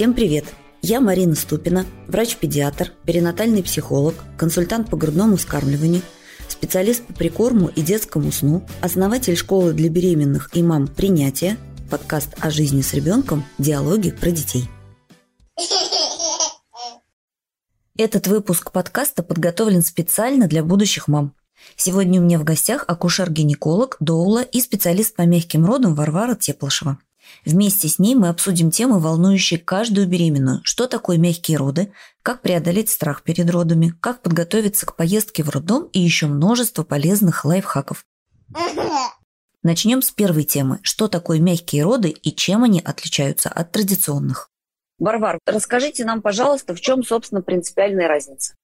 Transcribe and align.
Всем 0.00 0.14
привет! 0.14 0.46
Я 0.80 0.98
Марина 1.02 1.34
Ступина, 1.34 1.84
врач-педиатр, 2.08 2.90
перинатальный 3.04 3.62
психолог, 3.62 4.14
консультант 4.38 4.88
по 4.88 4.96
грудному 4.96 5.36
вскармливанию, 5.36 6.00
специалист 6.48 7.04
по 7.04 7.12
прикорму 7.12 7.68
и 7.68 7.82
детскому 7.82 8.32
сну, 8.32 8.66
основатель 8.80 9.36
школы 9.36 9.74
для 9.74 9.90
беременных 9.90 10.48
и 10.54 10.62
мам 10.62 10.86
«Принятие», 10.86 11.58
подкаст 11.90 12.30
о 12.40 12.48
жизни 12.48 12.80
с 12.80 12.94
ребенком 12.94 13.44
«Диалоги 13.58 14.10
про 14.10 14.30
детей». 14.30 14.70
Этот 17.98 18.26
выпуск 18.26 18.72
подкаста 18.72 19.22
подготовлен 19.22 19.82
специально 19.82 20.46
для 20.46 20.64
будущих 20.64 21.08
мам. 21.08 21.34
Сегодня 21.76 22.22
у 22.22 22.24
меня 22.24 22.38
в 22.38 22.44
гостях 22.44 22.86
акушер-гинеколог, 22.88 23.98
доула 24.00 24.40
и 24.40 24.62
специалист 24.62 25.14
по 25.14 25.26
мягким 25.26 25.66
родам 25.66 25.94
Варвара 25.94 26.36
Теплышева. 26.36 26.96
Вместе 27.44 27.88
с 27.88 27.98
ней 27.98 28.14
мы 28.14 28.28
обсудим 28.28 28.70
темы, 28.70 29.00
волнующие 29.00 29.58
каждую 29.58 30.06
беременную. 30.06 30.60
Что 30.64 30.86
такое 30.86 31.18
мягкие 31.18 31.56
роды, 31.56 31.92
как 32.22 32.42
преодолеть 32.42 32.90
страх 32.90 33.22
перед 33.22 33.50
родами, 33.50 33.94
как 34.00 34.22
подготовиться 34.22 34.86
к 34.86 34.96
поездке 34.96 35.42
в 35.42 35.48
роддом 35.50 35.84
и 35.92 36.00
еще 36.00 36.26
множество 36.26 36.84
полезных 36.84 37.44
лайфхаков. 37.44 38.04
Начнем 39.62 40.02
с 40.02 40.10
первой 40.10 40.44
темы. 40.44 40.78
Что 40.82 41.08
такое 41.08 41.38
мягкие 41.38 41.82
роды 41.84 42.08
и 42.08 42.34
чем 42.34 42.64
они 42.64 42.80
отличаются 42.80 43.48
от 43.48 43.72
традиционных? 43.72 44.50
Варвар, 44.98 45.38
расскажите 45.46 46.04
нам, 46.04 46.20
пожалуйста, 46.22 46.74
в 46.74 46.80
чем, 46.80 47.02
собственно, 47.02 47.42
принципиальная 47.42 48.06
разница? 48.06 48.54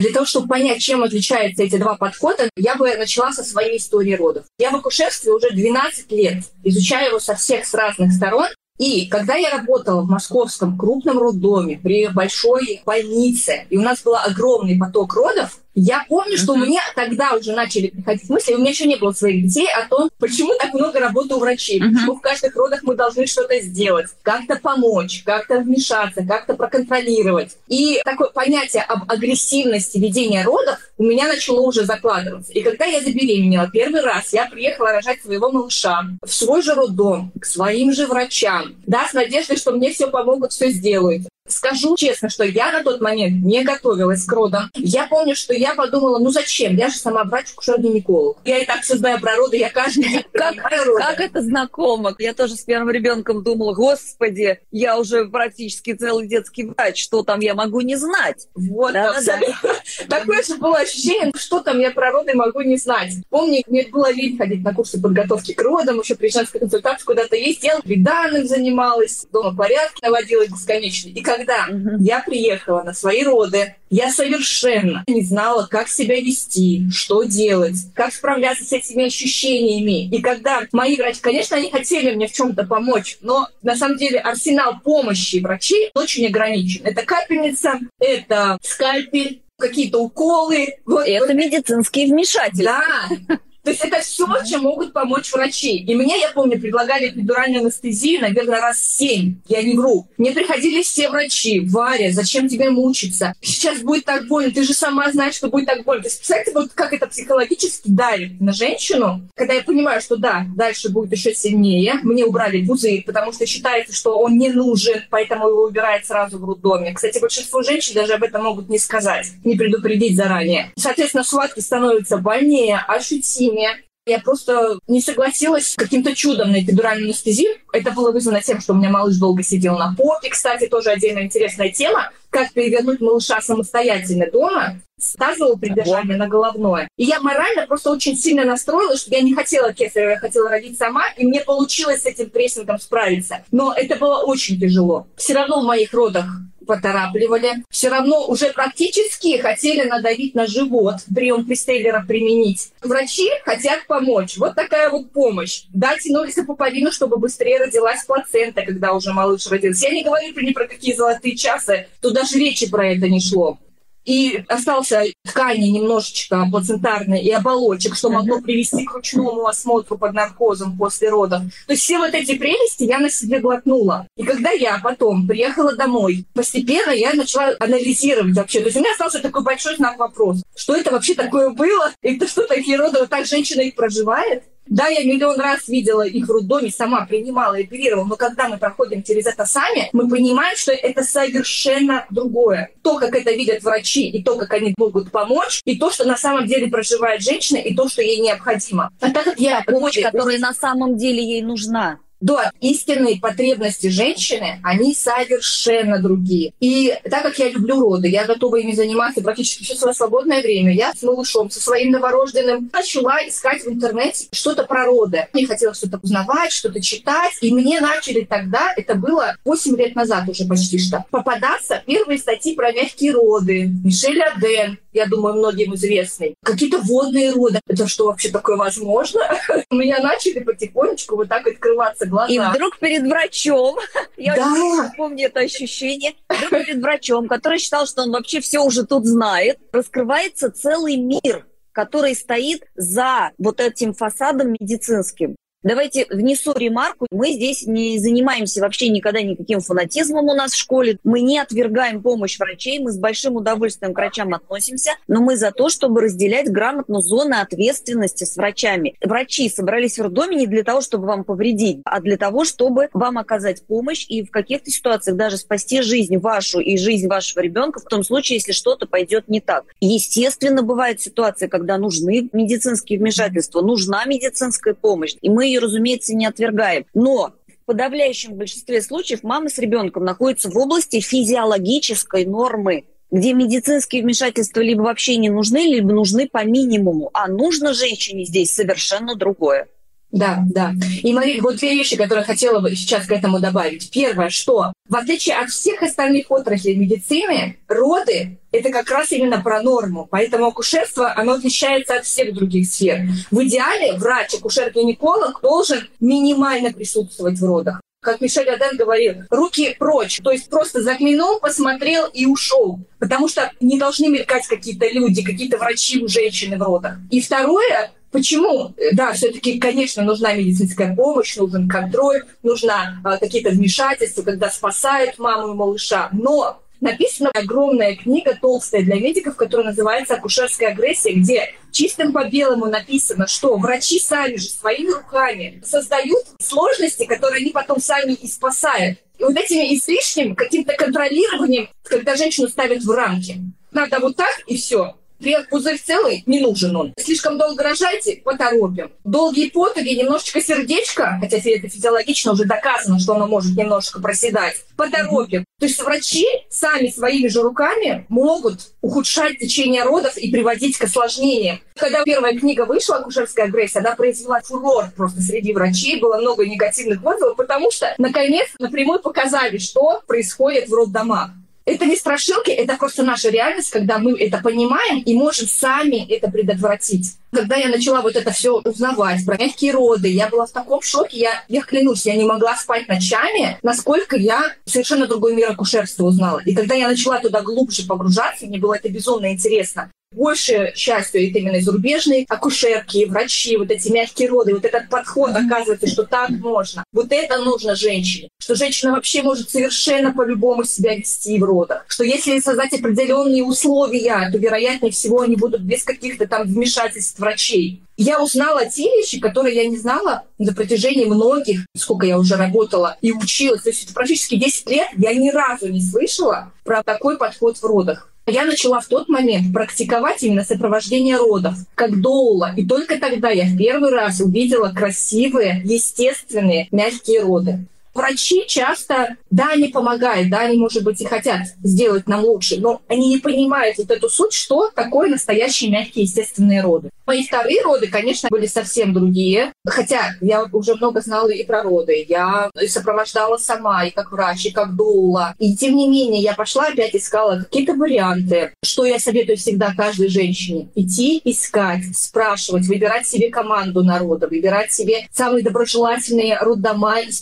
Для 0.00 0.12
того, 0.12 0.26
чтобы 0.26 0.48
понять, 0.48 0.80
чем 0.80 1.02
отличаются 1.02 1.62
эти 1.62 1.76
два 1.76 1.96
подхода, 1.96 2.50
я 2.56 2.74
бы 2.74 2.94
начала 2.96 3.32
со 3.32 3.44
своей 3.44 3.78
истории 3.78 4.14
родов. 4.14 4.44
Я 4.58 4.70
в 4.70 4.76
акушерстве 4.76 5.32
уже 5.32 5.50
12 5.50 6.10
лет, 6.12 6.44
изучаю 6.64 7.10
его 7.10 7.20
со 7.20 7.34
всех 7.34 7.64
с 7.64 7.74
разных 7.74 8.12
сторон. 8.12 8.48
И 8.78 9.06
когда 9.06 9.36
я 9.36 9.50
работала 9.50 10.02
в 10.02 10.10
московском 10.10 10.76
крупном 10.76 11.18
роддоме 11.18 11.78
при 11.78 12.08
большой 12.08 12.82
больнице, 12.84 13.66
и 13.70 13.78
у 13.78 13.82
нас 13.82 14.02
был 14.02 14.16
огромный 14.16 14.76
поток 14.76 15.14
родов, 15.14 15.60
я 15.74 16.04
помню, 16.08 16.38
что 16.38 16.52
у 16.52 16.56
меня 16.56 16.80
тогда 16.94 17.34
уже 17.34 17.52
начали 17.52 17.88
приходить 17.88 18.28
мысли, 18.30 18.54
у 18.54 18.58
меня 18.58 18.70
еще 18.70 18.86
не 18.86 18.96
было 18.96 19.12
своих 19.12 19.46
детей, 19.46 19.68
о 19.74 19.88
том, 19.88 20.10
почему 20.18 20.54
так 20.58 20.72
много 20.72 21.00
работы 21.00 21.34
у 21.34 21.38
врачей, 21.38 21.80
uh-huh. 21.80 21.92
почему 21.92 22.16
в 22.16 22.20
каждых 22.20 22.54
родах 22.54 22.82
мы 22.82 22.94
должны 22.94 23.26
что-то 23.26 23.58
сделать, 23.60 24.06
как-то 24.22 24.56
помочь, 24.56 25.22
как-то 25.24 25.58
вмешаться, 25.58 26.24
как-то 26.26 26.54
проконтролировать. 26.54 27.56
И 27.68 28.00
такое 28.04 28.28
понятие 28.30 28.82
об 28.82 29.10
агрессивности 29.10 29.98
ведения 29.98 30.44
родов 30.44 30.78
у 30.96 31.02
меня 31.02 31.26
начало 31.26 31.60
уже 31.60 31.84
закладываться. 31.84 32.52
И 32.52 32.62
когда 32.62 32.84
я 32.84 33.00
забеременела 33.00 33.68
первый 33.70 34.02
раз, 34.02 34.32
я 34.32 34.46
приехала 34.46 34.92
рожать 34.92 35.22
своего 35.22 35.50
малыша 35.50 36.04
в 36.22 36.32
свой 36.32 36.62
же 36.62 36.74
роддом, 36.74 37.32
к 37.40 37.44
своим 37.44 37.92
же 37.92 38.06
врачам, 38.06 38.76
да, 38.86 39.08
с 39.08 39.12
надеждой, 39.12 39.56
что 39.56 39.72
мне 39.72 39.92
все 39.92 40.08
помогут, 40.08 40.52
все 40.52 40.70
сделают. 40.70 41.22
Скажу 41.46 41.94
честно, 41.94 42.30
что 42.30 42.42
я 42.42 42.72
на 42.72 42.82
тот 42.82 43.02
момент 43.02 43.44
не 43.44 43.62
готовилась 43.64 44.24
к 44.24 44.32
родам. 44.32 44.70
Я 44.74 45.06
помню, 45.06 45.36
что 45.36 45.52
я 45.52 45.74
подумала, 45.74 46.18
ну 46.18 46.30
зачем? 46.30 46.74
Я 46.74 46.88
же 46.88 46.96
сама 46.96 47.24
врач-акушер-гинеколог. 47.24 48.38
Я 48.46 48.60
и 48.60 48.64
так 48.64 48.80
все 48.80 48.96
знаю 48.96 49.20
про 49.20 49.36
роды, 49.36 49.58
я 49.58 49.68
каждый 49.68 50.04
день 50.04 50.24
как, 50.32 50.56
как 50.56 51.20
это 51.20 51.42
знакомо? 51.42 52.14
Я 52.18 52.32
тоже 52.32 52.56
с 52.56 52.62
первым 52.62 52.88
ребенком 52.88 53.42
думала, 53.42 53.74
господи, 53.74 54.58
я 54.70 54.98
уже 54.98 55.26
практически 55.26 55.92
целый 55.92 56.28
детский 56.28 56.64
врач, 56.64 57.02
что 57.02 57.22
там 57.22 57.40
я 57.40 57.54
могу 57.54 57.82
не 57.82 57.96
знать? 57.96 58.48
Вот, 58.54 58.94
да, 58.94 59.10
абсолютно. 59.10 59.74
Да. 60.08 60.20
Такое 60.20 60.42
же 60.42 60.56
было 60.56 60.78
ощущение, 60.78 61.30
что 61.36 61.60
там 61.60 61.78
я 61.78 61.90
про 61.90 62.10
роды 62.10 62.32
могу 62.32 62.62
не 62.62 62.78
знать. 62.78 63.12
Помню, 63.28 63.62
мне 63.66 63.86
было 63.88 64.10
лень 64.10 64.38
ходить 64.38 64.64
на 64.64 64.72
курсы 64.72 64.98
подготовки 64.98 65.52
к 65.52 65.60
родам, 65.60 66.00
еще 66.00 66.14
при 66.14 66.30
женской 66.30 66.60
консультации 66.60 67.04
куда-то 67.04 67.36
ездила, 67.36 67.80
приданным 67.80 68.46
занималась, 68.46 69.26
дома 69.30 69.54
порядки 69.54 70.02
наводила 70.02 70.46
бесконечно. 70.46 71.10
И 71.10 71.20
когда 71.36 71.66
угу. 71.68 72.02
я 72.02 72.20
приехала 72.20 72.82
на 72.82 72.92
свои 72.92 73.22
роды, 73.22 73.76
я 73.90 74.10
совершенно 74.10 75.04
не 75.06 75.22
знала, 75.22 75.66
как 75.70 75.88
себя 75.88 76.20
вести, 76.20 76.90
что 76.90 77.22
делать, 77.24 77.76
как 77.94 78.12
справляться 78.12 78.64
с 78.64 78.72
этими 78.72 79.06
ощущениями. 79.06 80.08
И 80.14 80.20
когда 80.20 80.62
мои 80.72 80.96
врачи, 80.96 81.20
конечно, 81.20 81.56
они 81.56 81.70
хотели 81.70 82.14
мне 82.14 82.26
в 82.26 82.32
чем-то 82.32 82.64
помочь, 82.64 83.18
но 83.20 83.48
на 83.62 83.76
самом 83.76 83.96
деле 83.96 84.18
арсенал 84.18 84.80
помощи 84.82 85.36
врачей 85.36 85.90
очень 85.94 86.26
ограничен. 86.26 86.84
Это 86.84 87.02
капельница, 87.02 87.80
это 88.00 88.58
скальпель, 88.62 89.42
какие-то 89.58 89.98
уколы. 90.00 90.76
Вот, 90.84 91.06
это 91.06 91.26
вот. 91.26 91.34
медицинские 91.34 92.06
вмешательства. 92.06 92.82
Да. 93.28 93.38
То 93.64 93.70
есть 93.70 93.82
это 93.82 94.00
все, 94.00 94.26
чем 94.48 94.62
могут 94.62 94.92
помочь 94.92 95.32
врачи. 95.32 95.78
И 95.78 95.94
мне, 95.94 96.20
я 96.20 96.30
помню, 96.32 96.60
предлагали 96.60 97.08
эпидуральную 97.08 97.62
анестезию, 97.62 98.20
наверное, 98.20 98.60
раз 98.60 98.78
семь. 98.78 99.36
Я 99.48 99.62
не 99.62 99.74
вру. 99.74 100.06
Мне 100.18 100.32
приходили 100.32 100.82
все 100.82 101.08
врачи. 101.08 101.60
Варя, 101.60 102.12
зачем 102.12 102.46
тебе 102.46 102.70
мучиться? 102.70 103.32
Сейчас 103.40 103.80
будет 103.80 104.04
так 104.04 104.28
больно. 104.28 104.52
Ты 104.52 104.64
же 104.64 104.74
сама 104.74 105.10
знаешь, 105.10 105.34
что 105.36 105.48
будет 105.48 105.66
так 105.66 105.82
больно. 105.84 106.02
То 106.02 106.08
есть, 106.08 106.18
представляете, 106.18 106.52
вот 106.52 106.72
как 106.74 106.92
это 106.92 107.06
психологически 107.06 107.88
давит 107.88 108.38
на 108.38 108.52
женщину, 108.52 109.26
когда 109.34 109.54
я 109.54 109.62
понимаю, 109.62 110.02
что 110.02 110.16
да, 110.16 110.44
дальше 110.54 110.90
будет 110.90 111.12
еще 111.12 111.34
сильнее. 111.34 111.94
Мне 112.02 112.24
убрали 112.26 112.64
пузырь, 112.66 113.02
потому 113.04 113.32
что 113.32 113.46
считается, 113.46 113.94
что 113.94 114.18
он 114.18 114.36
не 114.36 114.50
нужен, 114.50 115.04
поэтому 115.08 115.48
его 115.48 115.62
убирают 115.64 116.04
сразу 116.04 116.38
в 116.38 116.44
роддоме. 116.44 116.92
Кстати, 116.92 117.18
большинство 117.18 117.62
женщин 117.62 117.94
даже 117.94 118.12
об 118.12 118.22
этом 118.22 118.44
могут 118.44 118.68
не 118.68 118.78
сказать, 118.78 119.28
не 119.42 119.56
предупредить 119.56 120.16
заранее. 120.16 120.70
Соответственно, 120.76 121.24
схватки 121.24 121.60
становятся 121.60 122.18
больнее, 122.18 122.78
ощутимее 122.86 123.53
мне. 123.54 123.70
Я 124.06 124.18
просто 124.18 124.78
не 124.86 125.00
согласилась 125.00 125.74
каким-то 125.76 126.14
чудом 126.14 126.52
на 126.52 126.62
эпидуральную 126.62 127.06
анестезию. 127.06 127.54
Это 127.72 127.90
было 127.90 128.12
вызвано 128.12 128.42
тем, 128.42 128.60
что 128.60 128.74
у 128.74 128.76
меня 128.76 128.90
малыш 128.90 129.16
долго 129.16 129.42
сидел 129.42 129.78
на 129.78 129.94
попе. 129.96 130.28
Кстати, 130.28 130.66
тоже 130.66 130.90
отдельно 130.90 131.20
интересная 131.20 131.70
тема. 131.70 132.10
Как 132.28 132.52
перевернуть 132.52 133.00
малыша 133.00 133.40
самостоятельно 133.40 134.30
дома 134.30 134.78
с 134.98 135.14
тазового 135.14 135.56
придержания 135.56 136.16
на 136.16 136.28
головное. 136.28 136.88
И 136.98 137.04
я 137.04 137.20
морально 137.20 137.66
просто 137.66 137.90
очень 137.90 138.16
сильно 138.16 138.44
настроилась, 138.44 139.00
что 139.00 139.12
я 139.12 139.22
не 139.22 139.34
хотела 139.34 139.72
кесарева, 139.72 140.10
я 140.10 140.18
хотела 140.18 140.50
родить 140.50 140.78
сама, 140.78 141.04
и 141.16 141.26
мне 141.26 141.40
получилось 141.40 142.02
с 142.02 142.06
этим 142.06 142.30
прессингом 142.30 142.78
справиться. 142.78 143.44
Но 143.50 143.72
это 143.74 143.96
было 143.96 144.18
очень 144.18 144.60
тяжело. 144.60 145.06
Все 145.16 145.34
равно 145.34 145.60
в 145.60 145.64
моих 145.64 145.92
родах 145.94 146.26
поторапливали. 146.64 147.64
Все 147.70 147.88
равно 147.88 148.26
уже 148.26 148.52
практически 148.52 149.38
хотели 149.38 149.88
надавить 149.88 150.34
на 150.34 150.46
живот, 150.46 150.96
прием 151.14 151.44
Пристейлера 151.44 152.04
применить. 152.06 152.72
Врачи 152.82 153.28
хотят 153.44 153.86
помочь. 153.86 154.36
Вот 154.36 154.54
такая 154.54 154.90
вот 154.90 155.10
помощь. 155.12 155.64
Да, 155.72 155.96
тянулись 155.96 156.36
на 156.36 156.44
пуповину, 156.44 156.92
чтобы 156.92 157.16
быстрее 157.18 157.58
родилась 157.58 158.04
плацента, 158.04 158.62
когда 158.62 158.92
уже 158.92 159.12
малыш 159.12 159.46
родился. 159.46 159.86
Я 159.86 159.94
не 159.94 160.04
говорю 160.04 160.32
ни 160.40 160.52
про 160.52 160.66
какие 160.66 160.94
золотые 160.94 161.36
часы, 161.36 161.88
тут 162.00 162.14
даже 162.14 162.38
речи 162.38 162.70
про 162.70 162.88
это 162.88 163.08
не 163.08 163.20
шло 163.20 163.58
и 164.04 164.44
остался 164.48 165.04
ткани 165.24 165.68
немножечко 165.68 166.46
плацентарной 166.50 167.22
и 167.22 167.30
оболочек, 167.30 167.96
что 167.96 168.10
могло 168.10 168.40
привести 168.40 168.84
к 168.84 168.92
ручному 168.92 169.46
осмотру 169.46 169.98
под 169.98 170.12
наркозом 170.12 170.76
после 170.76 171.10
родов. 171.10 171.42
То 171.66 171.72
есть 171.72 171.82
все 171.82 171.98
вот 171.98 172.14
эти 172.14 172.36
прелести 172.36 172.84
я 172.84 172.98
на 172.98 173.10
себе 173.10 173.40
глотнула. 173.40 174.06
И 174.16 174.24
когда 174.24 174.50
я 174.50 174.78
потом 174.82 175.26
приехала 175.26 175.74
домой, 175.74 176.26
постепенно 176.34 176.90
я 176.90 177.14
начала 177.14 177.54
анализировать 177.58 178.36
вообще. 178.36 178.60
То 178.60 178.66
есть 178.66 178.76
у 178.76 178.80
меня 178.80 178.92
остался 178.92 179.20
такой 179.20 179.42
большой 179.42 179.76
знак 179.76 179.98
вопрос. 179.98 180.42
Что 180.54 180.76
это 180.76 180.90
вообще 180.90 181.14
такое 181.14 181.50
было? 181.50 181.92
Это 182.02 182.26
что 182.26 182.46
такие 182.46 182.76
роды? 182.76 183.00
Вот 183.00 183.10
так 183.10 183.26
женщина 183.26 183.60
их 183.60 183.74
проживает? 183.74 184.44
Да, 184.66 184.88
я 184.88 185.04
миллион 185.04 185.38
раз 185.38 185.68
видела 185.68 186.06
их 186.06 186.26
в 186.26 186.30
роддоме, 186.30 186.70
сама 186.70 187.04
принимала 187.06 187.54
и 187.54 187.64
оперировала, 187.64 188.06
но 188.06 188.16
когда 188.16 188.48
мы 188.48 188.58
проходим 188.58 189.02
через 189.02 189.26
это 189.26 189.44
сами, 189.44 189.90
мы 189.92 190.08
понимаем, 190.08 190.56
что 190.56 190.72
это 190.72 191.04
совершенно 191.04 192.06
другое. 192.10 192.70
То, 192.82 192.98
как 192.98 193.14
это 193.14 193.32
видят 193.32 193.62
врачи, 193.62 194.08
и 194.08 194.22
то, 194.22 194.36
как 194.36 194.52
они 194.52 194.74
могут 194.78 195.10
помочь, 195.10 195.60
и 195.64 195.78
то, 195.78 195.90
что 195.90 196.04
на 196.04 196.16
самом 196.16 196.46
деле 196.46 196.68
проживает 196.68 197.22
женщина, 197.22 197.58
и 197.58 197.74
то, 197.74 197.88
что 197.88 198.02
ей 198.02 198.20
необходимо. 198.20 198.90
А 199.00 199.10
так 199.10 199.24
как 199.24 199.38
я... 199.38 199.62
Помощь, 199.66 200.00
которая 200.00 200.38
на 200.38 200.54
самом 200.54 200.96
деле 200.96 201.22
ей 201.22 201.42
нужна 201.42 201.98
да, 202.24 202.52
истинные 202.60 203.20
потребности 203.20 203.88
женщины, 203.88 204.58
они 204.62 204.94
совершенно 204.94 205.98
другие. 205.98 206.54
И 206.58 206.96
так 207.10 207.22
как 207.22 207.38
я 207.38 207.50
люблю 207.50 207.80
роды, 207.80 208.08
я 208.08 208.24
готова 208.24 208.56
ими 208.56 208.72
заниматься 208.72 209.20
практически 209.20 209.62
все 209.64 209.74
свое 209.74 209.94
свободное 209.94 210.40
время, 210.40 210.72
я 210.72 210.94
с 210.94 211.02
малышом, 211.02 211.50
со 211.50 211.60
своим 211.60 211.90
новорожденным 211.90 212.70
начала 212.72 213.18
искать 213.28 213.64
в 213.64 213.68
интернете 213.68 214.28
что-то 214.32 214.64
про 214.64 214.86
роды. 214.86 215.26
Мне 215.34 215.46
хотелось 215.46 215.76
что-то 215.76 216.00
узнавать, 216.02 216.50
что-то 216.52 216.80
читать. 216.80 217.34
И 217.42 217.52
мне 217.52 217.80
начали 217.80 218.22
тогда, 218.22 218.72
это 218.74 218.94
было 218.94 219.36
8 219.44 219.76
лет 219.76 219.94
назад 219.94 220.26
уже 220.26 220.46
почти 220.46 220.78
что, 220.78 221.04
попадаться 221.10 221.82
первые 221.84 222.18
статьи 222.18 222.54
про 222.54 222.72
мягкие 222.72 223.12
роды. 223.12 223.68
Мишель 223.84 224.22
Аден, 224.22 224.78
я 224.94 225.06
думаю, 225.06 225.34
многим 225.34 225.74
известный. 225.74 226.36
Какие-то 226.42 226.78
водные 226.78 227.32
роды. 227.32 227.60
Это 227.66 227.86
что 227.88 228.06
вообще 228.06 228.30
такое 228.30 228.56
возможно? 228.56 229.20
У 229.70 229.74
меня 229.74 229.98
начали 229.98 230.38
потихонечку 230.38 231.16
вот 231.16 231.28
так 231.28 231.46
открываться 231.46 232.06
глаза. 232.06 232.32
И 232.32 232.38
вдруг 232.38 232.78
перед 232.78 233.02
врачом, 233.02 233.76
я 234.16 234.36
да. 234.36 234.92
помню 234.96 235.26
это 235.26 235.40
ощущение, 235.40 236.14
вдруг 236.28 236.64
перед 236.64 236.80
врачом, 236.80 237.28
который 237.28 237.58
считал, 237.58 237.86
что 237.86 238.02
он 238.02 238.12
вообще 238.12 238.40
все 238.40 238.60
уже 238.60 238.86
тут 238.86 239.04
знает, 239.04 239.58
раскрывается 239.72 240.50
целый 240.50 240.96
мир, 240.96 241.46
который 241.72 242.14
стоит 242.14 242.64
за 242.76 243.32
вот 243.36 243.60
этим 243.60 243.92
фасадом 243.94 244.52
медицинским. 244.52 245.34
Давайте 245.64 246.04
внесу 246.10 246.52
ремарку. 246.52 247.06
Мы 247.10 247.32
здесь 247.32 247.66
не 247.66 247.98
занимаемся 247.98 248.60
вообще 248.60 248.90
никогда 248.90 249.22
никаким 249.22 249.60
фанатизмом 249.60 250.26
у 250.26 250.34
нас 250.34 250.52
в 250.52 250.58
школе. 250.58 250.98
Мы 251.04 251.22
не 251.22 251.38
отвергаем 251.38 252.02
помощь 252.02 252.38
врачей, 252.38 252.80
мы 252.80 252.92
с 252.92 252.98
большим 252.98 253.36
удовольствием 253.36 253.94
к 253.94 253.96
врачам 253.96 254.34
относимся, 254.34 254.90
но 255.08 255.22
мы 255.22 255.38
за 255.38 255.52
то, 255.52 255.70
чтобы 255.70 256.02
разделять 256.02 256.52
грамотно 256.52 257.00
зоны 257.00 257.36
ответственности 257.36 258.24
с 258.24 258.36
врачами. 258.36 258.96
Врачи 259.02 259.48
собрались 259.48 259.98
в 259.98 260.02
роддоме 260.02 260.36
не 260.36 260.46
для 260.46 260.64
того, 260.64 260.82
чтобы 260.82 261.06
вам 261.06 261.24
повредить, 261.24 261.78
а 261.86 262.02
для 262.02 262.18
того, 262.18 262.44
чтобы 262.44 262.90
вам 262.92 263.16
оказать 263.16 263.62
помощь 263.66 264.04
и 264.10 264.22
в 264.22 264.30
каких-то 264.30 264.70
ситуациях 264.70 265.16
даже 265.16 265.38
спасти 265.38 265.80
жизнь 265.80 266.18
вашу 266.18 266.60
и 266.60 266.76
жизнь 266.76 267.08
вашего 267.08 267.40
ребенка 267.40 267.80
в 267.80 267.84
том 267.84 268.04
случае, 268.04 268.36
если 268.36 268.52
что-то 268.52 268.86
пойдет 268.86 269.28
не 269.28 269.40
так. 269.40 269.64
Естественно, 269.80 270.62
бывают 270.62 271.00
ситуации, 271.00 271.46
когда 271.46 271.78
нужны 271.78 272.28
медицинские 272.34 272.98
вмешательства, 272.98 273.62
нужна 273.62 274.04
медицинская 274.04 274.74
помощь, 274.74 275.16
и 275.22 275.30
мы 275.30 275.53
ее, 275.54 275.60
разумеется, 275.60 276.14
не 276.14 276.26
отвергаем. 276.26 276.86
Но 276.94 277.34
в 277.48 277.66
подавляющем 277.66 278.34
большинстве 278.34 278.82
случаев 278.82 279.22
мама 279.22 279.48
с 279.48 279.58
ребенком 279.58 280.04
находится 280.04 280.50
в 280.50 280.56
области 280.56 281.00
физиологической 281.00 282.26
нормы, 282.26 282.84
где 283.10 283.32
медицинские 283.32 284.02
вмешательства 284.02 284.60
либо 284.60 284.82
вообще 284.82 285.16
не 285.16 285.30
нужны, 285.30 285.58
либо 285.58 285.92
нужны 285.92 286.28
по 286.28 286.44
минимуму. 286.44 287.10
А 287.14 287.28
нужно 287.28 287.72
женщине 287.72 288.24
здесь 288.24 288.52
совершенно 288.52 289.14
другое. 289.14 289.68
Да, 290.14 290.44
да. 290.46 290.72
И, 291.02 291.12
Мария, 291.12 291.42
вот 291.42 291.56
две 291.56 291.74
вещи, 291.74 291.96
которые 291.96 292.24
хотела 292.24 292.60
бы 292.60 292.76
сейчас 292.76 293.06
к 293.06 293.10
этому 293.10 293.40
добавить. 293.40 293.90
Первое, 293.90 294.30
что 294.30 294.72
в 294.88 294.94
отличие 294.94 295.34
от 295.34 295.50
всех 295.50 295.82
остальных 295.82 296.30
отраслей 296.30 296.76
медицины, 296.76 297.58
роды— 297.66 298.38
это 298.52 298.70
как 298.70 298.88
раз 298.90 299.10
именно 299.10 299.42
про 299.42 299.60
норму. 299.60 300.06
Поэтому 300.08 300.46
акушерство, 300.46 301.12
оно 301.16 301.32
отличается 301.32 301.96
от 301.96 302.04
всех 302.04 302.32
других 302.32 302.68
сфер. 302.68 303.00
В 303.32 303.42
идеале 303.42 303.94
врач, 303.94 304.34
акушер-гинеколог 304.34 305.40
должен 305.42 305.88
минимально 305.98 306.72
присутствовать 306.72 307.38
в 307.40 307.44
родах 307.44 307.80
как 308.04 308.20
Мишель 308.20 308.50
Аден 308.50 308.76
говорил, 308.76 309.22
руки 309.30 309.74
прочь. 309.78 310.20
То 310.22 310.30
есть 310.30 310.50
просто 310.50 310.82
заглянул, 310.82 311.40
посмотрел 311.40 312.06
и 312.12 312.26
ушел. 312.26 312.78
Потому 312.98 313.28
что 313.28 313.50
не 313.60 313.78
должны 313.78 314.08
мелькать 314.08 314.46
какие-то 314.46 314.86
люди, 314.92 315.24
какие-то 315.24 315.56
врачи 315.56 316.02
у 316.02 316.06
женщины 316.06 316.58
в 316.58 316.62
родах. 316.62 316.98
И 317.10 317.22
второе, 317.22 317.92
Почему? 318.14 318.72
Да, 318.92 319.12
все-таки, 319.12 319.58
конечно, 319.58 320.04
нужна 320.04 320.34
медицинская 320.34 320.94
помощь, 320.94 321.34
нужен 321.34 321.68
контроль, 321.68 322.22
нужна 322.44 323.00
а, 323.02 323.16
какие-то 323.16 323.50
вмешательства, 323.50 324.22
когда 324.22 324.50
спасают 324.50 325.18
маму 325.18 325.52
и 325.52 325.56
малыша. 325.56 326.10
Но 326.12 326.62
написана 326.80 327.30
огромная 327.30 327.96
книга, 327.96 328.38
толстая 328.40 328.84
для 328.84 329.00
медиков, 329.00 329.34
которая 329.34 329.66
называется 329.66 330.14
«Акушерская 330.14 330.70
агрессия», 330.70 331.12
где 331.14 331.54
чистым 331.72 332.12
по 332.12 332.24
белому 332.28 332.66
написано, 332.66 333.26
что 333.26 333.56
врачи 333.56 333.98
сами 333.98 334.36
же 334.36 334.46
своими 334.46 334.92
руками 334.92 335.60
создают 335.66 336.22
сложности, 336.38 337.06
которые 337.06 337.40
они 337.40 337.50
потом 337.50 337.80
сами 337.80 338.12
и 338.12 338.28
спасают. 338.28 339.00
И 339.18 339.24
вот 339.24 339.36
этими 339.36 339.74
излишним 339.74 340.36
каким-то 340.36 340.74
контролированием, 340.74 341.68
когда 341.82 342.14
женщину 342.14 342.46
ставят 342.46 342.84
в 342.84 342.90
рамки, 342.92 343.40
надо 343.72 343.98
вот 343.98 344.14
так 344.14 344.38
и 344.46 344.56
все. 344.56 344.94
Привет, 345.20 345.48
пузырь 345.48 345.78
целый, 345.78 346.24
не 346.26 346.40
нужен 346.40 346.74
он. 346.74 346.92
Слишком 346.98 347.38
долго 347.38 347.62
рожайте, 347.62 348.20
поторопим. 348.24 348.90
Долгие 349.04 349.48
потуги, 349.48 349.90
немножечко 349.90 350.42
сердечко, 350.42 351.18
хотя 351.20 351.38
это 351.38 351.68
физиологично 351.68 352.32
уже 352.32 352.44
доказано, 352.44 352.98
что 352.98 353.14
оно 353.14 353.28
может 353.28 353.56
немножко 353.56 354.00
проседать, 354.00 354.56
поторопим. 354.76 355.44
То 355.60 355.66
есть 355.66 355.80
врачи 355.80 356.26
сами 356.50 356.88
своими 356.88 357.28
же 357.28 357.42
руками 357.42 358.04
могут 358.08 358.72
ухудшать 358.80 359.38
течение 359.38 359.84
родов 359.84 360.16
и 360.16 360.32
приводить 360.32 360.76
к 360.76 360.84
осложнениям. 360.84 361.60
Когда 361.76 362.02
первая 362.02 362.36
книга 362.36 362.66
вышла 362.66 362.96
«Акушерская 362.96 363.46
агрессия», 363.46 363.78
она 363.78 363.94
произвела 363.94 364.40
фурор 364.40 364.90
просто 364.96 365.20
среди 365.20 365.52
врачей, 365.52 366.00
было 366.00 366.16
много 366.16 366.44
негативных 366.44 367.04
отзывов, 367.04 367.36
потому 367.36 367.70
что, 367.70 367.94
наконец, 367.98 368.48
напрямую 368.58 369.00
показали, 369.00 369.58
что 369.58 370.02
происходит 370.06 370.68
в 370.68 370.74
роддомах. 370.74 371.30
Это 371.66 371.86
не 371.86 371.96
страшилки, 371.96 372.50
это 372.50 372.76
просто 372.76 373.02
наша 373.02 373.30
реальность, 373.30 373.70
когда 373.70 373.98
мы 373.98 374.18
это 374.18 374.38
понимаем 374.38 375.00
и 375.00 375.14
можем 375.14 375.48
сами 375.48 376.06
это 376.12 376.30
предотвратить. 376.30 377.14
Когда 377.32 377.56
я 377.56 377.68
начала 377.68 378.02
вот 378.02 378.16
это 378.16 378.30
все 378.32 378.60
узнавать 378.60 379.24
про 379.24 379.38
мягкие 379.38 379.72
роды, 379.72 380.08
я 380.08 380.28
была 380.28 380.46
в 380.46 380.52
таком 380.52 380.82
шоке, 380.82 381.18
я, 381.18 381.44
я 381.48 381.62
клянусь, 381.62 382.04
я 382.04 382.16
не 382.16 382.24
могла 382.24 382.54
спать 382.56 382.86
ночами, 382.86 383.58
насколько 383.62 384.16
я 384.16 384.54
совершенно 384.66 385.06
другой 385.06 385.34
мир 385.34 385.50
акушерства 385.52 386.04
узнала. 386.04 386.40
И 386.44 386.54
когда 386.54 386.74
я 386.74 386.86
начала 386.86 387.18
туда 387.18 387.40
глубже 387.40 387.86
погружаться, 387.86 388.46
мне 388.46 388.58
было 388.58 388.74
это 388.74 388.90
безумно 388.90 389.32
интересно 389.32 389.90
большей 390.14 390.74
частью 390.74 391.28
это 391.28 391.38
именно 391.38 391.60
зарубежные 391.60 392.24
акушерки, 392.28 393.04
врачи, 393.06 393.56
вот 393.56 393.70
эти 393.70 393.88
мягкие 393.90 394.28
роды, 394.28 394.54
вот 394.54 394.64
этот 394.64 394.88
подход, 394.88 395.30
оказывается, 395.30 395.86
что 395.86 396.04
так 396.04 396.30
можно. 396.30 396.84
Вот 396.92 397.08
это 397.10 397.38
нужно 397.38 397.74
женщине. 397.74 398.28
Что 398.40 398.54
женщина 398.54 398.92
вообще 398.92 399.22
может 399.22 399.50
совершенно 399.50 400.12
по-любому 400.12 400.64
себя 400.64 400.96
вести 400.96 401.38
в 401.38 401.44
родах. 401.44 401.84
Что 401.88 402.04
если 402.04 402.38
создать 402.40 402.72
определенные 402.72 403.44
условия, 403.44 404.28
то, 404.30 404.38
вероятнее 404.38 404.92
всего, 404.92 405.20
они 405.20 405.36
будут 405.36 405.62
без 405.62 405.82
каких-то 405.84 406.26
там 406.26 406.46
вмешательств 406.46 407.18
врачей. 407.18 407.82
Я 407.96 408.20
узнала 408.20 408.66
те 408.66 408.82
вещи, 408.82 409.20
которые 409.20 409.54
я 409.54 409.68
не 409.68 409.76
знала 409.76 410.24
на 410.38 410.52
протяжении 410.52 411.04
многих, 411.04 411.60
сколько 411.76 412.06
я 412.06 412.18
уже 412.18 412.34
работала 412.34 412.96
и 413.00 413.12
училась. 413.12 413.62
То 413.62 413.70
есть 413.70 413.84
это 413.84 413.94
практически 413.94 414.34
10 414.34 414.70
лет 414.70 414.88
я 414.96 415.14
ни 415.14 415.30
разу 415.30 415.68
не 415.68 415.80
слышала 415.80 416.52
про 416.64 416.82
такой 416.82 417.16
подход 417.16 417.56
в 417.56 417.64
родах. 417.64 418.10
Я 418.26 418.46
начала 418.46 418.80
в 418.80 418.86
тот 418.86 419.08
момент 419.08 419.52
практиковать 419.52 420.22
именно 420.22 420.44
сопровождение 420.44 421.18
родов, 421.18 421.54
как 421.74 422.00
доула. 422.00 422.54
И 422.56 422.66
только 422.66 422.98
тогда 422.98 423.28
я 423.30 423.44
в 423.44 423.56
первый 423.56 423.90
раз 423.90 424.20
увидела 424.20 424.70
красивые, 424.70 425.60
естественные, 425.64 426.68
мягкие 426.70 427.20
роды. 427.20 427.66
Врачи 427.94 428.44
часто, 428.48 429.16
да, 429.30 429.50
они 429.52 429.68
помогают, 429.68 430.30
да, 430.30 430.40
они, 430.40 430.58
может 430.58 430.82
быть, 430.82 431.00
и 431.00 431.06
хотят 431.06 431.42
сделать 431.62 432.08
нам 432.08 432.24
лучше, 432.24 432.60
но 432.60 432.82
они 432.88 433.08
не 433.08 433.18
понимают 433.18 433.78
вот 433.78 433.90
эту 433.90 434.08
суть, 434.08 434.32
что 434.32 434.70
такое 434.74 435.08
настоящие 435.08 435.70
мягкие 435.70 436.04
естественные 436.04 436.62
роды. 436.62 436.90
Мои 437.06 437.22
вторые 437.22 437.60
роды, 437.62 437.86
конечно, 437.88 438.28
были 438.30 438.46
совсем 438.46 438.94
другие. 438.94 439.52
Хотя 439.66 440.14
я 440.20 440.44
уже 440.52 440.74
много 440.74 441.00
знала 441.02 441.28
и 441.28 441.44
про 441.44 441.62
роды. 441.62 442.04
Я 442.08 442.50
сопровождала 442.66 443.36
сама, 443.36 443.84
и 443.84 443.90
как 443.90 444.10
врач, 444.10 444.46
и 444.46 444.50
как 444.50 444.74
дула. 444.74 445.34
И 445.38 445.54
тем 445.54 445.76
не 445.76 445.88
менее, 445.88 446.22
я 446.22 446.34
пошла 446.34 446.66
опять 446.66 446.96
искала 446.96 447.40
какие-то 447.40 447.74
варианты. 447.74 448.52
Что 448.64 448.86
я 448.86 448.98
советую 448.98 449.36
всегда 449.36 449.74
каждой 449.76 450.08
женщине? 450.08 450.68
Идти 450.74 451.20
искать, 451.24 451.84
спрашивать, 451.94 452.66
выбирать 452.66 453.06
себе 453.06 453.28
команду 453.28 453.84
народа, 453.84 454.26
выбирать 454.26 454.72
себе 454.72 455.06
самые 455.12 455.44
доброжелательные 455.44 456.38
роддома 456.38 457.00
и 457.00 457.12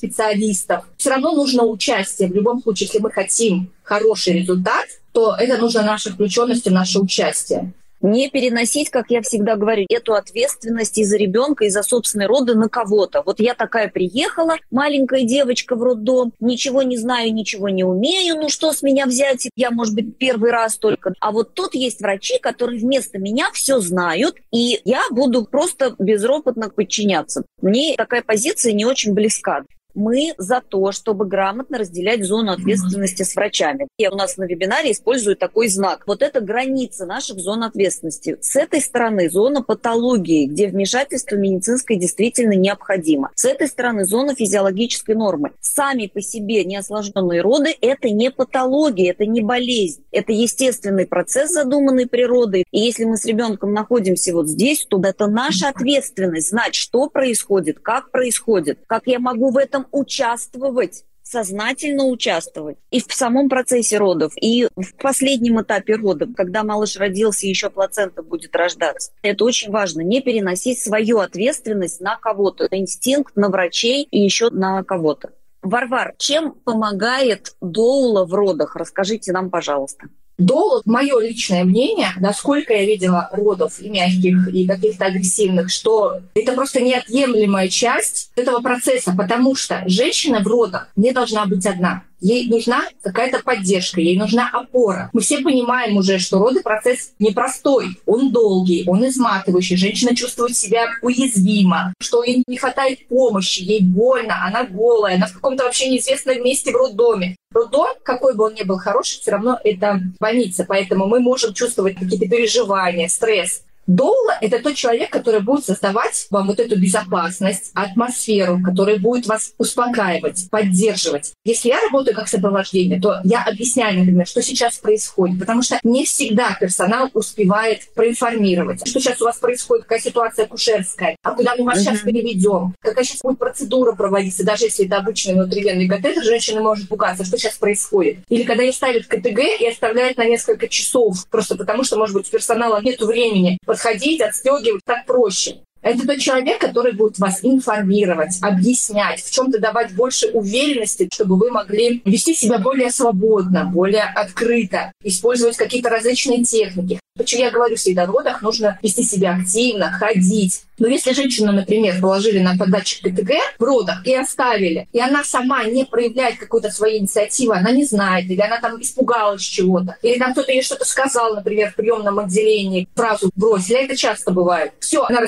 специалистов. 0.62 0.84
Все 0.96 1.10
равно 1.10 1.32
нужно 1.32 1.64
участие. 1.64 2.28
В 2.28 2.34
любом 2.34 2.62
случае, 2.62 2.86
если 2.86 2.98
мы 2.98 3.10
хотим 3.10 3.70
хороший 3.82 4.34
результат, 4.34 4.86
то 5.12 5.34
это 5.38 5.60
нужно 5.60 5.82
наша 5.82 6.10
включенность 6.10 6.66
и 6.66 6.70
наше 6.70 6.98
участие 6.98 7.72
не 8.02 8.28
переносить, 8.28 8.90
как 8.90 9.10
я 9.10 9.22
всегда 9.22 9.56
говорю, 9.56 9.86
эту 9.88 10.14
ответственность 10.14 10.98
из 10.98 11.08
за 11.08 11.16
ребенка, 11.16 11.64
и 11.64 11.70
за 11.70 11.82
собственной 11.82 12.26
роды 12.26 12.54
на 12.54 12.68
кого-то. 12.68 13.22
Вот 13.24 13.40
я 13.40 13.54
такая 13.54 13.88
приехала, 13.88 14.56
маленькая 14.70 15.22
девочка 15.22 15.76
в 15.76 15.82
роддом, 15.82 16.32
ничего 16.40 16.82
не 16.82 16.96
знаю, 16.96 17.32
ничего 17.32 17.68
не 17.68 17.84
умею, 17.84 18.36
ну 18.36 18.48
что 18.48 18.72
с 18.72 18.82
меня 18.82 19.06
взять, 19.06 19.48
я, 19.56 19.70
может 19.70 19.94
быть, 19.94 20.16
первый 20.18 20.50
раз 20.50 20.76
только. 20.76 21.14
А 21.20 21.30
вот 21.30 21.54
тут 21.54 21.74
есть 21.74 22.00
врачи, 22.00 22.38
которые 22.38 22.80
вместо 22.80 23.18
меня 23.18 23.50
все 23.52 23.78
знают, 23.78 24.36
и 24.50 24.80
я 24.84 25.02
буду 25.10 25.44
просто 25.44 25.94
безропотно 25.98 26.70
подчиняться. 26.70 27.44
Мне 27.60 27.94
такая 27.96 28.22
позиция 28.22 28.72
не 28.72 28.84
очень 28.84 29.14
близка. 29.14 29.62
Мы 29.94 30.34
за 30.38 30.60
то, 30.60 30.92
чтобы 30.92 31.26
грамотно 31.26 31.78
разделять 31.78 32.24
зону 32.24 32.52
ответственности 32.52 33.22
с 33.22 33.34
врачами. 33.34 33.88
Я 33.98 34.10
у 34.10 34.16
нас 34.16 34.36
на 34.36 34.44
вебинаре 34.44 34.92
использую 34.92 35.36
такой 35.36 35.68
знак. 35.68 36.04
Вот 36.06 36.22
это 36.22 36.40
граница 36.40 37.06
наших 37.06 37.38
зон 37.38 37.62
ответственности. 37.62 38.38
С 38.40 38.56
этой 38.56 38.80
стороны 38.80 39.28
зона 39.30 39.62
патологии, 39.62 40.46
где 40.46 40.68
вмешательство 40.68 41.36
медицинское 41.36 41.96
действительно 41.96 42.52
необходимо. 42.52 43.30
С 43.34 43.44
этой 43.44 43.68
стороны 43.68 44.04
зона 44.04 44.34
физиологической 44.34 45.14
нормы. 45.14 45.52
Сами 45.60 46.06
по 46.06 46.20
себе 46.20 46.64
неосложненные 46.64 47.42
роды– 47.42 47.74
это 47.80 48.10
не 48.10 48.30
патология, 48.30 49.10
это 49.10 49.26
не 49.26 49.40
болезнь. 49.40 50.04
Это 50.10 50.32
естественный 50.32 51.06
процесс, 51.06 51.52
задуманный 51.52 52.06
природой. 52.06 52.64
И 52.70 52.80
если 52.80 53.04
мы 53.04 53.16
с 53.16 53.24
ребенком 53.24 53.72
находимся 53.72 54.32
вот 54.32 54.48
здесь, 54.48 54.86
то 54.88 55.00
это 55.02 55.26
наша 55.26 55.68
ответственность 55.68 56.50
знать, 56.50 56.74
что 56.74 57.08
происходит, 57.08 57.80
как 57.80 58.10
происходит, 58.10 58.78
как 58.86 59.06
я 59.06 59.18
могу 59.18 59.50
в 59.50 59.56
этом 59.56 59.81
участвовать 59.90 61.04
сознательно 61.22 62.04
участвовать 62.04 62.76
и 62.90 63.00
в 63.00 63.12
самом 63.12 63.48
процессе 63.48 63.96
родов, 63.96 64.32
и 64.36 64.68
в 64.76 64.94
последнем 65.00 65.62
этапе 65.62 65.94
родов, 65.94 66.30
когда 66.36 66.62
малыш 66.62 66.96
родился, 66.96 67.46
еще 67.46 67.70
плацента 67.70 68.22
будет 68.22 68.54
рождаться. 68.54 69.12
Это 69.22 69.44
очень 69.44 69.70
важно, 69.70 70.02
не 70.02 70.20
переносить 70.20 70.82
свою 70.82 71.18
ответственность 71.18 72.00
на 72.00 72.16
кого-то, 72.16 72.68
инстинкт 72.70 73.34
на 73.36 73.48
врачей 73.48 74.06
и 74.10 74.20
еще 74.20 74.50
на 74.50 74.82
кого-то. 74.82 75.30
Варвар, 75.62 76.14
чем 76.18 76.52
помогает 76.52 77.54
доула 77.60 78.26
в 78.26 78.34
родах? 78.34 78.74
Расскажите 78.76 79.32
нам, 79.32 79.48
пожалуйста. 79.48 80.08
Дол, 80.44 80.82
мое 80.84 81.20
личное 81.20 81.64
мнение, 81.64 82.08
насколько 82.18 82.72
я 82.72 82.84
видела 82.84 83.28
родов 83.32 83.80
и 83.80 83.88
мягких, 83.88 84.48
и 84.48 84.66
каких-то 84.66 85.06
агрессивных, 85.06 85.70
что 85.70 86.20
это 86.34 86.52
просто 86.52 86.80
неотъемлемая 86.80 87.68
часть 87.68 88.30
этого 88.36 88.60
процесса, 88.60 89.14
потому 89.16 89.54
что 89.54 89.82
женщина 89.86 90.40
в 90.40 90.46
родах 90.46 90.88
не 90.96 91.12
должна 91.12 91.46
быть 91.46 91.64
одна. 91.66 92.02
Ей 92.22 92.48
нужна 92.48 92.84
какая-то 93.02 93.40
поддержка, 93.40 94.00
ей 94.00 94.16
нужна 94.16 94.48
опора. 94.52 95.10
Мы 95.12 95.22
все 95.22 95.40
понимаем 95.40 95.96
уже, 95.96 96.20
что 96.20 96.38
роды 96.38 96.62
процесс 96.62 97.14
непростой, 97.18 97.98
он 98.06 98.30
долгий, 98.30 98.84
он 98.86 99.04
изматывающий. 99.04 99.76
Женщина 99.76 100.14
чувствует 100.14 100.56
себя 100.56 100.86
уязвимо, 101.02 101.92
что 102.00 102.22
ей 102.22 102.44
не 102.46 102.56
хватает 102.56 103.08
помощи, 103.08 103.62
ей 103.62 103.80
больно, 103.82 104.46
она 104.46 104.62
голая, 104.62 105.16
она 105.16 105.26
в 105.26 105.32
каком-то 105.32 105.64
вообще 105.64 105.88
неизвестном 105.88 106.44
месте 106.44 106.70
в 106.70 106.76
роддоме. 106.76 107.34
Роддом, 107.52 107.88
какой 108.04 108.36
бы 108.36 108.44
он 108.44 108.54
ни 108.54 108.62
был 108.62 108.78
хороший, 108.78 109.20
все 109.20 109.32
равно 109.32 109.58
это 109.64 110.00
больница, 110.20 110.64
поэтому 110.66 111.06
мы 111.06 111.18
можем 111.18 111.52
чувствовать 111.52 111.96
какие-то 111.96 112.28
переживания, 112.28 113.08
стресс. 113.08 113.64
Доула— 113.86 114.38
это 114.40 114.60
тот 114.60 114.74
человек, 114.74 115.10
который 115.10 115.40
будет 115.40 115.64
создавать 115.64 116.26
вам 116.30 116.46
вот 116.46 116.60
эту 116.60 116.78
безопасность, 116.78 117.72
атмосферу, 117.74 118.60
который 118.64 118.98
будет 118.98 119.26
вас 119.26 119.52
успокаивать, 119.58 120.48
поддерживать. 120.50 121.32
Если 121.44 121.68
я 121.68 121.80
работаю 121.80 122.14
как 122.14 122.28
сопровождение, 122.28 123.00
то 123.00 123.20
я 123.24 123.42
объясняю, 123.42 123.98
например, 123.98 124.26
что 124.26 124.40
сейчас 124.42 124.78
происходит, 124.78 125.40
потому 125.40 125.62
что 125.62 125.78
не 125.82 126.04
всегда 126.04 126.56
персонал 126.60 127.10
успевает 127.14 127.92
проинформировать, 127.94 128.86
что 128.86 129.00
сейчас 129.00 129.20
у 129.20 129.24
вас 129.24 129.38
происходит, 129.38 129.84
какая 129.84 130.00
ситуация 130.00 130.46
кушерская, 130.46 131.16
а 131.22 131.32
куда 131.32 131.56
мы 131.56 131.64
вас 131.64 131.78
uh-huh. 131.78 131.82
сейчас 131.82 132.00
переведем, 132.00 132.74
какая 132.80 133.04
сейчас 133.04 133.20
будет 133.22 133.38
процедура 133.38 133.92
проводиться, 133.92 134.44
даже 134.44 134.66
если 134.66 134.86
это 134.86 134.98
обычный 134.98 135.34
внутривенный 135.34 135.88
катетер, 135.88 136.22
женщина 136.22 136.60
может 136.60 136.88
пугаться, 136.88 137.24
что 137.24 137.36
сейчас 137.36 137.56
происходит. 137.56 138.18
Или 138.28 138.44
когда 138.44 138.62
ей 138.62 138.72
ставят 138.72 139.06
КТГ 139.06 139.40
и 139.60 139.66
оставляют 139.66 140.18
на 140.18 140.24
несколько 140.24 140.68
часов, 140.68 141.26
просто 141.28 141.56
потому 141.56 141.82
что, 141.82 141.96
может 141.96 142.14
быть, 142.14 142.28
у 142.28 142.30
персонала 142.30 142.80
нет 142.80 143.00
времени 143.00 143.58
подходить, 143.72 144.20
отстегивать, 144.20 144.84
так 144.84 145.06
проще. 145.06 145.56
Это 145.82 146.06
тот 146.06 146.18
человек, 146.18 146.60
который 146.60 146.92
будет 146.92 147.18
вас 147.18 147.40
информировать, 147.42 148.38
объяснять, 148.40 149.20
в 149.20 149.30
чем-то 149.32 149.58
давать 149.58 149.94
больше 149.94 150.28
уверенности, 150.28 151.08
чтобы 151.12 151.36
вы 151.36 151.50
могли 151.50 152.02
вести 152.04 152.34
себя 152.34 152.58
более 152.58 152.90
свободно, 152.90 153.64
более 153.64 154.04
открыто, 154.04 154.92
использовать 155.02 155.56
какие-то 155.56 155.90
различные 155.90 156.44
техники. 156.44 157.00
Почему 157.14 157.42
я 157.42 157.50
говорю, 157.50 157.76
в 157.76 158.10
родах 158.10 158.40
нужно 158.40 158.78
вести 158.82 159.02
себя 159.02 159.36
активно, 159.36 159.92
ходить. 159.92 160.62
Но 160.78 160.88
если 160.88 161.12
женщину, 161.12 161.52
например, 161.52 162.00
положили 162.00 162.38
на 162.38 162.56
податчик 162.56 163.04
КТГ 163.04 163.32
в 163.58 163.62
родах 163.62 164.06
и 164.06 164.14
оставили, 164.14 164.88
и 164.92 164.98
она 164.98 165.22
сама 165.22 165.62
не 165.64 165.84
проявляет 165.84 166.38
какой-то 166.38 166.70
своей 166.70 167.00
инициативы, 167.00 167.54
она 167.54 167.70
не 167.70 167.84
знает, 167.84 168.30
или 168.30 168.40
она 168.40 168.58
там 168.60 168.80
испугалась 168.80 169.42
чего-то, 169.42 169.96
или 170.02 170.18
там 170.18 170.32
кто-то 170.32 170.50
ей 170.50 170.62
что-то 170.62 170.86
сказал, 170.86 171.34
например, 171.34 171.70
в 171.70 171.76
приемном 171.76 172.18
отделении, 172.18 172.88
фразу 172.94 173.30
бросили, 173.36 173.84
это 173.84 173.94
часто 173.94 174.32
бывает. 174.32 174.72
Все, 174.80 175.04
она 175.04 175.20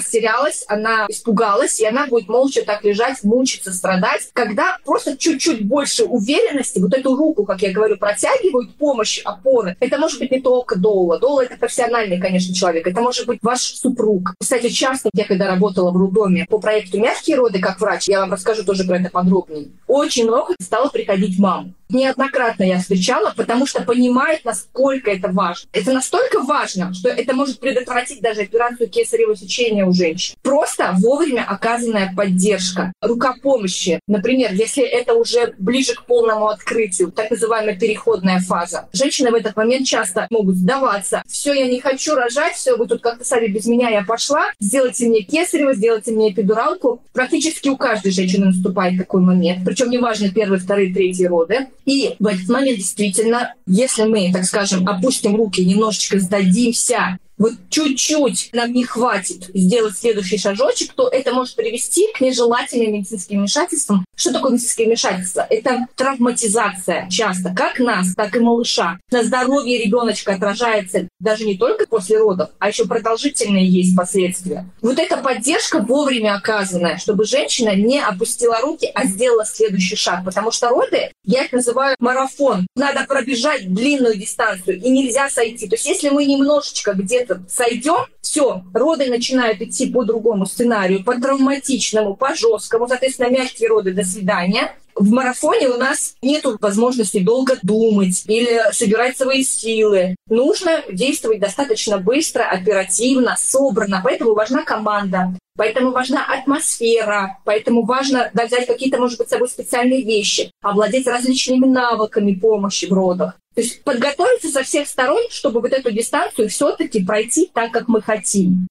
растерялась, 0.44 0.64
она 0.68 1.06
испугалась, 1.08 1.80
и 1.80 1.86
она 1.86 2.06
будет 2.06 2.28
молча 2.28 2.62
так 2.64 2.84
лежать, 2.84 3.22
мучиться, 3.22 3.72
страдать. 3.72 4.28
Когда 4.32 4.78
просто 4.84 5.16
чуть-чуть 5.16 5.66
больше 5.66 6.04
уверенности, 6.04 6.78
вот 6.78 6.94
эту 6.94 7.16
руку, 7.16 7.44
как 7.44 7.62
я 7.62 7.72
говорю, 7.72 7.96
протягивают, 7.96 8.74
помощь, 8.76 9.20
опоры, 9.24 9.76
это 9.80 9.98
может 9.98 10.18
быть 10.18 10.30
не 10.30 10.40
только 10.40 10.76
Доула. 10.76 11.18
Доула— 11.18 11.40
это 11.44 11.56
профессиональный, 11.56 12.20
конечно, 12.20 12.54
человек. 12.54 12.86
Это 12.86 13.00
может 13.00 13.26
быть 13.26 13.38
ваш 13.42 13.60
супруг. 13.60 14.34
Кстати, 14.38 14.68
часто, 14.68 15.10
я 15.14 15.24
когда 15.24 15.46
работала 15.46 15.90
в 15.90 15.96
роддоме 15.96 16.46
по 16.48 16.58
проекту 16.58 16.98
«Мягкие 16.98 17.36
роды» 17.36 17.60
как 17.60 17.80
врач, 17.80 18.08
я 18.08 18.20
вам 18.20 18.32
расскажу 18.32 18.64
тоже 18.64 18.84
про 18.84 18.98
это 18.98 19.10
подробнее, 19.10 19.68
очень 19.86 20.24
много 20.24 20.54
стало 20.60 20.88
приходить 20.88 21.38
мам 21.38 21.74
неоднократно 21.94 22.64
я 22.64 22.78
встречала, 22.78 23.32
потому 23.36 23.66
что 23.66 23.82
понимает, 23.82 24.44
насколько 24.44 25.10
это 25.10 25.28
важно. 25.28 25.68
Это 25.72 25.92
настолько 25.92 26.40
важно, 26.40 26.92
что 26.92 27.08
это 27.08 27.34
может 27.34 27.60
предотвратить 27.60 28.20
даже 28.20 28.42
операцию 28.42 28.88
кесарево 28.88 29.36
сечения 29.36 29.84
у 29.84 29.92
женщин. 29.92 30.33
Просто 30.42 30.94
вовремя 30.98 31.44
оказанная 31.48 32.12
поддержка, 32.16 32.92
рука 33.00 33.34
помощи. 33.42 34.00
Например, 34.06 34.52
если 34.52 34.84
это 34.84 35.14
уже 35.14 35.54
ближе 35.58 35.94
к 35.94 36.04
полному 36.04 36.48
открытию, 36.48 37.10
так 37.10 37.30
называемая 37.30 37.78
переходная 37.78 38.40
фаза. 38.40 38.88
Женщины 38.92 39.30
в 39.30 39.34
этот 39.34 39.56
момент 39.56 39.86
часто 39.86 40.26
могут 40.30 40.56
сдаваться. 40.56 41.22
Все, 41.26 41.52
я 41.52 41.66
не 41.66 41.80
хочу 41.80 42.14
рожать, 42.14 42.54
все, 42.54 42.76
вы 42.76 42.86
тут 42.86 43.02
как-то 43.02 43.24
сами 43.24 43.46
без 43.46 43.66
меня, 43.66 43.88
я 43.88 44.04
пошла. 44.04 44.44
Сделайте 44.60 45.06
мне 45.06 45.22
кесарево, 45.22 45.74
сделайте 45.74 46.12
мне 46.12 46.30
эпидуралку. 46.30 47.02
Практически 47.12 47.68
у 47.68 47.76
каждой 47.76 48.12
женщины 48.12 48.46
наступает 48.46 48.98
такой 48.98 49.20
момент. 49.22 49.64
Причем 49.64 49.90
неважно 49.90 50.30
первые, 50.30 50.60
вторые, 50.60 50.92
третьи 50.92 51.26
роды. 51.26 51.68
И 51.84 52.16
в 52.18 52.26
этот 52.26 52.48
момент 52.48 52.78
действительно, 52.78 53.54
если 53.66 54.04
мы, 54.04 54.30
так 54.32 54.44
скажем, 54.44 54.86
опустим 54.88 55.36
руки, 55.36 55.64
немножечко 55.64 56.18
сдадимся 56.18 57.18
вот 57.38 57.52
чуть-чуть 57.68 58.50
нам 58.52 58.72
не 58.72 58.84
хватит 58.84 59.50
сделать 59.54 59.96
следующий 59.96 60.38
шажочек, 60.38 60.92
то 60.94 61.08
это 61.08 61.32
может 61.32 61.56
привести 61.56 62.06
к 62.14 62.20
нежелательным 62.20 62.92
медицинским 62.92 63.40
вмешательствам. 63.40 64.04
Что 64.16 64.32
такое 64.32 64.52
медицинское 64.52 64.86
вмешательство? 64.86 65.46
Это 65.50 65.86
травматизация 65.96 67.08
часто, 67.10 67.52
как 67.54 67.80
нас, 67.80 68.14
так 68.14 68.36
и 68.36 68.40
малыша. 68.40 68.98
На 69.10 69.24
здоровье 69.24 69.84
ребеночка 69.84 70.34
отражается 70.34 71.08
даже 71.18 71.44
не 71.44 71.56
только 71.56 71.86
после 71.86 72.18
родов, 72.18 72.50
а 72.58 72.68
еще 72.68 72.84
продолжительные 72.86 73.68
есть 73.68 73.96
последствия. 73.96 74.66
Вот 74.80 74.98
эта 74.98 75.16
поддержка 75.16 75.80
вовремя 75.80 76.36
оказанная, 76.36 76.98
чтобы 76.98 77.24
женщина 77.24 77.74
не 77.74 78.00
опустила 78.00 78.60
руки, 78.60 78.90
а 78.94 79.06
сделала 79.06 79.44
следующий 79.44 79.96
шаг. 79.96 80.24
Потому 80.24 80.52
что 80.52 80.68
роды, 80.68 81.10
я 81.24 81.44
их 81.44 81.52
называю 81.52 81.96
марафон. 81.98 82.66
Надо 82.76 83.04
пробежать 83.06 83.72
длинную 83.72 84.16
дистанцию, 84.16 84.80
и 84.80 84.90
нельзя 84.90 85.28
сойти. 85.28 85.68
То 85.68 85.74
есть 85.74 85.86
если 85.86 86.10
мы 86.10 86.24
немножечко 86.24 86.92
где 86.92 87.23
где 87.24 87.40
сойдем, 87.48 88.06
все, 88.20 88.62
роды 88.72 89.06
начинают 89.06 89.60
идти 89.60 89.90
по 89.90 90.04
другому 90.04 90.46
сценарию, 90.46 91.04
по 91.04 91.20
травматичному, 91.20 92.16
по 92.16 92.34
жесткому, 92.34 92.88
соответственно, 92.88 93.30
мягкие 93.30 93.68
роды, 93.68 93.92
до 93.92 94.04
свидания. 94.04 94.74
В 94.94 95.10
марафоне 95.10 95.68
у 95.68 95.76
нас 95.76 96.14
нет 96.22 96.44
возможности 96.60 97.18
долго 97.18 97.58
думать 97.62 98.24
или 98.26 98.72
собирать 98.72 99.16
свои 99.16 99.42
силы. 99.42 100.14
Нужно 100.28 100.82
действовать 100.90 101.40
достаточно 101.40 101.98
быстро, 101.98 102.44
оперативно, 102.44 103.36
собрано. 103.36 104.00
Поэтому 104.04 104.34
важна 104.34 104.62
команда. 104.62 105.36
Поэтому 105.56 105.92
важна 105.92 106.26
атмосфера, 106.26 107.38
поэтому 107.44 107.84
важно 107.84 108.28
взять 108.32 108.66
какие-то, 108.66 108.98
может 108.98 109.18
быть, 109.18 109.28
с 109.28 109.30
собой 109.30 109.48
специальные 109.48 110.02
вещи, 110.02 110.50
овладеть 110.60 111.06
различными 111.06 111.66
навыками 111.66 112.34
помощи 112.34 112.86
в 112.86 112.92
родах. 112.92 113.34
То 113.54 113.60
есть 113.60 113.84
подготовиться 113.84 114.48
со 114.48 114.62
всех 114.62 114.88
сторон, 114.88 115.22
чтобы 115.30 115.60
вот 115.60 115.72
эту 115.72 115.92
дистанцию 115.92 116.48
все-таки 116.48 117.04
пройти 117.04 117.50
так, 117.52 117.70
как 117.70 117.88
мы 117.88 118.02
хотим. 118.02 118.66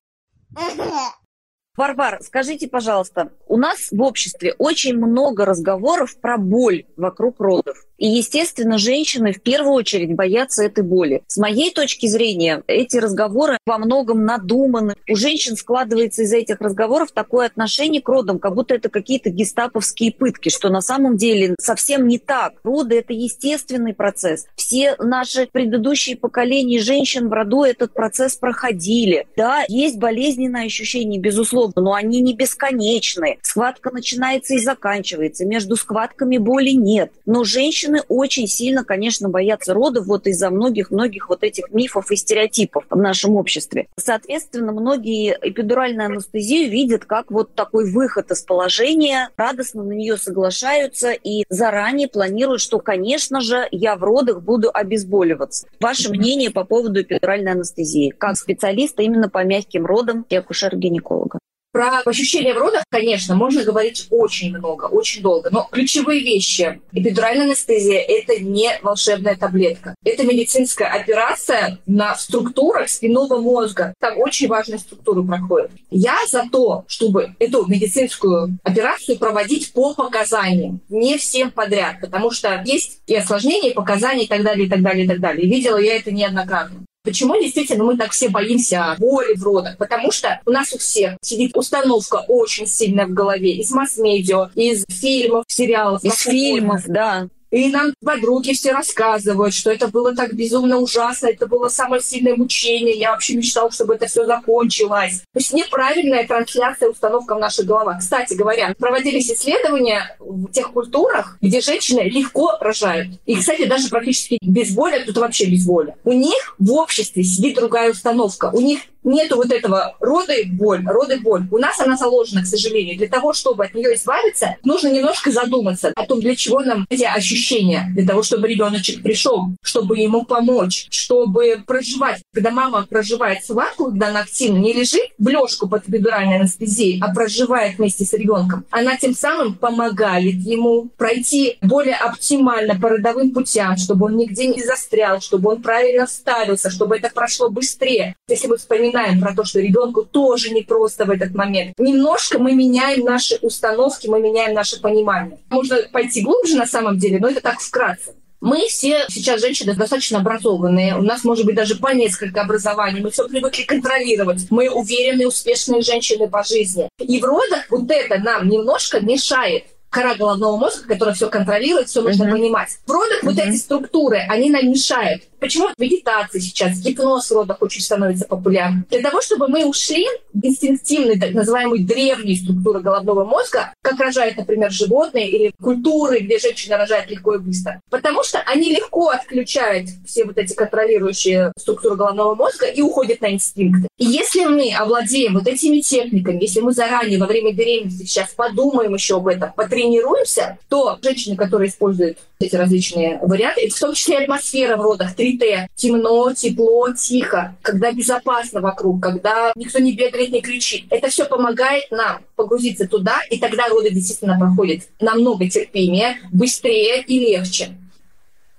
Варвар, 1.75 2.19
скажите, 2.21 2.67
пожалуйста, 2.67 3.31
у 3.47 3.57
нас 3.57 3.91
в 3.91 4.01
обществе 4.01 4.53
очень 4.59 4.95
много 4.95 5.43
разговоров 5.45 6.19
про 6.21 6.37
боль 6.37 6.85
вокруг 6.97 7.39
родов. 7.39 7.83
И, 8.03 8.07
естественно, 8.07 8.77
женщины 8.77 9.31
в 9.31 9.41
первую 9.41 9.75
очередь 9.75 10.13
боятся 10.13 10.65
этой 10.65 10.83
боли. 10.83 11.23
С 11.27 11.37
моей 11.37 11.71
точки 11.71 12.07
зрения, 12.07 12.61
эти 12.67 12.97
разговоры 12.97 13.57
во 13.65 13.77
многом 13.77 14.25
надуманы. 14.25 14.95
У 15.09 15.15
женщин 15.15 15.55
складывается 15.55 16.23
из 16.23 16.33
этих 16.33 16.59
разговоров 16.59 17.13
такое 17.13 17.45
отношение 17.45 18.01
к 18.01 18.09
родам, 18.09 18.39
как 18.39 18.55
будто 18.55 18.75
это 18.75 18.89
какие-то 18.89 19.29
гестаповские 19.29 20.11
пытки, 20.11 20.49
что 20.49 20.67
на 20.67 20.81
самом 20.81 21.15
деле 21.15 21.55
совсем 21.61 22.05
не 22.05 22.19
так. 22.19 22.55
Роды– 22.65 22.97
это 22.99 23.13
естественный 23.13 23.93
процесс. 23.93 24.47
Все 24.57 24.97
наши 24.99 25.47
предыдущие 25.49 26.17
поколения 26.17 26.79
женщин 26.79 27.29
в 27.29 27.31
роду 27.31 27.63
этот 27.63 27.93
процесс 27.93 28.35
проходили. 28.35 29.27
Да, 29.37 29.63
есть 29.69 29.97
болезненные 29.97 30.65
ощущения, 30.65 31.19
безусловно, 31.19 31.81
но 31.81 31.93
они 31.93 32.19
не 32.19 32.33
бесконечны. 32.33 33.37
Схватка 33.43 33.91
начинается 33.91 34.55
и 34.55 34.59
заканчивается. 34.59 35.45
Между 35.45 35.77
схватками 35.77 36.37
боли 36.37 36.71
нет. 36.71 37.13
Но 37.25 37.45
женщины 37.45 37.92
женщины 37.93 38.03
очень 38.07 38.47
сильно, 38.47 38.83
конечно, 38.83 39.29
боятся 39.29 39.73
родов 39.73 40.05
вот 40.05 40.27
из-за 40.27 40.49
многих-многих 40.49 41.29
вот 41.29 41.43
этих 41.43 41.71
мифов 41.71 42.11
и 42.11 42.15
стереотипов 42.15 42.85
в 42.89 42.97
нашем 42.97 43.35
обществе. 43.35 43.87
Соответственно, 43.97 44.71
многие 44.71 45.37
эпидуральную 45.41 46.07
анестезию 46.07 46.69
видят 46.69 47.05
как 47.05 47.31
вот 47.31 47.55
такой 47.55 47.91
выход 47.91 48.31
из 48.31 48.41
положения, 48.41 49.29
радостно 49.37 49.83
на 49.83 49.93
нее 49.93 50.17
соглашаются 50.17 51.11
и 51.11 51.43
заранее 51.49 52.07
планируют, 52.07 52.61
что, 52.61 52.79
конечно 52.79 53.41
же, 53.41 53.67
я 53.71 53.95
в 53.95 54.03
родах 54.03 54.41
буду 54.41 54.69
обезболиваться. 54.73 55.67
Ваше 55.79 56.09
мнение 56.09 56.51
по 56.51 56.63
поводу 56.63 57.01
эпидуральной 57.01 57.51
анестезии, 57.51 58.09
как 58.09 58.37
специалиста 58.37 59.03
именно 59.03 59.29
по 59.29 59.43
мягким 59.43 59.85
родам 59.85 60.25
и 60.29 60.35
акушер-гинеколога? 60.35 61.39
Про 61.73 62.01
ощущения 62.05 62.53
в 62.53 62.57
родах, 62.59 62.83
конечно, 62.91 63.35
можно 63.35 63.63
говорить 63.63 64.05
очень 64.11 64.55
много, 64.55 64.85
очень 64.85 65.23
долго. 65.23 65.49
Но 65.51 65.67
ключевые 65.71 66.21
вещи. 66.21 66.79
Эпидуральная 66.91 67.47
анестезия– 67.47 67.99
это 68.07 68.39
не 68.39 68.77
волшебная 68.83 69.35
таблетка. 69.35 69.95
Это 70.05 70.21
медицинская 70.21 70.87
операция 70.87 71.79
на 71.87 72.13
структурах 72.13 72.89
спинного 72.89 73.41
мозга. 73.41 73.95
Там 73.99 74.19
очень 74.19 74.47
важные 74.47 74.77
структуры 74.77 75.23
проходят. 75.23 75.71
Я 75.89 76.15
за 76.29 76.43
то, 76.51 76.85
чтобы 76.87 77.35
эту 77.39 77.65
медицинскую 77.65 78.59
операцию 78.61 79.17
проводить 79.17 79.73
по 79.73 79.95
показаниям. 79.95 80.79
Не 80.89 81.17
всем 81.17 81.49
подряд. 81.49 82.01
Потому 82.01 82.29
что 82.29 82.61
есть 82.67 82.99
и 83.07 83.15
осложнения, 83.15 83.71
и 83.71 83.73
показания, 83.73 84.25
и 84.25 84.27
так 84.27 84.43
далее, 84.43 84.67
и 84.67 84.69
так 84.69 84.83
далее, 84.83 85.05
и 85.05 85.07
так 85.07 85.19
далее. 85.19 85.43
И 85.43 85.49
видела 85.49 85.77
я 85.77 85.97
это 85.97 86.11
неоднократно. 86.11 86.85
Почему 87.03 87.35
действительно 87.35 87.83
мы 87.83 87.97
так 87.97 88.11
все 88.11 88.29
боимся 88.29 88.95
боли 88.97 89.35
в 89.35 89.43
родах? 89.43 89.77
Потому 89.77 90.09
что 90.09 90.39
у 90.45 90.51
нас 90.51 90.71
у 90.71 90.77
всех 90.77 91.17
сидит 91.21 91.57
установка 91.57 92.23
очень 92.29 92.65
сильная 92.65 93.07
в 93.07 93.11
голове 93.11 93.57
из 93.57 93.71
масс-медиа, 93.71 94.51
из 94.55 94.85
фильмов, 94.87 95.43
сериалов. 95.47 96.01
Из 96.01 96.17
фильмов, 96.17 96.83
да. 96.87 97.27
И 97.53 97.67
нам 97.67 97.93
подруги 98.03 98.53
все 98.53 98.71
рассказывают, 98.71 99.53
что 99.53 99.71
это 99.71 99.87
было 99.87 100.15
так 100.15 100.33
безумно 100.33 100.79
ужасно, 100.79 101.27
это 101.27 101.45
было 101.45 101.69
самое 101.69 102.01
сильное 102.01 102.35
мучение, 102.35 102.97
я 102.97 103.11
вообще 103.11 103.35
мечтал, 103.35 103.69
чтобы 103.69 103.93
это 103.93 104.07
все 104.07 104.25
закончилось. 104.25 105.21
То 105.33 105.39
есть 105.39 105.53
неправильная 105.53 106.25
трансляция, 106.25 106.89
установка 106.89 107.35
в 107.35 107.39
наших 107.39 107.67
головах. 107.67 107.99
Кстати 107.99 108.33
говоря, 108.33 108.73
проводились 108.79 109.29
исследования 109.29 110.17
в 110.19 110.51
тех 110.51 110.71
культурах, 110.71 111.37
где 111.41 111.61
женщины 111.61 112.09
легко 112.09 112.57
рожают. 112.59 113.09
И, 113.27 113.35
кстати, 113.35 113.65
даже 113.65 113.87
практически 113.89 114.39
без 114.41 114.71
боли, 114.71 114.95
а 114.95 115.05
тут 115.05 115.17
вообще 115.17 115.45
без 115.45 115.63
боли. 115.63 115.93
У 116.05 116.11
них 116.11 116.55
в 116.57 116.71
обществе 116.71 117.23
сидит 117.23 117.57
другая 117.57 117.91
установка. 117.91 118.49
У 118.51 118.61
них 118.61 118.79
нету 119.03 119.35
вот 119.35 119.51
этого 119.51 119.95
рода 119.99 120.33
и 120.33 120.49
боль, 120.49 120.83
рода 120.85 121.15
и 121.15 121.19
боль. 121.19 121.43
У 121.51 121.57
нас 121.57 121.79
она 121.79 121.97
заложена, 121.97 122.41
к 122.41 122.47
сожалению. 122.47 122.97
Для 122.97 123.07
того, 123.07 123.33
чтобы 123.33 123.65
от 123.65 123.73
нее 123.73 123.95
избавиться, 123.95 124.57
нужно 124.63 124.89
немножко 124.89 125.31
задуматься 125.31 125.91
о 125.95 126.05
том, 126.05 126.19
для 126.19 126.35
чего 126.35 126.61
нам 126.61 126.85
эти 126.89 127.03
ощущения. 127.03 127.91
Для 127.95 128.05
того, 128.07 128.23
чтобы 128.23 128.47
ребеночек 128.47 129.03
пришел, 129.03 129.47
чтобы 129.61 129.97
ему 129.97 130.25
помочь, 130.25 130.87
чтобы 130.89 131.63
проживать. 131.65 132.21
Когда 132.33 132.51
мама 132.51 132.85
проживает 132.89 133.43
схватку, 133.43 133.85
когда 133.85 134.07
она 134.09 134.21
активно 134.21 134.57
не 134.57 134.73
лежит 134.73 135.09
в 135.17 135.27
лёжку 135.27 135.67
под 135.67 135.87
эпидуральной 135.87 136.37
анестезией, 136.37 137.01
а 137.01 137.13
проживает 137.13 137.77
вместе 137.77 138.05
с 138.05 138.13
ребенком, 138.13 138.65
она 138.71 138.97
тем 138.97 139.13
самым 139.13 139.55
помогает 139.55 140.35
ему 140.35 140.89
пройти 140.97 141.57
более 141.61 141.95
оптимально 141.95 142.79
по 142.79 142.89
родовым 142.89 143.31
путям, 143.31 143.77
чтобы 143.77 144.05
он 144.07 144.17
нигде 144.17 144.47
не 144.47 144.63
застрял, 144.63 145.21
чтобы 145.21 145.51
он 145.51 145.61
правильно 145.61 146.05
вставился, 146.05 146.69
чтобы 146.69 146.97
это 146.97 147.09
прошло 147.13 147.49
быстрее. 147.49 148.15
Если 148.27 148.47
мы 148.47 148.57
вспоминаем 148.57 148.92
вспоминаем 148.93 149.19
про 149.19 149.33
то, 149.33 149.43
что 149.43 149.59
ребенку 149.59 150.03
тоже 150.03 150.51
не 150.51 150.61
просто 150.61 151.05
в 151.05 151.09
этот 151.09 151.33
момент. 151.33 151.73
Немножко 151.77 152.39
мы 152.39 152.53
меняем 152.53 153.03
наши 153.03 153.37
установки, 153.41 154.07
мы 154.07 154.19
меняем 154.21 154.53
наше 154.53 154.79
понимание. 154.79 155.39
Можно 155.49 155.77
пойти 155.91 156.21
глубже 156.21 156.55
на 156.55 156.65
самом 156.65 156.97
деле, 156.97 157.19
но 157.19 157.29
это 157.29 157.41
так 157.41 157.59
вкратце. 157.59 158.13
Мы 158.39 158.67
все 158.67 159.05
сейчас 159.07 159.39
женщины 159.39 159.73
достаточно 159.73 160.19
образованные. 160.19 160.97
У 160.97 161.01
нас 161.01 161.23
может 161.23 161.45
быть 161.45 161.55
даже 161.55 161.75
по 161.75 161.93
несколько 161.93 162.41
образований. 162.41 162.99
Мы 162.99 163.09
все 163.09 163.25
привыкли 163.27 163.63
контролировать. 163.63 164.47
Мы 164.49 164.69
уверенные, 164.69 165.29
успешные 165.29 165.81
женщины 165.81 166.27
по 166.27 166.43
жизни. 166.43 166.89
И 166.99 167.21
в 167.21 167.23
родах 167.23 167.65
вот 167.69 167.89
это 167.89 168.19
нам 168.19 168.49
немножко 168.49 168.99
мешает 168.99 169.63
кора 169.93 170.15
головного 170.15 170.57
мозга, 170.57 170.87
которая 170.87 171.13
все 171.13 171.29
контролирует, 171.29 171.87
все 171.87 172.01
нужно 172.01 172.23
uh-huh. 172.23 172.31
понимать. 172.31 172.79
Родах 172.87 173.23
uh-huh. 173.23 173.27
вот 173.27 173.37
эти 173.37 173.55
структуры, 173.55 174.17
они 174.27 174.49
нам 174.49 174.69
мешают. 174.69 175.23
Почему 175.39 175.67
медитация 175.77 176.39
сейчас, 176.39 176.79
гипноз 176.79 177.29
родах 177.29 177.61
очень 177.61 177.81
становится 177.81 178.25
популярным? 178.25 178.85
Для 178.89 179.01
того, 179.01 179.21
чтобы 179.21 179.49
мы 179.49 179.65
ушли 179.65 180.05
в 180.33 180.43
инстинктивные, 180.43 181.19
так 181.19 181.33
называемые 181.33 181.83
древние 181.85 182.37
структуры 182.37 182.79
головного 182.79 183.25
мозга, 183.25 183.73
как 183.81 183.99
рожают, 183.99 184.37
например, 184.37 184.71
животные 184.71 185.29
или 185.29 185.53
культуры, 185.61 186.19
где 186.19 186.39
женщина 186.39 186.77
рожает 186.77 187.11
легко 187.11 187.35
и 187.35 187.39
быстро. 187.39 187.81
Потому 187.89 188.23
что 188.23 188.39
они 188.39 188.71
легко 188.71 189.09
отключают 189.09 189.89
все 190.05 190.23
вот 190.23 190.37
эти 190.37 190.53
контролирующие 190.53 191.51
структуры 191.57 191.97
головного 191.97 192.35
мозга 192.35 192.67
и 192.67 192.81
уходят 192.81 193.19
на 193.19 193.33
инстинкты. 193.33 193.89
И 193.97 194.05
если 194.05 194.45
мы 194.45 194.73
овладеем 194.73 195.33
вот 195.33 195.47
этими 195.47 195.81
техниками, 195.81 196.39
если 196.41 196.61
мы 196.61 196.71
заранее 196.71 197.19
во 197.19 197.25
время 197.25 197.53
беременности 197.53 198.05
сейчас 198.05 198.29
подумаем 198.31 198.93
еще 198.93 199.17
об 199.17 199.27
этом, 199.27 199.51
потренируемся, 199.83 200.57
то 200.69 200.97
женщины, 201.01 201.35
которые 201.35 201.69
используют 201.69 202.17
эти 202.39 202.55
различные 202.55 203.19
варианты, 203.21 203.69
в 203.69 203.79
том 203.79 203.93
числе 203.93 204.19
атмосфера 204.19 204.77
в 204.77 204.81
родах, 204.81 205.15
3Т, 205.15 205.67
темно, 205.75 206.33
тепло, 206.33 206.91
тихо, 206.93 207.55
когда 207.61 207.91
безопасно 207.91 208.61
вокруг, 208.61 209.01
когда 209.01 209.51
никто 209.55 209.79
не 209.79 209.93
бегает, 209.93 210.31
не 210.31 210.41
кричит. 210.41 210.85
Это 210.89 211.09
все 211.09 211.25
помогает 211.25 211.91
нам 211.91 212.21
погрузиться 212.35 212.87
туда, 212.87 213.17
и 213.29 213.39
тогда 213.39 213.67
роды 213.67 213.91
действительно 213.91 214.37
проходят 214.37 214.83
намного 214.99 215.49
терпимее, 215.49 216.17
быстрее 216.31 217.01
и 217.01 217.19
легче. 217.19 217.77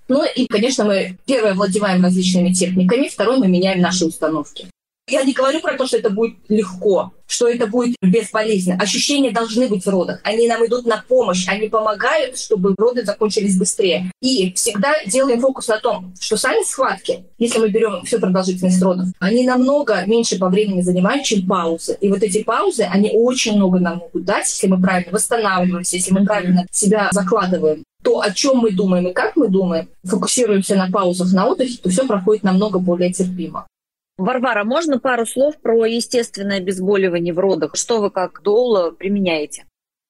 Ну 0.09 0.23
и, 0.25 0.47
конечно, 0.47 0.85
мы 0.85 1.17
первое 1.25 1.55
владеваем 1.55 2.03
различными 2.03 2.53
техниками, 2.53 3.09
второе 3.09 3.39
мы 3.39 3.49
меняем 3.49 3.81
наши 3.81 4.05
установки. 4.05 4.67
Я 5.07 5.23
не 5.23 5.35
говорю 5.35 5.61
про 5.61 5.77
то, 5.77 5.87
что 5.87 5.99
это 5.99 6.09
будет 6.09 6.37
легко, 6.49 7.13
что 7.27 7.47
это 7.47 7.67
будет 7.67 7.95
бесполезно. 8.01 8.79
Ощущения 8.81 9.33
должны 9.33 9.69
быть 9.69 9.85
в 9.85 9.89
родах. 9.91 10.21
Они 10.25 10.49
нам 10.49 10.65
идут 10.65 10.87
на 10.87 11.05
помощь, 11.07 11.47
они 11.47 11.69
помогают, 11.69 12.39
чтобы 12.39 12.75
роды 12.79 13.05
закончились 13.05 13.59
быстрее. 13.59 14.11
И 14.23 14.55
всегда 14.55 14.95
делаем 15.05 15.41
фокус 15.41 15.69
на 15.69 15.79
том, 15.79 16.15
что 16.19 16.39
сами 16.39 16.65
схватки, 16.65 17.27
если 17.39 17.59
мы 17.59 17.69
берем 17.69 18.03
всю 18.07 18.19
продолжительность 18.19 18.83
родов, 18.83 19.09
они 19.19 19.45
намного 19.45 20.07
меньше 20.07 20.39
по 20.39 20.49
времени 20.49 20.81
занимают, 20.81 21.25
чем 21.25 21.47
паузы. 21.47 21.99
И 22.01 22.09
вот 22.09 22.23
эти 22.23 22.43
паузы, 22.43 22.85
они 22.85 23.11
очень 23.13 23.57
много 23.57 23.79
нам 23.81 23.99
могут 23.99 24.25
дать, 24.25 24.49
если 24.49 24.69
мы 24.69 24.81
правильно 24.81 25.13
восстанавливаемся, 25.13 25.97
если 25.97 26.15
мы 26.15 26.25
правильно 26.25 26.67
себя 26.71 27.11
закладываем 27.13 27.85
то, 28.03 28.21
о 28.21 28.31
чем 28.33 28.59
мы 28.59 28.71
думаем 28.71 29.09
и 29.09 29.13
как 29.15 29.35
мы 29.35 29.49
думаем, 29.49 29.89
фокусируемся 30.05 30.77
на 30.77 30.91
паузах, 30.91 31.33
на 31.33 31.47
отдыхе, 31.47 31.79
то 31.83 31.89
все 31.89 32.07
проходит 32.07 32.43
намного 32.43 32.79
более 32.79 33.11
терпимо. 33.11 33.67
Варвара, 34.17 34.65
можно 34.65 34.99
пару 34.99 35.27
слов 35.27 35.61
про 35.61 35.87
естественное 35.87 36.59
обезболивание 36.59 37.35
в 37.35 37.39
родах? 37.39 37.75
Что 37.75 38.01
вы 38.01 38.11
как 38.11 38.43
доула 38.43 38.91
применяете? 38.93 39.67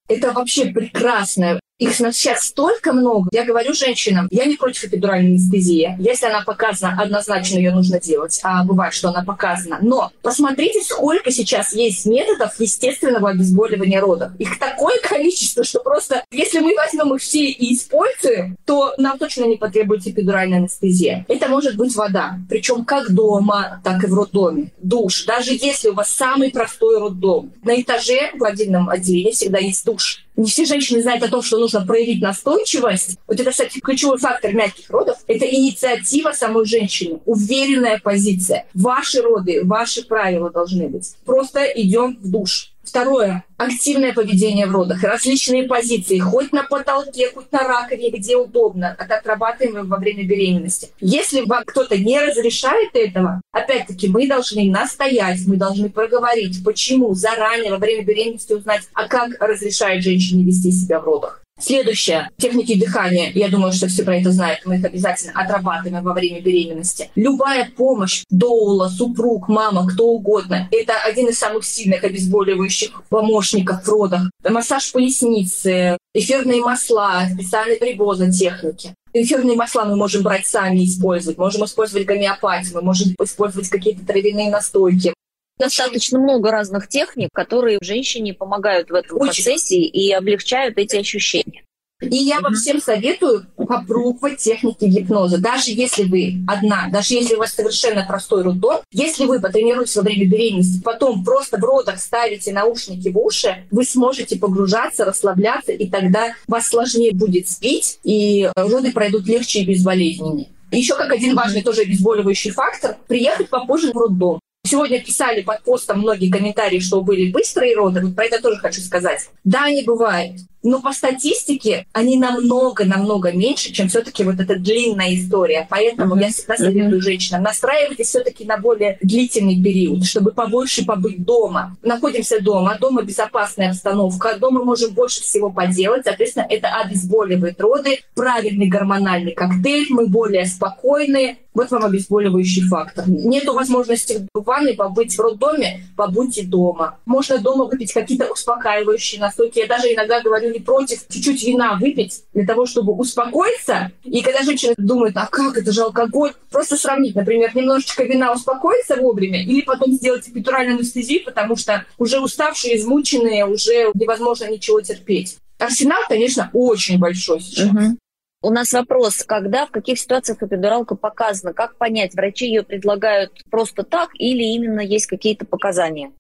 Это 0.09 0.33
вообще 0.33 0.67
прекрасное 0.67 1.61
их 1.79 1.95
сейчас 1.95 2.43
столько 2.43 2.93
много. 2.93 3.29
Я 3.33 3.45
говорю 3.45 3.75
женщинам, 3.75 4.29
я 4.31 4.45
не 4.45 4.57
против 4.57 4.85
эпидуральной 4.85 5.31
анестезии. 5.31 5.97
Если 5.99 6.27
она 6.27 6.43
показана, 6.43 7.03
однозначно 7.03 7.57
ее 7.57 7.73
нужно 7.73 8.01
делать. 8.01 8.39
А 8.45 8.65
бывает, 8.65 8.95
что 8.95 9.09
она 9.09 9.25
показана. 9.25 9.79
Но 9.83 10.13
посмотрите, 10.23 10.83
сколько 10.83 11.33
сейчас 11.33 11.73
есть 11.75 12.07
методов 12.07 12.59
естественного 12.61 13.31
обезболивания 13.31 14.01
родов. 14.01 14.31
Их 14.39 14.59
такое 14.59 14.99
количество, 15.01 15.65
что 15.65 15.81
просто, 15.81 16.25
если 16.31 16.61
мы 16.61 16.75
возьмем 16.77 17.15
их 17.15 17.21
все 17.21 17.47
и 17.51 17.75
используем, 17.75 18.57
то 18.65 18.95
нам 18.99 19.19
точно 19.19 19.45
не 19.45 19.57
потребуется 19.57 20.11
эпидуральная 20.11 20.59
анестезия. 20.59 21.27
Это 21.29 21.49
может 21.49 21.77
быть 21.77 21.95
вода. 21.97 22.39
Причем 22.49 22.85
как 22.85 23.11
дома, 23.11 23.81
так 23.83 24.05
и 24.05 24.07
в 24.07 24.15
роддоме. 24.15 24.71
Душ. 24.79 25.25
Даже 25.25 25.53
если 25.53 25.89
у 25.89 25.95
вас 25.95 26.11
самый 26.11 26.51
простой 26.51 27.01
роддом. 27.01 27.53
На 27.65 27.81
этаже 27.81 28.31
в 28.35 28.45
отдельном 28.45 28.89
отделении 28.89 29.33
всегда 29.33 29.59
есть 29.59 29.85
душ 29.85 30.25
не 30.37 30.51
все 30.51 30.65
женщины 30.65 31.01
знают 31.03 31.23
о 31.23 31.29
том, 31.29 31.43
что 31.43 31.59
нужно 31.59 31.85
проявить 31.87 32.21
настойчивость. 32.21 33.19
Вот 33.27 33.39
это, 33.39 33.51
кстати, 33.51 33.79
ключевой 33.79 34.19
фактор 34.19 34.53
мягких 34.53 34.91
родов. 34.91 35.19
Это 35.27 35.47
инициатива 35.47 36.33
самой 36.33 36.65
женщины, 36.67 37.21
уверенная 37.25 38.01
позиция. 38.03 38.67
Ваши 38.75 39.23
роды, 39.23 39.65
ваши 39.65 40.05
правила 40.05 40.51
должны 40.51 40.89
быть. 40.89 41.15
Просто 41.25 41.65
идем 41.65 42.19
в 42.21 42.31
душ. 42.31 42.74
Второе. 42.85 43.45
Активное 43.57 44.13
поведение 44.13 44.67
в 44.67 44.73
родах. 44.73 45.03
Различные 45.03 45.65
позиции. 45.65 46.19
Хоть 46.19 46.53
на 46.53 46.65
потолке, 46.65 47.31
хоть 47.33 47.51
на 47.53 47.61
раковине, 47.61 48.11
где 48.11 48.37
удобно. 48.37 48.97
Это 48.99 49.17
отрабатываем 49.17 49.89
во 49.89 49.97
время 49.97 50.25
беременности. 50.25 50.91
Если 51.01 51.43
вам 51.43 51.65
кто-то 51.65 51.97
не 51.97 52.21
разрешает 52.21 52.91
этого, 52.95 53.41
опять-таки 53.53 54.09
мы 54.09 54.27
должны 54.27 54.71
настоять, 54.71 55.41
мы 55.47 55.57
должны 55.57 55.89
проговорить, 55.89 56.63
почему 56.65 57.15
заранее 57.15 57.71
во 57.71 57.79
время 57.79 58.05
беременности 58.05 58.53
узнать, 58.53 58.83
а 58.93 59.09
как 59.09 59.31
разрешает 59.41 60.03
женщине 60.03 60.45
вести 60.45 60.71
себя 60.71 61.01
в 61.01 61.05
родах. 61.05 61.44
Следующее. 61.61 62.31
Техники 62.37 62.79
дыхания. 62.79 63.31
Я 63.33 63.49
думаю, 63.49 63.73
что 63.73 63.87
все 63.87 64.03
про 64.03 64.17
это 64.17 64.33
знают. 64.33 64.61
Мы 64.65 64.77
их 64.77 64.85
обязательно 64.85 65.33
отрабатываем 65.35 66.03
во 66.03 66.13
время 66.13 66.41
беременности. 66.41 67.11
Любая 67.15 67.71
помощь, 67.77 68.25
доула, 68.29 68.89
супруг, 68.89 69.49
мама, 69.49 69.87
кто 69.87 70.09
угодно. 70.09 70.69
Это 70.73 70.95
один 71.07 71.29
из 71.29 71.39
самых 71.39 71.65
сильных 71.65 72.03
обезболивающих 72.03 73.05
помощников 73.09 73.85
в 73.85 73.89
родах. 73.89 74.31
Массаж 74.49 74.93
поясницы, 74.93 75.97
эфирные 76.13 76.61
масла, 76.61 77.23
специальные 77.33 77.79
прибозы 77.79 78.31
техники. 78.33 78.95
Эфирные 79.13 79.57
масла 79.57 79.85
мы 79.85 79.95
можем 79.95 80.25
брать 80.25 80.47
сами 80.47 80.85
использовать. 80.85 81.39
Можем 81.39 81.65
использовать 81.65 82.07
гомеопатию, 82.07 82.75
мы 82.75 82.83
можем 82.83 83.15
использовать 83.23 83.69
какие-то 83.69 84.05
травяные 84.05 84.51
настойки 84.51 85.15
достаточно 85.59 86.19
много 86.19 86.51
разных 86.51 86.89
техник, 86.89 87.31
которые 87.33 87.79
женщине 87.81 88.35
помогают 88.35 88.91
в 88.91 88.95
этом 88.95 89.21
Очень. 89.21 89.45
процессе 89.45 89.77
и 89.77 90.13
облегчают 90.13 90.79
эти 90.79 90.97
ощущения. 90.97 91.65
И 92.03 92.17
я 92.17 92.41
вам 92.41 92.55
всем 92.55 92.81
советую 92.81 93.47
попробовать 93.57 94.39
техники 94.39 94.85
гипноза. 94.85 95.39
Даже 95.39 95.71
если 95.71 96.03
вы 96.03 96.45
одна, 96.47 96.89
даже 96.93 97.15
если 97.15 97.35
у 97.35 97.39
вас 97.39 97.53
совершенно 97.53 98.05
простой 98.05 98.43
роддом, 98.43 98.81
если 98.93 99.25
вы 99.25 99.41
потренируетесь 99.41 99.97
во 99.97 100.03
время 100.03 100.29
беременности, 100.29 100.83
потом 100.83 101.25
просто 101.25 101.57
в 101.57 101.65
родах 101.65 101.99
ставите 102.01 102.53
наушники 102.53 103.09
в 103.09 103.19
уши, 103.19 103.65
вы 103.71 103.85
сможете 103.85 104.37
погружаться, 104.37 105.05
расслабляться, 105.05 105.73
и 105.73 105.89
тогда 105.89 106.35
вас 106.47 106.67
сложнее 106.67 107.13
будет 107.13 107.49
спить, 107.49 107.99
и 108.03 108.51
роды 108.57 108.93
пройдут 108.93 109.27
легче 109.27 109.61
и 109.61 109.67
безболезненнее. 109.67 110.49
Еще 110.73 110.97
как 110.97 111.13
один 111.13 111.37
важный 111.37 111.63
тоже 111.63 111.83
обезболивающий 111.83 112.51
фактор– 112.51 112.97
приехать 113.07 113.49
попозже 113.49 113.93
в 113.93 113.97
роддом. 113.97 114.41
Сегодня 114.67 115.05
писали 115.05 115.43
под 115.43 115.63
постом 115.63 116.01
многие 116.01 116.31
комментарии, 116.31 116.79
что 116.79 117.03
были 117.03 117.31
быстрые 117.31 117.77
роды. 117.77 118.01
Вот 118.01 118.17
про 118.17 118.25
это 118.25 118.41
тоже 118.41 118.59
хочу 118.59 118.81
сказать. 118.81 119.29
Да, 119.45 119.65
они 119.65 119.83
бывают. 119.83 120.41
Но 120.65 120.81
по 120.81 120.93
статистике 120.93 121.87
они 121.93 122.19
намного-намного 122.19 123.33
меньше, 123.33 123.73
чем 123.73 123.89
все-таки 123.89 124.25
вот 124.25 124.41
эта 124.41 124.57
длинная 124.57 125.15
история. 125.15 125.67
Поэтому 125.71 126.17
uh-huh. 126.17 126.23
я 126.23 126.29
всегда 126.31 126.57
советую 126.57 126.99
uh-huh. 126.99 127.05
женщинам, 127.05 127.43
настраивайтесь 127.43 128.09
все-таки 128.09 128.45
на 128.45 128.57
более 128.57 128.99
длительный 129.03 129.63
период, 129.63 130.05
чтобы 130.05 130.33
побольше 130.33 130.85
побыть 130.85 131.23
дома. 131.25 131.77
Находимся 131.83 132.41
дома, 132.41 132.77
дома 132.81 133.03
безопасная 133.03 133.71
обстановка, 133.71 134.39
дома 134.39 134.65
можем 134.65 134.93
больше 134.95 135.23
всего 135.23 135.51
поделать. 135.51 136.05
Соответственно, 136.05 136.47
это 136.49 136.69
обезболивает 136.69 137.61
роды, 137.61 138.01
правильный 138.15 138.67
гормональный 138.67 139.33
коктейль, 139.33 139.87
мы 139.91 140.07
более 140.07 140.47
спокойные, 140.47 141.37
вот 141.55 141.71
вам 141.71 141.85
обезболивающий 141.85 142.63
фактор. 142.63 143.05
Нету 143.07 143.55
возможности 143.55 144.27
в 144.35 144.43
ванной 144.43 144.75
побыть 144.75 145.17
в 145.17 145.21
роддоме, 145.21 145.83
побудьте 145.97 146.43
дома. 146.43 146.99
Можно 147.07 147.39
дома 147.39 147.65
выпить 147.67 147.93
какие-то 147.93 148.33
успокаивающие 148.33 149.21
настойки. 149.21 149.61
Я 149.61 149.67
даже 149.67 149.93
иногда 149.93 150.21
говорю 150.21 150.51
не 150.55 150.61
против 150.61 151.07
чуть-чуть 151.09 151.43
вина 151.45 151.77
выпить 151.81 152.23
для 152.33 152.47
того, 152.47 152.65
чтобы 152.65 152.95
успокоиться. 152.95 153.91
И 154.05 154.23
когда 154.23 154.43
женщина 154.43 154.75
думает, 154.79 155.17
а 155.17 155.27
как, 155.27 155.57
это 155.57 155.73
же 155.73 155.83
алкоголь, 155.83 156.33
просто 156.51 156.77
сравнить, 156.77 157.15
например, 157.15 157.55
немножечко 157.55 158.05
вина 158.05 158.33
успокоиться 158.33 158.97
вовремя 158.97 159.43
или 159.43 159.61
потом 159.61 159.93
сделать 159.93 160.29
эпидуральную 160.29 160.77
анестезию, 160.79 161.25
потому 161.25 161.57
что 161.57 161.85
уже 161.99 162.21
уставшие, 162.21 162.77
измученные, 162.77 163.47
уже 163.47 163.91
невозможно 163.95 164.51
ничего 164.51 164.81
терпеть. 164.81 165.37
Арсенал, 165.59 166.01
конечно, 166.09 166.51
очень 166.53 166.99
большой 166.99 167.41
сейчас. 167.41 167.69
Угу. 167.69 167.99
У 168.43 168.51
нас 168.51 168.73
вопрос, 168.73 169.25
когда, 169.25 169.67
в 169.67 169.71
каких 169.71 169.99
ситуациях 169.99 170.43
эпидуралка 170.43 170.97
показана? 170.97 171.55
Как 171.55 171.77
понять, 171.77 172.15
врачи 172.15 172.47
ее 172.47 172.63
предлагают 172.63 173.33
просто 173.51 173.85
так 173.85 174.11
или 174.15 174.43
именно 174.43 174.81
есть 174.81 175.07
какие-то 175.07 175.47
показания? 175.47 176.13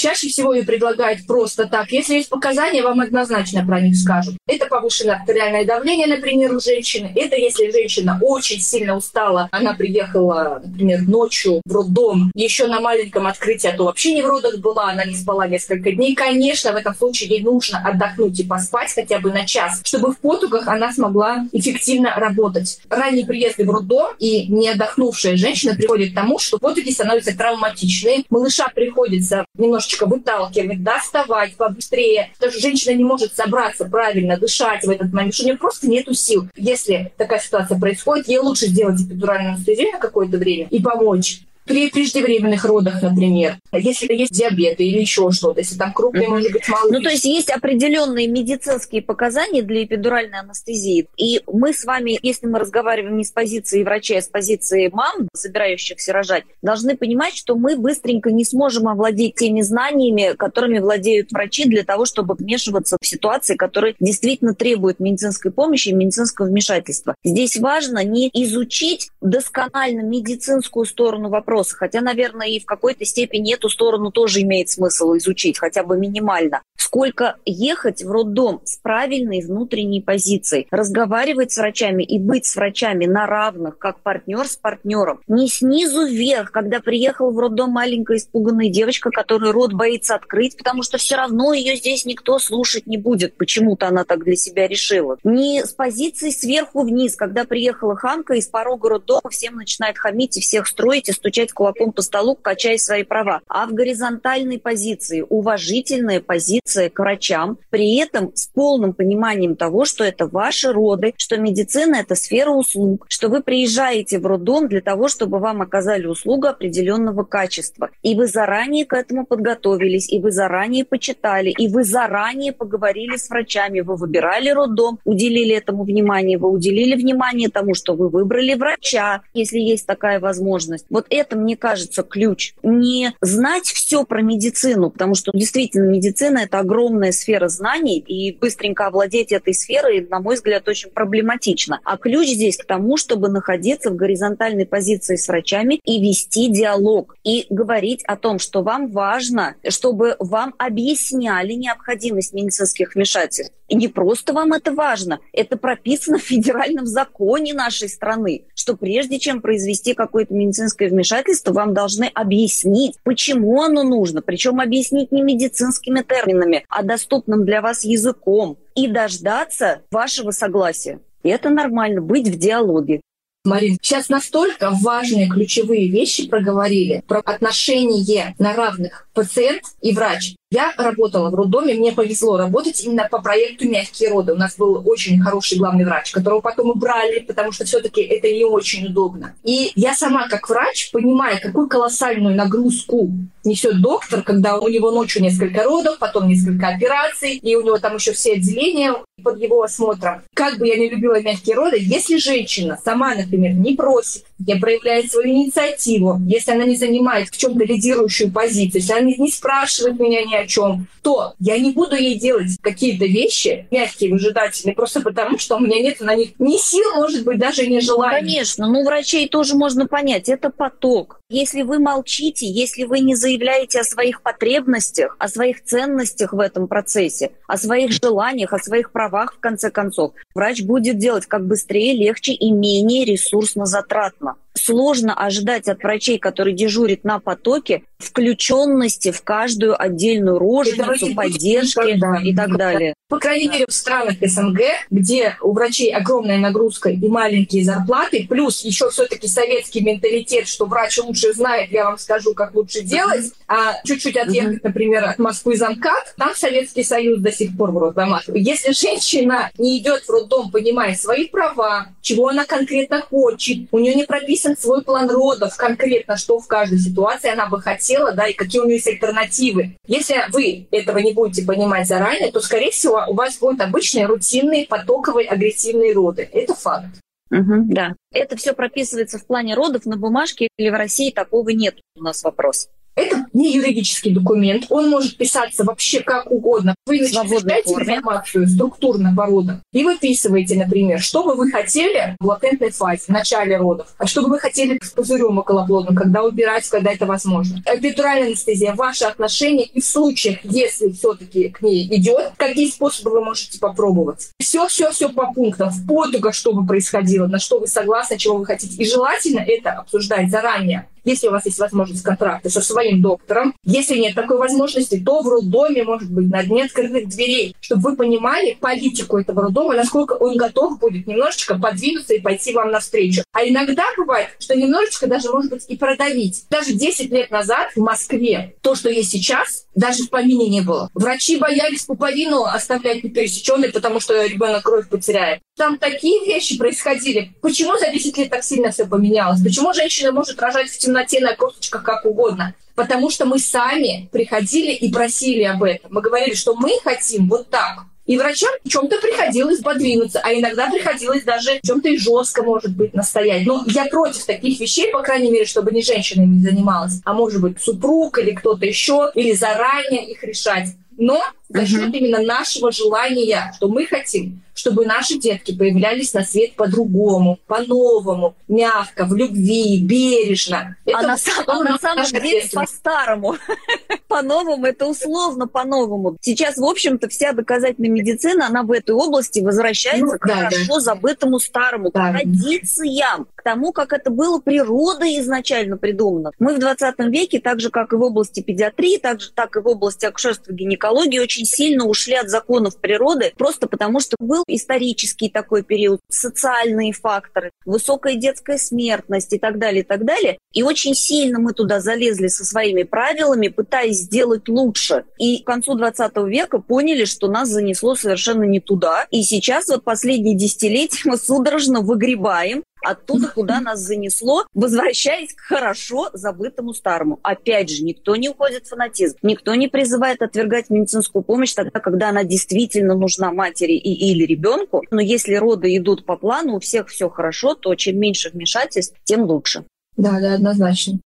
Чаще 0.00 0.28
всего 0.28 0.54
ее 0.54 0.62
предлагают 0.62 1.26
просто 1.26 1.66
так. 1.66 1.92
Если 1.92 2.14
есть 2.14 2.30
показания, 2.30 2.82
вам 2.82 3.00
однозначно 3.00 3.66
про 3.66 3.82
них 3.82 3.98
скажут. 3.98 4.36
Это 4.46 4.64
повышенное 4.64 5.16
артериальное 5.16 5.66
давление, 5.66 6.06
например, 6.06 6.54
у 6.54 6.58
женщины. 6.58 7.12
Это 7.14 7.36
если 7.36 7.70
женщина 7.70 8.18
очень 8.22 8.62
сильно 8.62 8.96
устала, 8.96 9.50
она 9.52 9.74
приехала, 9.74 10.62
например, 10.64 11.02
ночью 11.02 11.60
в 11.66 11.74
роддом, 11.74 12.32
еще 12.34 12.66
на 12.66 12.80
маленьком 12.80 13.26
открытии, 13.26 13.68
а 13.68 13.76
то 13.76 13.84
вообще 13.84 14.14
не 14.14 14.22
в 14.22 14.26
родах 14.26 14.56
была, 14.60 14.88
она 14.88 15.04
не 15.04 15.14
спала 15.14 15.46
несколько 15.46 15.92
дней. 15.92 16.14
Конечно, 16.14 16.72
в 16.72 16.76
этом 16.76 16.94
случае 16.94 17.28
ей 17.28 17.42
нужно 17.42 17.86
отдохнуть 17.86 18.40
и 18.40 18.44
поспать 18.44 18.94
хотя 18.94 19.18
бы 19.18 19.30
на 19.30 19.44
час, 19.44 19.82
чтобы 19.84 20.14
в 20.14 20.18
потугах 20.20 20.66
она 20.66 20.94
смогла 20.94 21.44
эффективно 21.52 22.14
работать. 22.16 22.80
Ранние 22.88 23.26
приезды 23.26 23.66
в 23.66 23.70
роддом 23.70 24.14
и 24.18 24.46
не 24.46 24.70
отдохнувшая 24.70 25.36
женщина 25.36 25.74
приходит 25.74 26.12
к 26.12 26.14
тому, 26.14 26.38
что 26.38 26.58
потуги 26.58 26.88
становятся 26.88 27.36
травматичные. 27.36 28.24
Малыша 28.30 28.68
приходится 28.74 29.44
немножко 29.58 29.89
немножечко 29.90 30.06
выталкивать, 30.06 30.82
доставать 30.82 31.56
побыстрее. 31.56 32.30
Потому 32.34 32.52
что 32.52 32.60
женщина 32.60 32.94
не 32.94 33.04
может 33.04 33.34
собраться 33.34 33.84
правильно, 33.84 34.36
дышать 34.36 34.84
в 34.84 34.90
этот 34.90 35.12
момент, 35.12 35.34
что 35.34 35.44
у 35.44 35.46
нее 35.46 35.58
просто 35.58 35.88
нету 35.88 36.14
сил. 36.14 36.48
Если 36.56 37.12
такая 37.16 37.40
ситуация 37.40 37.78
происходит, 37.78 38.28
ей 38.28 38.38
лучше 38.38 38.66
сделать 38.66 39.00
эпидуральную 39.00 39.54
анестезию 39.54 39.92
на 39.92 39.98
какое-то 39.98 40.38
время 40.38 40.66
и 40.70 40.80
помочь 40.82 41.40
при 41.64 41.90
преждевременных 41.90 42.64
родах, 42.64 43.02
например, 43.02 43.58
если 43.72 44.12
есть 44.12 44.32
диабет 44.32 44.80
или 44.80 44.98
еще 44.98 45.30
что-то, 45.30 45.60
если 45.60 45.76
там 45.76 45.92
крупный, 45.92 46.26
mm 46.26 46.30
может 46.30 46.52
быть, 46.52 46.68
малый. 46.68 46.92
Ну, 46.92 47.02
то 47.02 47.10
есть 47.10 47.24
есть 47.24 47.50
определенные 47.50 48.26
медицинские 48.26 49.02
показания 49.02 49.62
для 49.62 49.84
эпидуральной 49.84 50.40
анестезии. 50.40 51.08
И 51.16 51.42
мы 51.46 51.72
с 51.72 51.84
вами, 51.84 52.18
если 52.22 52.46
мы 52.46 52.58
разговариваем 52.58 53.16
не 53.16 53.24
с 53.24 53.30
позиции 53.30 53.82
врача, 53.82 54.18
а 54.18 54.22
с 54.22 54.28
позиции 54.28 54.90
мам, 54.92 55.28
собирающихся 55.34 56.12
рожать, 56.12 56.44
должны 56.62 56.96
понимать, 56.96 57.34
что 57.34 57.56
мы 57.56 57.76
быстренько 57.76 58.30
не 58.30 58.44
сможем 58.44 58.88
овладеть 58.88 59.36
теми 59.36 59.60
знаниями, 59.60 60.34
которыми 60.36 60.78
владеют 60.78 61.32
врачи 61.32 61.64
для 61.64 61.84
того, 61.84 62.04
чтобы 62.04 62.34
вмешиваться 62.34 62.96
в 63.00 63.06
ситуации, 63.06 63.56
которые 63.56 63.94
действительно 64.00 64.54
требуют 64.54 65.00
медицинской 65.00 65.50
помощи 65.50 65.88
и 65.88 65.92
медицинского 65.92 66.46
вмешательства. 66.46 67.14
Здесь 67.24 67.56
важно 67.56 68.04
не 68.04 68.30
изучить 68.32 69.10
досконально 69.20 70.00
медицинскую 70.00 70.86
сторону 70.86 71.28
вопроса, 71.28 71.59
вопроса. 71.60 71.76
Хотя, 71.76 72.00
наверное, 72.00 72.48
и 72.48 72.60
в 72.60 72.66
какой-то 72.66 73.04
степени 73.04 73.54
эту 73.54 73.68
сторону 73.68 74.10
тоже 74.10 74.42
имеет 74.42 74.68
смысл 74.68 75.16
изучить, 75.16 75.58
хотя 75.58 75.82
бы 75.82 75.98
минимально. 75.98 76.62
Сколько 76.76 77.36
ехать 77.44 78.02
в 78.02 78.10
роддом 78.10 78.62
с 78.64 78.76
правильной 78.76 79.42
внутренней 79.42 80.00
позицией, 80.00 80.66
разговаривать 80.70 81.52
с 81.52 81.58
врачами 81.58 82.02
и 82.02 82.18
быть 82.18 82.46
с 82.46 82.56
врачами 82.56 83.06
на 83.06 83.26
равных, 83.26 83.78
как 83.78 84.00
партнер 84.00 84.46
с 84.46 84.56
партнером. 84.56 85.20
Не 85.28 85.48
снизу 85.48 86.06
вверх, 86.06 86.50
когда 86.50 86.80
приехала 86.80 87.30
в 87.30 87.38
роддом 87.38 87.70
маленькая 87.70 88.16
испуганная 88.16 88.70
девочка, 88.70 89.10
которая 89.10 89.52
рот 89.52 89.72
боится 89.72 90.14
открыть, 90.14 90.56
потому 90.56 90.82
что 90.82 90.98
все 90.98 91.16
равно 91.16 91.52
ее 91.52 91.76
здесь 91.76 92.04
никто 92.06 92.38
слушать 92.38 92.86
не 92.86 92.96
будет. 92.96 93.36
Почему-то 93.36 93.86
она 93.86 94.04
так 94.04 94.24
для 94.24 94.36
себя 94.36 94.66
решила. 94.66 95.18
Не 95.22 95.64
с 95.64 95.72
позиции 95.72 96.30
сверху 96.30 96.82
вниз, 96.82 97.14
когда 97.14 97.44
приехала 97.44 97.94
хамка 97.94 98.34
из 98.34 98.48
порога 98.48 98.88
роддома 98.88 99.30
всем 99.30 99.54
начинает 99.56 99.98
хамить 99.98 100.38
и 100.38 100.40
всех 100.40 100.66
строить 100.66 101.08
и 101.08 101.12
стучать 101.12 101.39
стучать 101.40 101.52
кулаком 101.52 101.92
по 101.92 102.02
столу, 102.02 102.34
качая 102.34 102.78
свои 102.78 103.02
права, 103.02 103.40
а 103.48 103.66
в 103.66 103.72
горизонтальной 103.72 104.58
позиции, 104.58 105.24
уважительная 105.28 106.20
позиция 106.20 106.90
к 106.90 106.98
врачам, 106.98 107.58
при 107.70 107.96
этом 107.96 108.32
с 108.34 108.46
полным 108.46 108.92
пониманием 108.92 109.56
того, 109.56 109.84
что 109.84 110.04
это 110.04 110.26
ваши 110.26 110.72
роды, 110.72 111.14
что 111.16 111.36
медицина– 111.36 111.96
это 112.00 112.14
сфера 112.14 112.50
услуг, 112.50 113.06
что 113.08 113.28
вы 113.28 113.42
приезжаете 113.42 114.18
в 114.18 114.26
роддом 114.26 114.68
для 114.68 114.80
того, 114.80 115.08
чтобы 115.08 115.38
вам 115.38 115.62
оказали 115.62 116.06
услугу 116.06 116.46
определенного 116.46 117.24
качества. 117.24 117.90
И 118.02 118.14
вы 118.14 118.26
заранее 118.26 118.84
к 118.84 118.92
этому 118.92 119.24
подготовились, 119.24 120.12
и 120.12 120.20
вы 120.20 120.30
заранее 120.30 120.84
почитали, 120.84 121.50
и 121.50 121.68
вы 121.68 121.84
заранее 121.84 122.52
поговорили 122.52 123.16
с 123.16 123.30
врачами, 123.30 123.80
вы 123.80 123.96
выбирали 123.96 124.50
роддом, 124.50 124.98
уделили 125.04 125.54
этому 125.54 125.84
внимание, 125.84 126.38
вы 126.38 126.50
уделили 126.50 126.94
внимание 126.94 127.48
тому, 127.48 127.74
что 127.74 127.94
вы 127.94 128.08
выбрали 128.08 128.54
врача, 128.54 129.22
если 129.34 129.58
есть 129.58 129.86
такая 129.86 130.20
возможность. 130.20 130.86
Вот 130.90 131.06
это 131.08 131.29
мне 131.36 131.56
кажется, 131.56 132.02
ключ. 132.02 132.54
Не 132.62 133.14
знать 133.20 133.66
все 133.66 134.04
про 134.04 134.22
медицину, 134.22 134.90
потому 134.90 135.14
что 135.14 135.32
действительно 135.32 135.90
медицина– 135.90 136.38
это 136.44 136.58
огромная 136.58 137.12
сфера 137.12 137.48
знаний, 137.48 137.98
и 137.98 138.36
быстренько 138.36 138.86
овладеть 138.86 139.32
этой 139.32 139.54
сферой, 139.54 140.06
на 140.08 140.20
мой 140.20 140.36
взгляд, 140.36 140.68
очень 140.68 140.90
проблематично. 140.90 141.80
А 141.84 141.96
ключ 141.96 142.28
здесь 142.28 142.56
к 142.56 142.64
тому, 142.64 142.96
чтобы 142.96 143.28
находиться 143.28 143.90
в 143.90 143.96
горизонтальной 143.96 144.66
позиции 144.66 145.16
с 145.16 145.28
врачами 145.28 145.80
и 145.84 146.00
вести 146.00 146.48
диалог, 146.48 147.16
и 147.24 147.46
говорить 147.50 148.02
о 148.04 148.16
том, 148.16 148.38
что 148.38 148.62
вам 148.62 148.88
важно, 148.88 149.54
чтобы 149.68 150.16
вам 150.18 150.54
объясняли 150.58 151.52
необходимость 151.52 152.32
медицинских 152.32 152.94
вмешательств. 152.94 153.54
И 153.70 153.76
не 153.76 153.86
просто 153.86 154.32
вам 154.32 154.52
это 154.52 154.72
важно, 154.72 155.20
это 155.32 155.56
прописано 155.56 156.18
в 156.18 156.22
федеральном 156.22 156.86
законе 156.86 157.54
нашей 157.54 157.88
страны, 157.88 158.46
что 158.56 158.76
прежде 158.76 159.20
чем 159.20 159.40
произвести 159.40 159.94
какое-то 159.94 160.34
медицинское 160.34 160.88
вмешательство, 160.88 161.19
вам 161.52 161.74
должны 161.74 162.04
объяснить, 162.14 162.96
почему 163.02 163.62
оно 163.62 163.82
нужно, 163.82 164.22
причем 164.22 164.60
объяснить 164.60 165.12
не 165.12 165.22
медицинскими 165.22 166.02
терминами, 166.02 166.64
а 166.68 166.82
доступным 166.82 167.44
для 167.44 167.60
вас 167.60 167.84
языком, 167.84 168.58
и 168.74 168.86
дождаться 168.86 169.82
вашего 169.90 170.30
согласия. 170.30 171.00
И 171.22 171.28
это 171.28 171.50
нормально, 171.50 172.00
быть 172.00 172.28
в 172.28 172.38
диалоге. 172.38 173.00
Марин, 173.44 173.78
сейчас 173.80 174.10
настолько 174.10 174.70
важные 174.70 175.26
ключевые 175.26 175.88
вещи 175.88 176.28
проговорили 176.28 177.02
про 177.08 177.20
отношение 177.20 178.34
на 178.38 178.54
равных 178.54 179.08
пациент 179.20 179.62
и 179.82 179.92
врач. 179.92 180.34
Я 180.50 180.72
работала 180.78 181.30
в 181.30 181.34
роддоме, 181.34 181.74
мне 181.74 181.92
повезло 181.92 182.36
работать 182.38 182.82
именно 182.82 183.06
по 183.08 183.20
проекту 183.22 183.68
«Мягкие 183.68 184.08
роды». 184.08 184.32
У 184.32 184.36
нас 184.36 184.56
был 184.56 184.82
очень 184.84 185.20
хороший 185.20 185.58
главный 185.58 185.84
врач, 185.84 186.10
которого 186.10 186.40
потом 186.40 186.70
убрали, 186.70 187.20
потому 187.20 187.52
что 187.52 187.64
все-таки 187.64 188.00
это 188.00 188.28
не 188.28 188.44
очень 188.44 188.86
удобно. 188.86 189.36
И 189.44 189.70
я 189.76 189.94
сама 189.94 190.26
как 190.28 190.48
врач 190.48 190.90
понимаю, 190.90 191.38
какую 191.40 191.68
колоссальную 191.68 192.34
нагрузку 192.34 193.12
несет 193.44 193.80
доктор, 193.80 194.22
когда 194.22 194.58
у 194.58 194.68
него 194.68 194.90
ночью 194.90 195.22
несколько 195.22 195.62
родов, 195.62 195.98
потом 195.98 196.28
несколько 196.28 196.68
операций, 196.68 197.34
и 197.34 197.54
у 197.54 197.62
него 197.62 197.78
там 197.78 197.96
еще 197.96 198.12
все 198.12 198.32
отделения. 198.32 198.94
под 199.22 199.38
его 199.38 199.62
осмотром. 199.62 200.22
Как 200.34 200.58
бы 200.58 200.66
я 200.66 200.76
не 200.76 200.88
любила 200.88 201.20
мягкие 201.20 201.54
роды, 201.54 201.76
если 201.78 202.16
женщина 202.16 202.78
сама, 202.82 203.14
например, 203.14 203.52
не 203.52 203.76
просит, 203.76 204.24
не 204.38 204.56
проявляет 204.56 205.12
свою 205.12 205.28
инициативу, 205.28 206.18
если 206.26 206.52
она 206.52 206.64
не 206.64 206.76
занимает 206.76 207.28
в 207.28 207.36
чем-то 207.36 207.62
лидирующую 207.64 208.32
позицию, 208.32 208.80
если 208.80 208.92
она 208.94 209.02
не 209.18 209.30
спрашивает 209.30 209.98
меня 209.98 210.24
ни 210.24 210.34
о 210.34 210.46
чем, 210.46 210.86
то 211.02 211.34
я 211.38 211.58
не 211.58 211.72
буду 211.72 211.96
ей 211.96 212.18
делать 212.18 212.58
какие-то 212.60 213.06
вещи 213.06 213.66
мягкие, 213.70 214.10
выжидательные, 214.10 214.74
просто 214.74 215.00
потому, 215.00 215.38
что 215.38 215.56
у 215.56 215.60
меня 215.60 215.80
нет 215.80 216.00
на 216.00 216.14
них 216.14 216.30
ни 216.38 216.56
сил, 216.56 216.94
может 216.96 217.24
быть, 217.24 217.38
даже 217.38 217.66
не 217.66 217.80
желания. 217.80 218.20
Конечно, 218.20 218.66
ну 218.66 218.84
врачей 218.84 219.28
тоже 219.28 219.54
можно 219.54 219.86
понять, 219.86 220.28
это 220.28 220.50
поток. 220.50 221.19
Если 221.32 221.62
вы 221.62 221.78
молчите, 221.78 222.44
если 222.44 222.82
вы 222.82 222.98
не 222.98 223.14
заявляете 223.14 223.78
о 223.78 223.84
своих 223.84 224.20
потребностях, 224.20 225.14
о 225.20 225.28
своих 225.28 225.62
ценностях 225.62 226.32
в 226.32 226.40
этом 226.40 226.66
процессе, 226.66 227.30
о 227.46 227.56
своих 227.56 227.92
желаниях, 227.92 228.52
о 228.52 228.58
своих 228.58 228.90
правах, 228.90 229.34
в 229.34 229.38
конце 229.38 229.70
концов, 229.70 230.12
врач 230.34 230.62
будет 230.62 230.98
делать 230.98 231.26
как 231.26 231.46
быстрее, 231.46 231.94
легче 231.94 232.32
и 232.32 232.50
менее 232.50 233.04
ресурсно 233.04 233.64
затратно 233.64 234.34
сложно 234.54 235.14
ожидать 235.14 235.68
от 235.68 235.82
врачей, 235.82 236.18
которые 236.18 236.54
дежурят 236.54 237.04
на 237.04 237.18
потоке, 237.18 237.82
включенности 237.98 239.10
в 239.10 239.22
каждую 239.22 239.80
отдельную 239.80 240.38
роженицу, 240.38 241.14
поддержки 241.14 242.26
и 242.26 242.34
так 242.34 242.56
далее. 242.56 242.94
По 243.08 243.18
крайней 243.18 243.48
мере, 243.48 243.66
в 243.66 243.72
странах 243.72 244.16
СНГ, 244.20 244.60
где 244.90 245.36
у 245.42 245.52
врачей 245.52 245.92
огромная 245.92 246.38
нагрузка 246.38 246.90
и 246.90 247.08
маленькие 247.08 247.64
зарплаты, 247.64 248.26
плюс 248.28 248.64
еще 248.64 248.88
все-таки 248.90 249.26
советский 249.26 249.80
менталитет, 249.80 250.46
что 250.46 250.66
врач 250.66 250.98
лучше 250.98 251.19
знает, 251.32 251.70
я 251.70 251.84
вам 251.84 251.98
скажу, 251.98 252.34
как 252.34 252.54
лучше 252.54 252.82
делать, 252.82 253.32
а 253.46 253.74
чуть-чуть 253.84 254.16
отъехать, 254.16 254.62
например, 254.62 255.04
от 255.04 255.18
Москвы 255.18 255.56
за 255.56 255.70
МКАД, 255.70 256.14
там 256.16 256.34
Советский 256.34 256.84
Союз 256.84 257.20
до 257.20 257.32
сих 257.32 257.56
пор 257.56 257.70
в 257.70 257.78
роддомах. 257.78 258.24
Если 258.28 258.72
женщина 258.72 259.50
не 259.58 259.78
идет 259.78 260.02
в 260.02 260.10
роддом, 260.10 260.50
понимая 260.50 260.94
свои 260.94 261.26
права, 261.26 261.88
чего 262.00 262.28
она 262.28 262.44
конкретно 262.44 263.00
хочет, 263.00 263.68
у 263.70 263.78
нее 263.78 263.94
не 263.94 264.04
прописан 264.04 264.56
свой 264.56 264.82
план 264.82 265.10
родов 265.10 265.56
конкретно, 265.56 266.16
что 266.16 266.38
в 266.38 266.46
каждой 266.46 266.78
ситуации 266.78 267.30
она 267.30 267.46
бы 267.46 267.60
хотела, 267.60 268.12
да, 268.12 268.26
и 268.26 268.32
какие 268.32 268.60
у 268.60 268.64
нее 268.64 268.76
есть 268.76 268.88
альтернативы. 268.88 269.76
Если 269.86 270.16
вы 270.30 270.66
этого 270.70 270.98
не 270.98 271.12
будете 271.12 271.44
понимать 271.44 271.86
заранее, 271.86 272.32
то, 272.32 272.40
скорее 272.40 272.70
всего, 272.70 273.04
у 273.08 273.14
вас 273.14 273.38
будут 273.38 273.60
обычные 273.60 274.06
рутинные 274.06 274.66
потоковые 274.66 275.28
агрессивные 275.28 275.92
роды. 275.92 276.28
Это 276.32 276.54
факт. 276.54 277.00
Угу, 277.30 277.66
да. 277.66 277.94
Это 278.12 278.36
все 278.36 278.54
прописывается 278.54 279.18
в 279.18 279.26
плане 279.26 279.54
родов 279.54 279.86
на 279.86 279.96
бумажке 279.96 280.48
или 280.56 280.68
в 280.68 280.74
России 280.74 281.12
такого 281.12 281.50
нет 281.50 281.80
у 281.94 282.02
нас 282.02 282.24
вопрос. 282.24 282.68
Это 283.00 283.24
не 283.32 283.54
юридический 283.54 284.12
документ, 284.12 284.66
он 284.68 284.90
может 284.90 285.16
писаться 285.16 285.64
вообще 285.64 286.00
как 286.00 286.30
угодно. 286.30 286.74
Вы 286.86 287.00
начинаете 287.00 287.72
информацию 287.72 288.46
структурно 288.46 289.14
по 289.16 289.24
родам 289.24 289.62
и 289.72 289.84
выписываете, 289.84 290.56
например, 290.56 291.00
что 291.00 291.24
бы 291.24 291.34
вы 291.34 291.50
хотели 291.50 292.14
в 292.20 292.26
латентной 292.26 292.70
фазе, 292.70 293.04
в 293.06 293.08
начале 293.08 293.56
родов, 293.56 293.86
а 293.96 294.06
что 294.06 294.20
бы 294.20 294.28
вы 294.28 294.38
хотели 294.38 294.78
с 294.82 294.90
пузырем 294.90 295.38
околоплодным, 295.38 295.94
когда 295.96 296.22
убирать, 296.22 296.68
когда 296.68 296.92
это 296.92 297.06
возможно. 297.06 297.62
Эпидуральная 297.64 298.26
анестезия, 298.26 298.74
ваши 298.74 299.04
отношения 299.04 299.64
и 299.64 299.80
в 299.80 299.84
случаях, 299.86 300.40
если 300.44 300.90
все-таки 300.90 301.48
к 301.48 301.62
ней 301.62 301.86
идет, 301.96 302.32
какие 302.36 302.68
способы 302.70 303.12
вы 303.12 303.24
можете 303.24 303.58
попробовать. 303.58 304.28
Все-все-все 304.38 305.08
по 305.08 305.32
пунктам, 305.32 305.70
в 305.70 305.86
подугах, 305.86 306.34
что 306.34 306.52
бы 306.52 306.66
происходило, 306.66 307.26
на 307.26 307.38
что 307.38 307.60
вы 307.60 307.66
согласны, 307.66 308.18
чего 308.18 308.36
вы 308.36 308.44
хотите. 308.44 308.76
И 308.76 308.86
желательно 308.86 309.40
это 309.40 309.72
обсуждать 309.72 310.30
заранее 310.30 310.86
если 311.04 311.28
у 311.28 311.30
вас 311.30 311.46
есть 311.46 311.58
возможность 311.58 312.02
контракта 312.02 312.50
со 312.50 312.60
своим 312.60 313.02
доктором. 313.02 313.54
Если 313.64 313.98
нет 313.98 314.14
такой 314.14 314.38
возможности, 314.38 315.02
то 315.04 315.22
в 315.22 315.28
роддоме, 315.28 315.84
может 315.84 316.10
быть, 316.10 316.30
на 316.30 316.42
дне 316.42 316.64
открытых 316.64 317.08
дверей, 317.08 317.54
чтобы 317.60 317.90
вы 317.90 317.96
понимали 317.96 318.56
политику 318.60 319.18
этого 319.18 319.42
роддома, 319.42 319.74
насколько 319.74 320.14
он 320.14 320.36
готов 320.36 320.78
будет 320.78 321.06
немножечко 321.06 321.58
подвинуться 321.58 322.14
и 322.14 322.20
пойти 322.20 322.52
вам 322.52 322.70
навстречу. 322.70 323.22
А 323.32 323.44
иногда 323.44 323.84
бывает, 323.96 324.28
что 324.38 324.54
немножечко 324.54 325.06
даже, 325.06 325.30
может 325.30 325.50
быть, 325.50 325.64
и 325.68 325.76
продавить. 325.76 326.44
Даже 326.50 326.72
10 326.72 327.10
лет 327.10 327.30
назад 327.30 327.70
в 327.74 327.80
Москве 327.80 328.54
то, 328.62 328.74
что 328.74 328.90
есть 328.90 329.10
сейчас, 329.10 329.66
даже 329.74 330.04
в 330.04 330.10
помине 330.10 330.48
не 330.48 330.60
было. 330.60 330.90
Врачи 330.94 331.36
боялись 331.36 331.84
пуповину 331.84 332.44
оставлять 332.44 333.04
непересеченной, 333.04 333.70
потому 333.70 334.00
что 334.00 334.24
ребенок 334.24 334.62
кровь 334.62 334.88
потеряет. 334.88 335.40
Там 335.56 335.78
такие 335.78 336.24
вещи 336.26 336.58
происходили. 336.58 337.32
Почему 337.40 337.78
за 337.78 337.90
10 337.90 338.16
лет 338.18 338.30
так 338.30 338.42
сильно 338.42 338.70
все 338.70 338.86
поменялось? 338.86 339.42
Почему 339.42 339.72
женщина 339.72 340.12
может 340.12 340.40
рожать 340.40 340.70
в 340.70 340.78
темноте 340.78 341.20
на 341.20 341.34
косточках 341.34 341.82
как 341.82 342.04
угодно? 342.04 342.54
Потому 342.74 343.10
что 343.10 343.26
мы 343.26 343.38
сами 343.38 344.08
приходили 344.10 344.72
и 344.72 344.90
просили 344.90 345.42
об 345.42 345.62
этом. 345.62 345.92
Мы 345.92 346.00
говорили, 346.00 346.34
что 346.34 346.54
мы 346.54 346.72
хотим 346.82 347.28
вот 347.28 347.50
так. 347.50 347.84
И 348.06 348.18
врачам 348.18 348.50
в 348.64 348.68
чем-то 348.68 348.98
приходилось 348.98 349.60
подвинуться, 349.60 350.20
а 350.24 350.32
иногда 350.32 350.68
приходилось 350.68 351.22
даже 351.22 351.60
в 351.62 351.66
чем-то 351.66 351.88
и 351.88 351.96
жестко, 351.96 352.42
может 352.42 352.74
быть, 352.76 352.94
настоять. 352.94 353.46
Но 353.46 353.64
я 353.66 353.84
против 353.86 354.24
таких 354.24 354.58
вещей, 354.58 354.90
по 354.90 355.02
крайней 355.02 355.30
мере, 355.30 355.44
чтобы 355.44 355.70
не 355.70 355.82
женщина 355.82 356.22
ими 356.22 356.40
занималась, 356.40 357.00
а 357.04 357.12
может 357.12 357.40
быть 357.40 357.60
супруг 357.60 358.18
или 358.18 358.32
кто-то 358.32 358.66
еще, 358.66 359.10
или 359.14 359.32
заранее 359.32 360.10
их 360.10 360.24
решать. 360.24 360.68
Но 360.96 361.22
за 361.50 361.66
счет 361.66 361.88
uh-huh. 361.88 361.98
именно 361.98 362.22
нашего 362.22 362.70
желания, 362.70 363.52
что 363.56 363.68
мы 363.68 363.84
хотим, 363.84 364.40
чтобы 364.54 364.84
наши 364.86 365.18
детки 365.18 365.56
появлялись 365.56 366.12
на 366.14 366.22
свет 366.22 366.54
по-другому, 366.54 367.38
по-новому, 367.46 368.36
мягко, 368.46 369.04
в 369.04 369.14
любви, 369.14 369.80
бережно. 369.82 370.76
Это 370.84 370.98
а 370.98 371.02
на, 371.02 371.16
а 371.46 371.64
на 371.64 371.78
самом 371.78 372.04
деле 372.04 372.42
по-старому. 372.52 373.36
По-новому, 374.08 374.66
это 374.66 374.86
условно 374.86 375.46
по-новому. 375.46 376.16
Сейчас, 376.20 376.56
в 376.56 376.64
общем-то, 376.64 377.08
вся 377.08 377.32
доказательная 377.32 377.90
медицина, 377.90 378.48
она 378.48 378.64
в 378.64 378.72
этой 378.72 378.90
области 378.90 379.38
возвращается 379.38 380.04
ну, 380.04 380.18
к 380.18 380.26
да, 380.26 380.34
хорошо 380.34 380.74
да. 380.74 380.80
забытому 380.80 381.38
старому, 381.38 381.92
да. 381.92 382.08
к 382.08 382.18
традициям, 382.18 383.28
к 383.36 383.42
тому, 383.44 383.72
как 383.72 383.92
это 383.92 384.10
было 384.10 384.40
природой 384.40 385.20
изначально 385.20 385.76
придумано. 385.76 386.32
Мы 386.40 386.56
в 386.56 386.58
20 386.58 386.98
веке, 386.98 387.38
так 387.38 387.60
же, 387.60 387.70
как 387.70 387.92
и 387.92 387.96
в 387.96 388.02
области 388.02 388.40
педиатрии, 388.40 388.96
так 388.96 389.20
же, 389.20 389.30
так 389.30 389.54
и 389.54 389.60
в 389.60 389.68
области 389.68 390.06
акушерства 390.06 390.52
гинекологии, 390.52 391.20
очень 391.20 391.39
сильно 391.46 391.86
ушли 391.86 392.14
от 392.14 392.28
законов 392.28 392.78
природы, 392.80 393.32
просто 393.36 393.66
потому 393.66 394.00
что 394.00 394.16
был 394.18 394.44
исторический 394.46 395.28
такой 395.28 395.62
период, 395.62 396.00
социальные 396.10 396.92
факторы, 396.92 397.50
высокая 397.64 398.14
детская 398.14 398.58
смертность 398.58 399.32
и 399.32 399.38
так 399.38 399.58
далее, 399.58 399.82
и 399.82 399.86
так 399.86 400.04
далее. 400.04 400.38
И 400.52 400.62
очень 400.62 400.94
сильно 400.94 401.38
мы 401.38 401.52
туда 401.52 401.80
залезли 401.80 402.28
со 402.28 402.44
своими 402.44 402.82
правилами, 402.82 403.48
пытаясь 403.48 403.98
сделать 403.98 404.48
лучше. 404.48 405.04
И 405.18 405.42
к 405.42 405.46
концу 405.46 405.74
20 405.74 406.16
века 406.28 406.58
поняли, 406.58 407.04
что 407.04 407.28
нас 407.28 407.48
занесло 407.48 407.94
совершенно 407.94 408.44
не 408.44 408.60
туда. 408.60 409.06
И 409.10 409.22
сейчас 409.22 409.68
вот 409.68 409.84
последние 409.84 410.36
десятилетия 410.36 411.02
мы 411.04 411.16
судорожно 411.22 411.80
выгребаем 411.80 412.62
оттуда, 412.82 413.28
куда 413.28 413.60
нас 413.60 413.80
занесло, 413.80 414.44
возвращаясь 414.54 415.34
к 415.34 415.40
хорошо 415.40 416.10
забытому 416.12 416.74
старому. 416.74 417.20
Опять 417.22 417.70
же, 417.70 417.84
никто 417.84 418.16
не 418.16 418.28
уходит 418.28 418.66
в 418.66 418.70
фанатизм, 418.70 419.16
никто 419.22 419.54
не 419.54 419.68
призывает 419.68 420.22
отвергать 420.22 420.70
медицинскую 420.70 421.22
помощь 421.22 421.54
тогда, 421.54 421.80
когда 421.80 422.10
она 422.10 422.24
действительно 422.24 422.94
нужна 422.94 423.32
матери 423.32 423.72
и 423.72 424.10
или 424.10 424.24
ребенку. 424.24 424.82
Но 424.90 425.00
если 425.00 425.34
роды 425.34 425.76
идут 425.76 426.04
по 426.06 426.16
плану, 426.16 426.56
у 426.56 426.60
всех 426.60 426.88
все 426.88 427.08
хорошо, 427.08 427.54
то 427.54 427.74
чем 427.74 427.98
меньше 427.98 428.30
вмешательств, 428.30 428.96
тем 429.04 429.22
лучше. 429.22 429.64
Да, 429.96 430.20
да, 430.20 430.34
однозначно. 430.34 431.00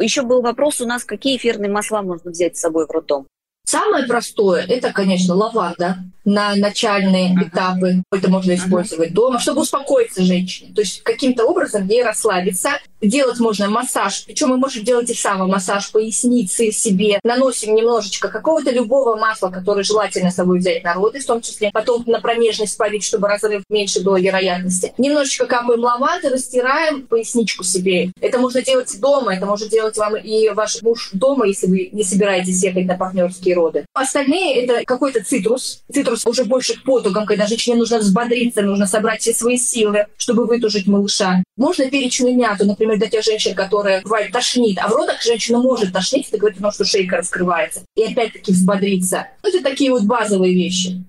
Еще 0.00 0.22
был 0.22 0.42
вопрос 0.42 0.80
у 0.80 0.86
нас, 0.86 1.04
какие 1.04 1.36
эфирные 1.36 1.70
масла 1.70 2.02
можно 2.02 2.30
взять 2.30 2.56
с 2.56 2.60
собой 2.60 2.86
в 2.86 2.90
роддом? 2.90 3.26
Самое 3.68 4.06
простое– 4.06 4.64
это, 4.68 4.94
конечно, 4.94 5.34
лаванда 5.34 5.98
на 6.24 6.54
начальные 6.56 7.34
этапы. 7.34 8.02
Это 8.10 8.30
можно 8.30 8.54
использовать 8.54 9.12
дома, 9.12 9.38
чтобы 9.38 9.62
успокоиться 9.62 10.22
женщине. 10.22 10.72
То 10.74 10.82
есть 10.82 11.02
каким-то 11.02 11.44
образом 11.44 11.86
ей 11.86 12.02
расслабиться. 12.02 12.70
Делать 13.00 13.38
можно 13.38 13.68
массаж. 13.68 14.24
Причем 14.26 14.48
мы 14.48 14.56
можем 14.56 14.84
делать 14.84 15.08
и 15.08 15.14
самомассаж 15.14 15.90
поясницы 15.92 16.72
себе. 16.72 17.20
Наносим 17.22 17.74
немножечко 17.74 18.28
какого-то 18.28 18.70
любого 18.70 19.16
масла, 19.16 19.50
которое 19.50 19.84
желательно 19.84 20.30
с 20.30 20.34
собой 20.34 20.58
взять 20.58 20.82
на 20.82 20.94
роды, 20.94 21.20
в 21.20 21.26
том 21.26 21.40
числе. 21.40 21.70
Потом 21.72 22.02
на 22.06 22.20
промежность 22.20 22.76
полить, 22.76 23.04
чтобы 23.04 23.28
разрыв 23.28 23.62
меньше 23.68 24.02
было 24.02 24.20
вероятности. 24.20 24.92
Немножечко 24.98 25.46
капаем 25.46 25.80
лаванды, 25.80 26.28
растираем 26.28 27.06
поясничку 27.06 27.64
себе. 27.64 28.10
Это 28.20 28.38
можно 28.38 28.62
делать 28.62 28.98
дома, 29.00 29.34
это 29.34 29.46
может 29.46 29.70
делать 29.70 29.96
вам 29.96 30.16
и 30.16 30.48
ваш 30.50 30.82
муж 30.82 31.10
дома, 31.12 31.46
если 31.46 31.68
вы 31.68 31.90
не 31.92 32.02
собираетесь 32.02 32.62
ехать 32.62 32.86
на 32.86 32.96
партнерские 32.96 33.57
роды. 33.58 33.84
Остальные— 33.92 34.62
это 34.64 34.84
какой-то 34.84 35.22
цитрус. 35.22 35.82
Цитрус 35.92 36.26
уже 36.26 36.44
больше 36.44 36.74
к 36.74 36.84
потугам, 36.84 37.26
когда 37.26 37.46
женщине 37.46 37.76
нужно 37.76 37.98
взбодриться, 37.98 38.62
нужно 38.62 38.86
собрать 38.86 39.20
все 39.20 39.32
свои 39.32 39.58
силы, 39.58 40.06
чтобы 40.16 40.46
вытужить 40.46 40.86
малыша. 40.86 41.42
Можно 41.56 41.90
перечную 41.90 42.36
мяту, 42.36 42.64
например, 42.64 42.98
для 42.98 43.08
тех 43.08 43.24
женщин, 43.24 43.54
которые 43.54 44.00
бывает 44.02 44.32
тошнит. 44.32 44.78
А 44.78 44.88
в 44.88 44.92
родах 44.92 45.22
женщина 45.22 45.58
может 45.58 45.92
тошнить, 45.92 46.28
это 46.28 46.38
говорит 46.38 46.58
о 46.58 46.62
том, 46.62 46.72
что 46.72 46.84
шейка 46.84 47.16
раскрывается. 47.16 47.82
И 47.96 48.02
опять-таки 48.04 48.52
взбодриться. 48.52 49.26
Ну, 49.42 49.48
это 49.50 49.62
такие 49.62 49.90
вот 49.90 50.04
базовые 50.04 50.54
вещи. 50.54 51.04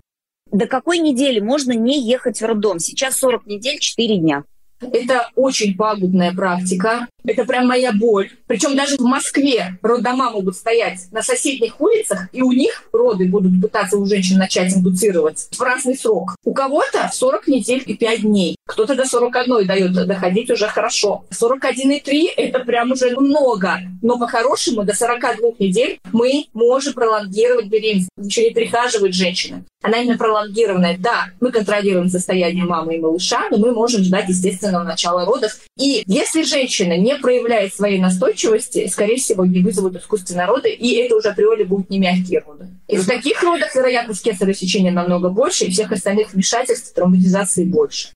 До 0.52 0.66
какой 0.66 0.98
недели 0.98 1.40
можно 1.40 1.74
не 1.74 2.02
ехать 2.02 2.42
в 2.42 2.46
роддом? 2.46 2.80
Сейчас 2.80 3.18
40 3.18 3.46
недель, 3.46 3.80
4 3.80 4.18
дня. 4.18 4.44
Это 4.82 5.30
очень 5.36 5.76
пагубная 5.76 6.34
практика. 6.34 7.08
Это 7.24 7.46
прям 7.46 7.68
моя 7.68 7.92
боль. 7.92 8.32
Причем 8.48 8.76
даже 8.76 8.98
в 8.98 9.02
Москве 9.02 9.78
роддома 9.82 10.32
могут 10.32 10.56
стоять 10.56 11.12
на 11.12 11.22
соседних 11.22 11.80
улицах, 11.80 12.30
и 12.32 12.42
у 12.42 12.52
них 12.52 12.84
роды 12.94 13.28
будут 13.28 13.62
пытаться 13.62 13.98
у 13.98 14.06
женщин 14.06 14.38
начать 14.38 14.74
индуцировать 14.74 15.48
в 15.52 15.62
разный 15.62 15.98
срок. 15.98 16.36
У 16.46 16.54
кого-то 16.54 17.10
40 17.12 17.48
недель 17.48 17.84
и 17.86 17.96
5 17.96 18.22
дней. 18.22 18.56
Кто-то 18.68 18.96
до 18.96 19.06
41 19.06 19.68
дает 19.68 19.94
доходить 19.94 20.50
уже 20.50 20.68
хорошо. 20.68 21.26
41,3– 21.32 22.28
это 22.38 22.60
прям 22.60 22.92
уже 22.92 23.16
много. 23.20 23.80
Но 24.02 24.18
по-хорошему 24.18 24.84
до 24.84 24.94
42 24.94 25.52
недель 25.60 26.00
мы 26.12 26.46
можем 26.54 26.94
пролонгировать 26.94 27.68
беременность. 27.68 28.10
Еще 28.18 28.46
не 28.46 28.54
перехаживает 28.54 29.14
женщина. 29.14 29.64
Она 29.82 30.00
именно 30.00 30.18
пролонгированная. 30.18 30.98
Да, 30.98 31.30
мы 31.40 31.52
контролируем 31.52 32.10
состояние 32.10 32.66
мамы 32.66 32.96
и 32.96 33.00
малыша, 33.00 33.48
но 33.50 33.58
мы 33.58 33.72
можем 33.72 34.04
ждать 34.04 34.28
естественного 34.28 34.84
начала 34.84 35.24
родов. 35.26 35.58
И 35.78 36.04
если 36.06 36.44
женщина 36.44 36.98
не 36.98 37.16
проявляет 37.16 37.74
своей 37.74 38.00
настойчивости, 38.00 38.88
скорее 38.88 39.16
всего, 39.16 39.46
ей 39.46 39.64
вызовут 39.64 39.96
искусственные 39.96 40.48
роды, 40.48 40.70
и 40.70 40.96
это 40.96 41.16
уже 41.16 41.30
априори 41.30 41.64
будут 41.64 41.90
не 41.90 42.00
мягкие 42.00 42.44
роды. 42.46 42.68
И 42.90 42.98
в 42.98 43.08
таких 43.08 43.42
родах 43.42 43.74
вероятность 43.74 44.22
кесарево 44.22 44.54
сечения 44.54 44.92
намного 44.92 45.30
больше, 45.30 45.66
и 45.66 45.72
всех 45.72 45.92
остальных 45.94 46.34
вмешательств 46.34 46.94
травматизации 46.94 47.64
больше. 47.64 48.10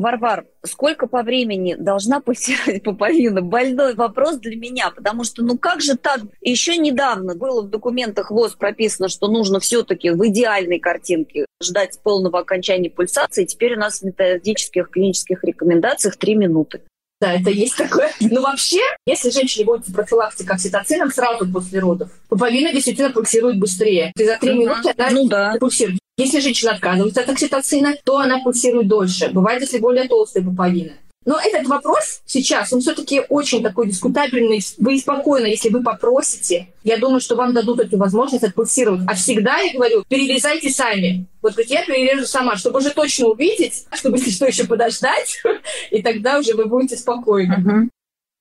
Варвар, 0.00 0.46
сколько 0.64 1.06
по 1.06 1.22
времени 1.22 1.74
должна 1.74 2.20
пульсировать 2.20 2.82
пуповина? 2.84 3.42
Больной 3.42 3.94
вопрос 3.94 4.36
для 4.36 4.56
меня, 4.56 4.90
потому 4.90 5.24
что 5.24 5.42
ну 5.42 5.58
как 5.58 5.80
же 5.80 5.96
так? 5.96 6.20
Еще 6.40 6.76
недавно 6.76 7.34
было 7.34 7.62
в 7.62 7.70
документах 7.70 8.30
ВОЗ 8.30 8.54
прописано, 8.54 9.08
что 9.08 9.28
нужно 9.28 9.60
все-таки 9.60 10.10
в 10.10 10.26
идеальной 10.26 10.78
картинке 10.78 11.46
ждать 11.62 11.98
полного 12.02 12.38
окончания 12.40 12.90
пульсации. 12.90 13.44
Теперь 13.44 13.74
у 13.74 13.78
нас 13.78 14.00
в 14.00 14.04
методических 14.04 14.90
клинических 14.90 15.42
рекомендациях 15.44 16.16
3 16.16 16.34
минуты. 16.34 16.80
Да, 17.20 17.32
это 17.32 17.50
есть 17.50 17.76
такое. 17.76 18.12
Но 18.20 18.42
вообще, 18.42 18.80
если 19.04 19.30
женщине 19.30 19.64
будет 19.64 19.86
профилактика 19.92 20.54
окситоцином 20.54 21.10
сразу 21.10 21.50
после 21.50 21.80
родов, 21.80 22.10
пуповина 22.28 22.72
действительно 22.72 23.10
пульсирует 23.10 23.58
быстрее. 23.58 24.12
И 24.16 24.24
за 24.24 24.36
три 24.36 24.54
минуты 24.54 24.94
она 24.96 25.10
ну, 25.10 25.28
да. 25.28 25.56
пульсирует. 25.58 25.98
Если 26.16 26.40
женщина 26.40 26.72
отказывается 26.72 27.20
от 27.20 27.28
окситоцина, 27.28 27.94
то 28.04 28.18
она 28.18 28.40
пульсирует 28.40 28.88
дольше. 28.88 29.30
Бывает, 29.30 29.62
если 29.62 29.78
более 29.78 30.08
толстая 30.08 30.44
пуповина. 30.44 30.92
Но 31.24 31.38
этот 31.38 31.66
вопрос 31.66 32.22
сейчас, 32.24 32.72
он 32.72 32.80
все-таки 32.80 33.22
очень 33.28 33.62
такой 33.62 33.88
дискутабельный. 33.88 34.60
Вы 34.78 34.98
спокойно, 34.98 35.46
если 35.46 35.68
вы 35.68 35.82
попросите, 35.82 36.68
я 36.84 36.96
думаю, 36.96 37.20
что 37.20 37.36
вам 37.36 37.52
дадут 37.52 37.80
эту 37.80 37.98
возможность 37.98 38.44
отпульсировать. 38.44 39.02
А 39.06 39.14
всегда 39.14 39.58
я 39.58 39.74
говорю, 39.74 40.04
перерезайте 40.08 40.70
сами. 40.70 41.26
Вот 41.42 41.52
говорит, 41.52 41.70
я 41.70 41.84
перережу 41.84 42.24
сама, 42.24 42.56
чтобы 42.56 42.78
уже 42.78 42.90
точно 42.90 43.28
увидеть, 43.28 43.86
чтобы, 43.92 44.16
если 44.16 44.30
что, 44.30 44.46
еще 44.46 44.64
подождать, 44.64 45.42
и 45.90 46.02
тогда 46.02 46.38
уже 46.38 46.54
вы 46.54 46.66
будете 46.66 46.96
спокойны. 46.96 47.90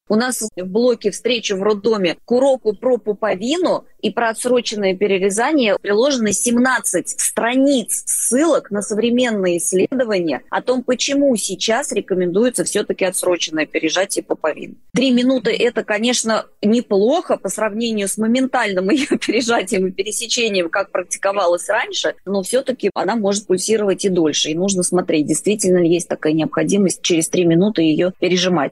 У 0.09 0.15
нас 0.15 0.41
в 0.55 0.63
блоке 0.65 1.11
встречи 1.11 1.51
в 1.51 1.61
роддоме 1.61 2.15
к 2.23 2.31
уроку 2.31 2.73
про 2.73 2.97
пуповину 2.97 3.85
и 4.01 4.09
про 4.09 4.29
отсроченное 4.29 4.95
перерезание 4.95 5.77
приложено 5.81 6.31
17 6.31 7.09
страниц 7.19 8.03
ссылок 8.05 8.71
на 8.71 8.81
современные 8.81 9.57
исследования 9.57 10.43
о 10.49 10.61
том, 10.61 10.83
почему 10.83 11.35
сейчас 11.35 11.91
рекомендуется 11.91 12.63
все-таки 12.63 13.03
отсроченное 13.03 13.65
пережатие 13.65 14.23
пуповины. 14.23 14.75
Три 14.93 15.11
минуты– 15.11 15.51
это, 15.59 15.83
конечно, 15.83 16.45
неплохо 16.61 17.35
по 17.35 17.49
сравнению 17.49 18.07
с 18.07 18.17
моментальным 18.17 18.89
ее 18.89 19.07
пережатием 19.07 19.87
и 19.87 19.91
пересечением, 19.91 20.69
как 20.69 20.91
практиковалось 20.91 21.67
раньше, 21.67 22.15
но 22.25 22.43
все-таки 22.43 22.91
она 22.93 23.17
может 23.17 23.47
пульсировать 23.47 24.05
и 24.05 24.09
дольше. 24.09 24.51
И 24.51 24.55
нужно 24.55 24.83
смотреть, 24.83 25.27
действительно 25.27 25.79
ли 25.79 25.89
есть 25.89 26.07
такая 26.07 26.31
необходимость 26.31 27.01
через 27.01 27.27
три 27.27 27.43
минуты 27.43 27.81
ее 27.81 28.13
пережимать 28.19 28.71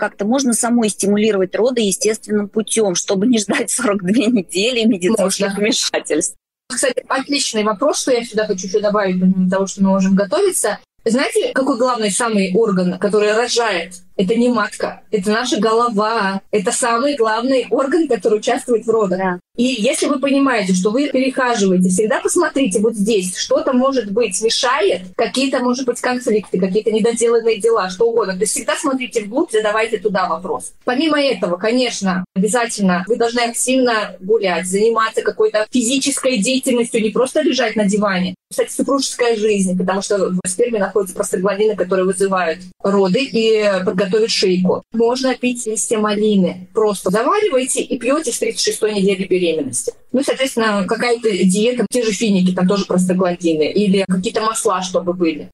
как-то 0.00 0.24
можно 0.24 0.52
самой 0.52 0.88
стимулировать 0.88 1.54
роды 1.54 1.82
естественным 1.82 2.48
путем, 2.48 2.96
чтобы 2.96 3.28
не 3.28 3.38
ждать 3.38 3.70
42 3.70 4.10
недели 4.10 4.84
медицинских 4.84 5.48
можно. 5.48 5.60
вмешательств. 5.60 6.36
Кстати, 6.68 7.04
отличный 7.08 7.62
вопрос, 7.62 8.00
что 8.00 8.12
я 8.12 8.24
сюда 8.24 8.46
хочу 8.46 8.66
еще 8.66 8.80
добавить, 8.80 9.20
помимо 9.20 9.48
того, 9.50 9.66
что 9.66 9.82
мы 9.82 9.90
можем 9.90 10.14
готовиться. 10.14 10.78
Знаете, 11.04 11.52
какой 11.54 11.78
главный 11.78 12.10
самый 12.10 12.52
орган, 12.54 12.98
который 12.98 13.32
рожает? 13.32 13.94
Это 14.20 14.34
не 14.34 14.50
матка, 14.50 15.00
это 15.10 15.30
наша 15.30 15.58
голова. 15.58 16.42
Это 16.50 16.72
самый 16.72 17.16
главный 17.16 17.66
орган, 17.70 18.06
который 18.06 18.40
участвует 18.40 18.84
в 18.84 18.90
родах. 18.90 19.18
Да. 19.18 19.40
И 19.56 19.64
если 19.64 20.06
вы 20.06 20.18
понимаете, 20.18 20.74
что 20.74 20.90
вы 20.90 21.08
перехаживаете, 21.08 21.88
всегда 21.88 22.20
посмотрите 22.20 22.80
вот 22.80 22.94
здесь, 22.94 23.34
что-то 23.34 23.72
может 23.72 24.10
быть 24.10 24.40
мешает, 24.42 25.02
какие-то, 25.16 25.60
может 25.60 25.86
быть, 25.86 26.00
конфликты, 26.02 26.60
какие-то 26.60 26.92
недоделанные 26.92 27.58
дела, 27.58 27.88
что 27.88 28.10
угодно. 28.10 28.34
То 28.34 28.40
есть 28.40 28.52
всегда 28.52 28.76
смотрите 28.76 29.22
вглубь, 29.22 29.52
задавайте 29.52 29.98
туда 29.98 30.28
вопрос. 30.28 30.72
Помимо 30.84 31.18
этого, 31.18 31.56
конечно, 31.56 32.24
обязательно 32.34 33.04
вы 33.08 33.16
должны 33.16 33.40
активно 33.40 34.16
гулять, 34.20 34.66
заниматься 34.66 35.22
какой-то 35.22 35.66
физической 35.70 36.38
деятельностью, 36.38 37.02
не 37.02 37.10
просто 37.10 37.40
лежать 37.40 37.74
на 37.74 37.86
диване. 37.86 38.34
Кстати, 38.50 38.72
супружеская 38.72 39.36
жизнь, 39.36 39.78
потому 39.78 40.02
что 40.02 40.30
в 40.30 40.48
сперме 40.48 40.80
находятся 40.80 41.14
простагландины, 41.14 41.76
которые 41.76 42.04
вызывают 42.04 42.60
роды 42.82 43.22
и 43.22 43.64
подготовку 43.84 44.09
готовить 44.10 44.30
шейку. 44.30 44.82
Можно 44.92 45.34
пить 45.34 45.66
листья 45.66 45.98
малины. 45.98 46.68
Просто 46.74 47.10
завариваете 47.10 47.80
и 47.80 47.98
пьете 47.98 48.32
с 48.32 48.38
36 48.38 48.82
недели 48.82 49.26
беременности. 49.26 49.92
Ну, 50.12 50.22
соответственно, 50.22 50.84
какая-то 50.86 51.30
диета, 51.30 51.86
те 51.90 52.02
же 52.02 52.12
финики, 52.12 52.54
там 52.54 52.66
тоже 52.66 52.84
простагландины. 52.84 53.70
Или 53.70 54.04
какие-то 54.08 54.42
масла, 54.42 54.82
чтобы 54.82 55.12
были. 55.12 55.50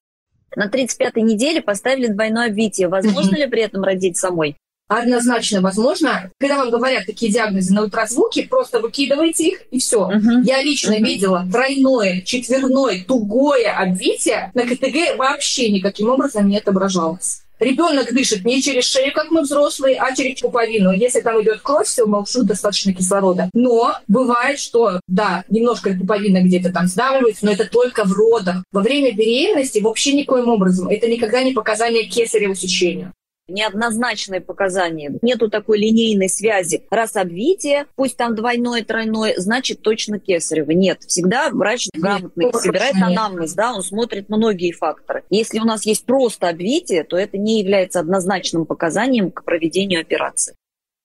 На 0.55 0.69
35-й 0.69 1.23
неделе 1.23 1.61
поставили 1.61 2.07
двойное 2.07 2.49
обвитие. 2.49 2.89
Возможно 2.89 3.37
ли 3.37 3.47
при 3.47 3.63
этом 3.63 3.83
родить 3.85 4.17
самой? 4.17 4.57
Однозначно 4.89 5.61
возможно. 5.61 6.31
Когда 6.39 6.59
вам 6.59 6.71
говорят 6.71 7.07
такие 7.07 7.33
диагнозы 7.33 7.75
на 7.75 7.83
ультразвуке, 7.83 8.45
просто 8.45 8.81
выкидывайте 8.81 9.49
их 9.49 9.63
и 9.73 9.81
все. 9.81 10.09
Uh-huh. 10.09 10.43
Я 10.45 10.63
лично 10.63 10.93
uh-huh. 10.93 11.03
видела 11.03 11.47
тройное, 11.51 12.21
четверное, 12.21 13.05
тугое 13.05 13.73
обвитие 13.73 14.53
на 14.55 14.63
КТГ 14.63 15.19
вообще 15.19 15.73
никаким 15.73 16.11
образом 16.11 16.49
не 16.49 16.59
отображалось. 16.59 17.43
Ребенок 17.59 18.13
дышит 18.13 18.45
не 18.45 18.63
через 18.63 18.85
шею, 18.85 19.13
как 19.15 19.31
мы 19.31 19.43
взрослые, 19.43 19.97
а 19.97 20.15
через 20.15 20.41
пуповину. 20.41 20.93
Если 20.93 21.21
там 21.21 21.43
идет 21.43 21.61
кровь, 21.63 21.87
все, 21.87 22.07
малышу 22.07 22.45
достаточно 22.45 22.93
кислорода. 22.93 23.49
Но 23.55 23.97
бывает, 24.09 24.59
что, 24.59 25.01
да, 25.09 25.45
немножко 25.49 25.95
пуповина 25.95 26.43
где-то 26.43 26.73
там 26.73 26.87
сдавливается, 26.87 27.47
но 27.47 27.53
это 27.53 27.65
только 27.65 28.05
в 28.05 28.13
родах. 28.13 28.63
Во 28.73 28.83
время 28.83 29.13
беременности 29.13 29.79
вообще 29.79 30.13
никоим 30.13 30.49
образом. 30.49 30.89
Это 30.89 31.09
никогда 31.09 31.43
не 31.43 31.53
показание 31.53 32.05
кесарево 32.05 32.55
сечению 32.55 33.13
неоднозначные 33.49 34.41
показания. 34.41 35.19
Нету 35.23 35.49
такой 35.49 35.79
линейной 35.79 36.29
связи. 36.29 36.85
Раз 36.91 37.17
обвитие, 37.17 37.87
пусть 37.95 38.17
там 38.17 38.35
двойное, 38.35 38.85
тройное, 38.85 39.35
значит 39.37 39.83
точно 39.83 40.19
кесарево. 40.19 40.73
Нет, 40.73 41.03
всегда 41.07 41.51
врач 41.51 41.89
грамотный 41.95 42.47
нет, 42.47 42.57
собирает 42.57 42.97
анамнез, 42.97 43.55
да, 43.55 43.75
он 43.75 43.83
смотрит 43.83 44.29
многие 44.29 44.73
факторы. 44.73 45.25
Если 45.31 45.59
у 45.59 45.65
нас 45.65 45.87
есть 45.87 46.05
просто 46.05 46.49
обвитие, 46.49 47.05
то 47.05 47.17
это 47.17 47.39
не 47.39 47.61
является 47.61 48.01
однозначным 48.01 48.67
показанием 48.67 49.31
к 49.31 49.45
проведению 49.45 50.01
операции. 50.01 50.55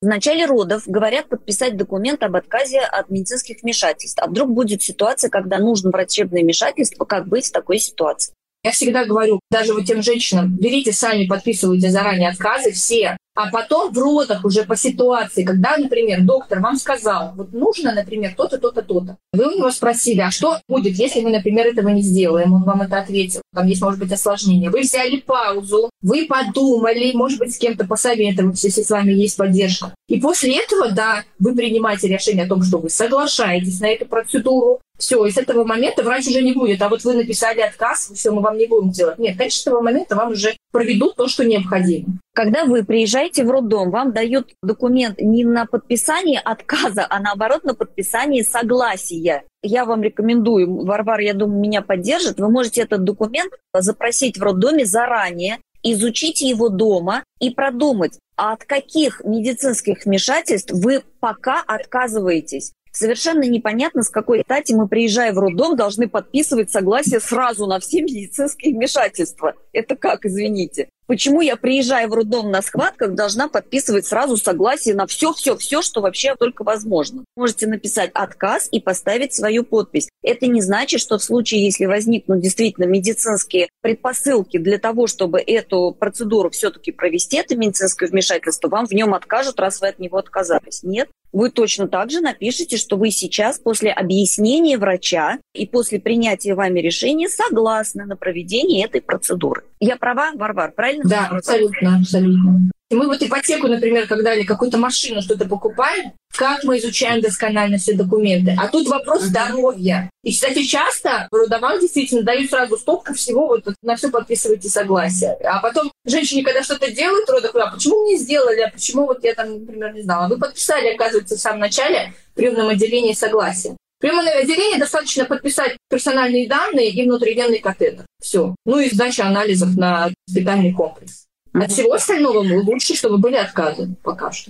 В 0.01 0.07
начале 0.07 0.47
родов 0.47 0.87
говорят 0.87 1.29
подписать 1.29 1.77
документ 1.77 2.23
об 2.23 2.35
отказе 2.35 2.79
от 2.79 3.11
медицинских 3.11 3.61
вмешательств. 3.61 4.19
А 4.19 4.27
вдруг 4.27 4.49
будет 4.49 4.81
ситуация, 4.81 5.29
когда 5.29 5.59
нужно 5.59 5.91
врачебное 5.91 6.41
вмешательство, 6.41 7.05
как 7.05 7.27
быть 7.27 7.45
в 7.45 7.51
такой 7.51 7.77
ситуации? 7.77 8.33
Я 8.63 8.71
всегда 8.71 9.05
говорю, 9.05 9.39
даже 9.49 9.73
вот 9.73 9.85
тем 9.85 10.03
женщинам, 10.03 10.55
берите 10.55 10.91
сами, 10.91 11.25
подписывайте 11.25 11.89
заранее 11.89 12.29
отказы 12.29 12.71
все, 12.71 13.17
а 13.33 13.49
потом 13.49 13.91
в 13.91 13.97
родах 13.97 14.43
уже 14.43 14.63
по 14.65 14.75
ситуации, 14.75 15.43
когда, 15.43 15.77
например, 15.77 16.21
доктор 16.21 16.59
вам 16.59 16.75
сказал, 16.75 17.31
вот 17.35 17.53
нужно, 17.53 17.93
например, 17.93 18.35
то-то, 18.35 18.57
то-то, 18.57 18.81
то-то. 18.81 19.17
Вы 19.33 19.47
у 19.47 19.57
него 19.57 19.71
спросили, 19.71 20.19
а 20.19 20.31
что 20.31 20.59
будет, 20.67 20.97
если 20.97 21.21
мы, 21.21 21.31
например, 21.31 21.67
этого 21.67 21.89
не 21.89 22.01
сделаем? 22.01 22.53
Он 22.53 22.63
вам 22.63 22.81
это 22.81 22.99
ответил. 22.99 23.41
Там 23.53 23.67
есть, 23.67 23.81
может 23.81 23.99
быть, 23.99 24.11
осложнение. 24.11 24.69
Вы 24.69 24.81
взяли 24.81 25.17
паузу, 25.17 25.89
вы 26.01 26.27
подумали, 26.27 27.13
может 27.13 27.39
быть, 27.39 27.55
с 27.55 27.57
кем-то 27.57 27.87
посоветовались, 27.87 28.63
если 28.63 28.81
с 28.81 28.89
вами 28.89 29.13
есть 29.13 29.37
поддержка. 29.37 29.95
И 30.07 30.19
после 30.19 30.57
этого, 30.57 30.91
да, 30.91 31.23
вы 31.39 31.55
принимаете 31.55 32.09
решение 32.09 32.45
о 32.45 32.49
том, 32.49 32.61
что 32.63 32.79
вы 32.79 32.89
соглашаетесь 32.89 33.79
на 33.79 33.87
эту 33.87 34.05
процедуру, 34.05 34.81
все, 35.01 35.25
и 35.25 35.31
с 35.31 35.37
этого 35.37 35.65
момента 35.65 36.03
врач 36.03 36.27
уже 36.27 36.41
не 36.41 36.53
будет. 36.53 36.81
А 36.81 36.89
вот 36.89 37.03
вы 37.03 37.13
написали 37.15 37.59
отказ, 37.59 38.11
все, 38.13 38.31
мы 38.31 38.41
вам 38.41 38.57
не 38.57 38.67
будем 38.67 38.91
делать. 38.91 39.17
Нет, 39.17 39.37
конечно, 39.37 39.59
с 39.59 39.67
этого 39.67 39.81
момента 39.81 40.15
вам 40.15 40.31
уже 40.31 40.55
проведут 40.71 41.15
то, 41.15 41.27
что 41.27 41.43
необходимо. 41.43 42.19
Когда 42.33 42.65
вы 42.65 42.85
приезжаете 42.85 43.43
в 43.43 43.49
роддом, 43.49 43.89
вам 43.89 44.13
дают 44.13 44.53
документ 44.61 45.19
не 45.19 45.43
на 45.43 45.65
подписание 45.65 46.39
отказа, 46.39 47.05
а 47.09 47.19
наоборот 47.19 47.63
на 47.63 47.73
подписание 47.73 48.43
согласия. 48.43 49.43
Я 49.63 49.85
вам 49.85 50.03
рекомендую, 50.03 50.85
Варвара, 50.85 51.23
я 51.23 51.33
думаю, 51.33 51.59
меня 51.59 51.81
поддержит, 51.81 52.39
вы 52.39 52.49
можете 52.49 52.81
этот 52.81 53.03
документ 53.03 53.51
запросить 53.73 54.37
в 54.37 54.43
роддоме 54.43 54.85
заранее, 54.85 55.57
изучить 55.83 56.41
его 56.41 56.69
дома 56.69 57.23
и 57.39 57.49
продумать, 57.49 58.19
а 58.37 58.53
от 58.53 58.65
каких 58.65 59.21
медицинских 59.23 60.05
вмешательств 60.05 60.71
вы 60.71 61.03
пока 61.19 61.61
отказываетесь. 61.65 62.71
Совершенно 62.91 63.43
непонятно, 63.43 64.03
с 64.03 64.09
какой 64.09 64.41
стати 64.41 64.73
мы, 64.73 64.87
приезжая 64.87 65.33
в 65.33 65.39
роддом, 65.39 65.75
должны 65.75 66.09
подписывать 66.09 66.71
согласие 66.71 67.19
сразу 67.19 67.65
на 67.65 67.79
все 67.79 68.01
медицинские 68.01 68.73
вмешательства. 68.73 69.53
Это 69.71 69.95
как, 69.95 70.25
извините? 70.25 70.89
Почему 71.07 71.41
я, 71.41 71.57
приезжая 71.57 72.07
в 72.07 72.13
роддом 72.13 72.51
на 72.51 72.61
схватках, 72.61 73.15
должна 73.15 73.49
подписывать 73.49 74.05
сразу 74.05 74.37
согласие 74.37 74.95
на 74.95 75.07
все-все-все, 75.07 75.81
что 75.81 76.01
вообще 76.01 76.35
только 76.35 76.63
возможно? 76.63 77.25
Можете 77.35 77.67
написать 77.67 78.11
отказ 78.13 78.69
и 78.71 78.79
поставить 78.79 79.33
свою 79.33 79.63
подпись. 79.63 80.09
Это 80.23 80.47
не 80.47 80.61
значит, 80.61 81.01
что 81.01 81.17
в 81.17 81.23
случае, 81.23 81.65
если 81.65 81.85
возникнут 81.85 82.39
действительно 82.39 82.85
медицинские 82.85 83.69
предпосылки 83.81 84.57
для 84.57 84.77
того, 84.77 85.07
чтобы 85.07 85.41
эту 85.41 85.95
процедуру 85.99 86.49
все-таки 86.49 86.91
провести, 86.91 87.37
это 87.37 87.55
медицинское 87.55 88.07
вмешательство, 88.07 88.69
вам 88.69 88.85
в 88.85 88.91
нем 88.91 89.13
откажут, 89.13 89.59
раз 89.59 89.81
вы 89.81 89.87
от 89.87 89.99
него 89.99 90.17
отказались. 90.17 90.83
Нет, 90.83 91.09
вы 91.31 91.49
точно 91.49 91.87
так 91.87 92.11
же 92.11 92.19
напишите, 92.19 92.77
что 92.77 92.97
вы 92.97 93.09
сейчас 93.11 93.57
после 93.57 93.91
объяснения 93.91 94.77
врача 94.77 95.39
и 95.53 95.65
после 95.65 95.99
принятия 95.99 96.55
вами 96.55 96.79
решения 96.79 97.29
согласны 97.29 98.05
на 98.05 98.17
проведение 98.17 98.85
этой 98.85 99.01
процедуры. 99.01 99.63
Я 99.79 99.95
права, 99.95 100.31
Варвар, 100.35 100.71
правильно? 100.71 100.90
Да, 101.03 101.27
абсолютно, 101.27 101.97
абсолютно. 101.97 102.71
И 102.91 102.95
мы 102.95 103.07
вот 103.07 103.23
ипотеку, 103.23 103.67
например, 103.67 104.05
когда 104.05 104.33
или 104.33 104.43
какую-то 104.43 104.77
машину 104.77 105.21
что-то 105.21 105.47
покупаем, 105.47 106.11
как 106.35 106.65
мы 106.65 106.77
изучаем 106.77 107.21
досконально 107.21 107.77
все 107.77 107.93
документы. 107.93 108.53
А 108.59 108.67
тут 108.67 108.89
вопрос 108.89 109.23
здоровья. 109.23 110.09
И, 110.25 110.33
кстати, 110.33 110.63
часто 110.63 111.29
родовам 111.31 111.79
действительно 111.79 112.23
дают 112.23 112.49
сразу 112.49 112.75
стопку 112.75 113.13
всего, 113.13 113.47
вот 113.47 113.63
на 113.81 113.95
все 113.95 114.09
подписывайте 114.09 114.67
согласие. 114.67 115.37
А 115.45 115.61
потом 115.61 115.89
женщине, 116.05 116.43
когда 116.43 116.63
что-то 116.63 116.91
делают 116.91 117.29
в 117.29 117.31
родах, 117.31 117.55
а 117.55 117.71
почему 117.71 118.03
мне 118.03 118.17
сделали, 118.17 118.59
а 118.59 118.69
почему 118.69 119.05
вот 119.05 119.23
я 119.23 119.35
там, 119.35 119.61
например, 119.61 119.93
не 119.93 120.01
знала. 120.01 120.27
Вы 120.27 120.37
подписали, 120.37 120.93
оказывается, 120.93 121.37
в 121.37 121.39
самом 121.39 121.61
начале 121.61 122.13
в 122.33 122.35
приемном 122.35 122.67
отделении 122.67 123.13
согласие. 123.13 123.77
В 124.01 124.03
приемном 124.03 124.35
отделении 124.35 124.79
достаточно 124.79 125.25
подписать 125.25 125.77
персональные 125.87 126.49
данные 126.49 126.89
и 126.89 127.03
внутривенный 127.03 127.59
катетер. 127.59 128.03
Все. 128.19 128.55
Ну 128.65 128.79
и 128.79 128.89
сдача 128.89 129.27
анализов 129.27 129.77
на 129.77 130.09
спитальный 130.27 130.73
комплекс. 130.73 131.27
От 131.53 131.71
всего 131.71 131.93
остального 131.93 132.39
лучше, 132.39 132.95
чтобы 132.95 133.19
были 133.19 133.35
отказы 133.35 133.95
пока 134.01 134.31
что. 134.31 134.49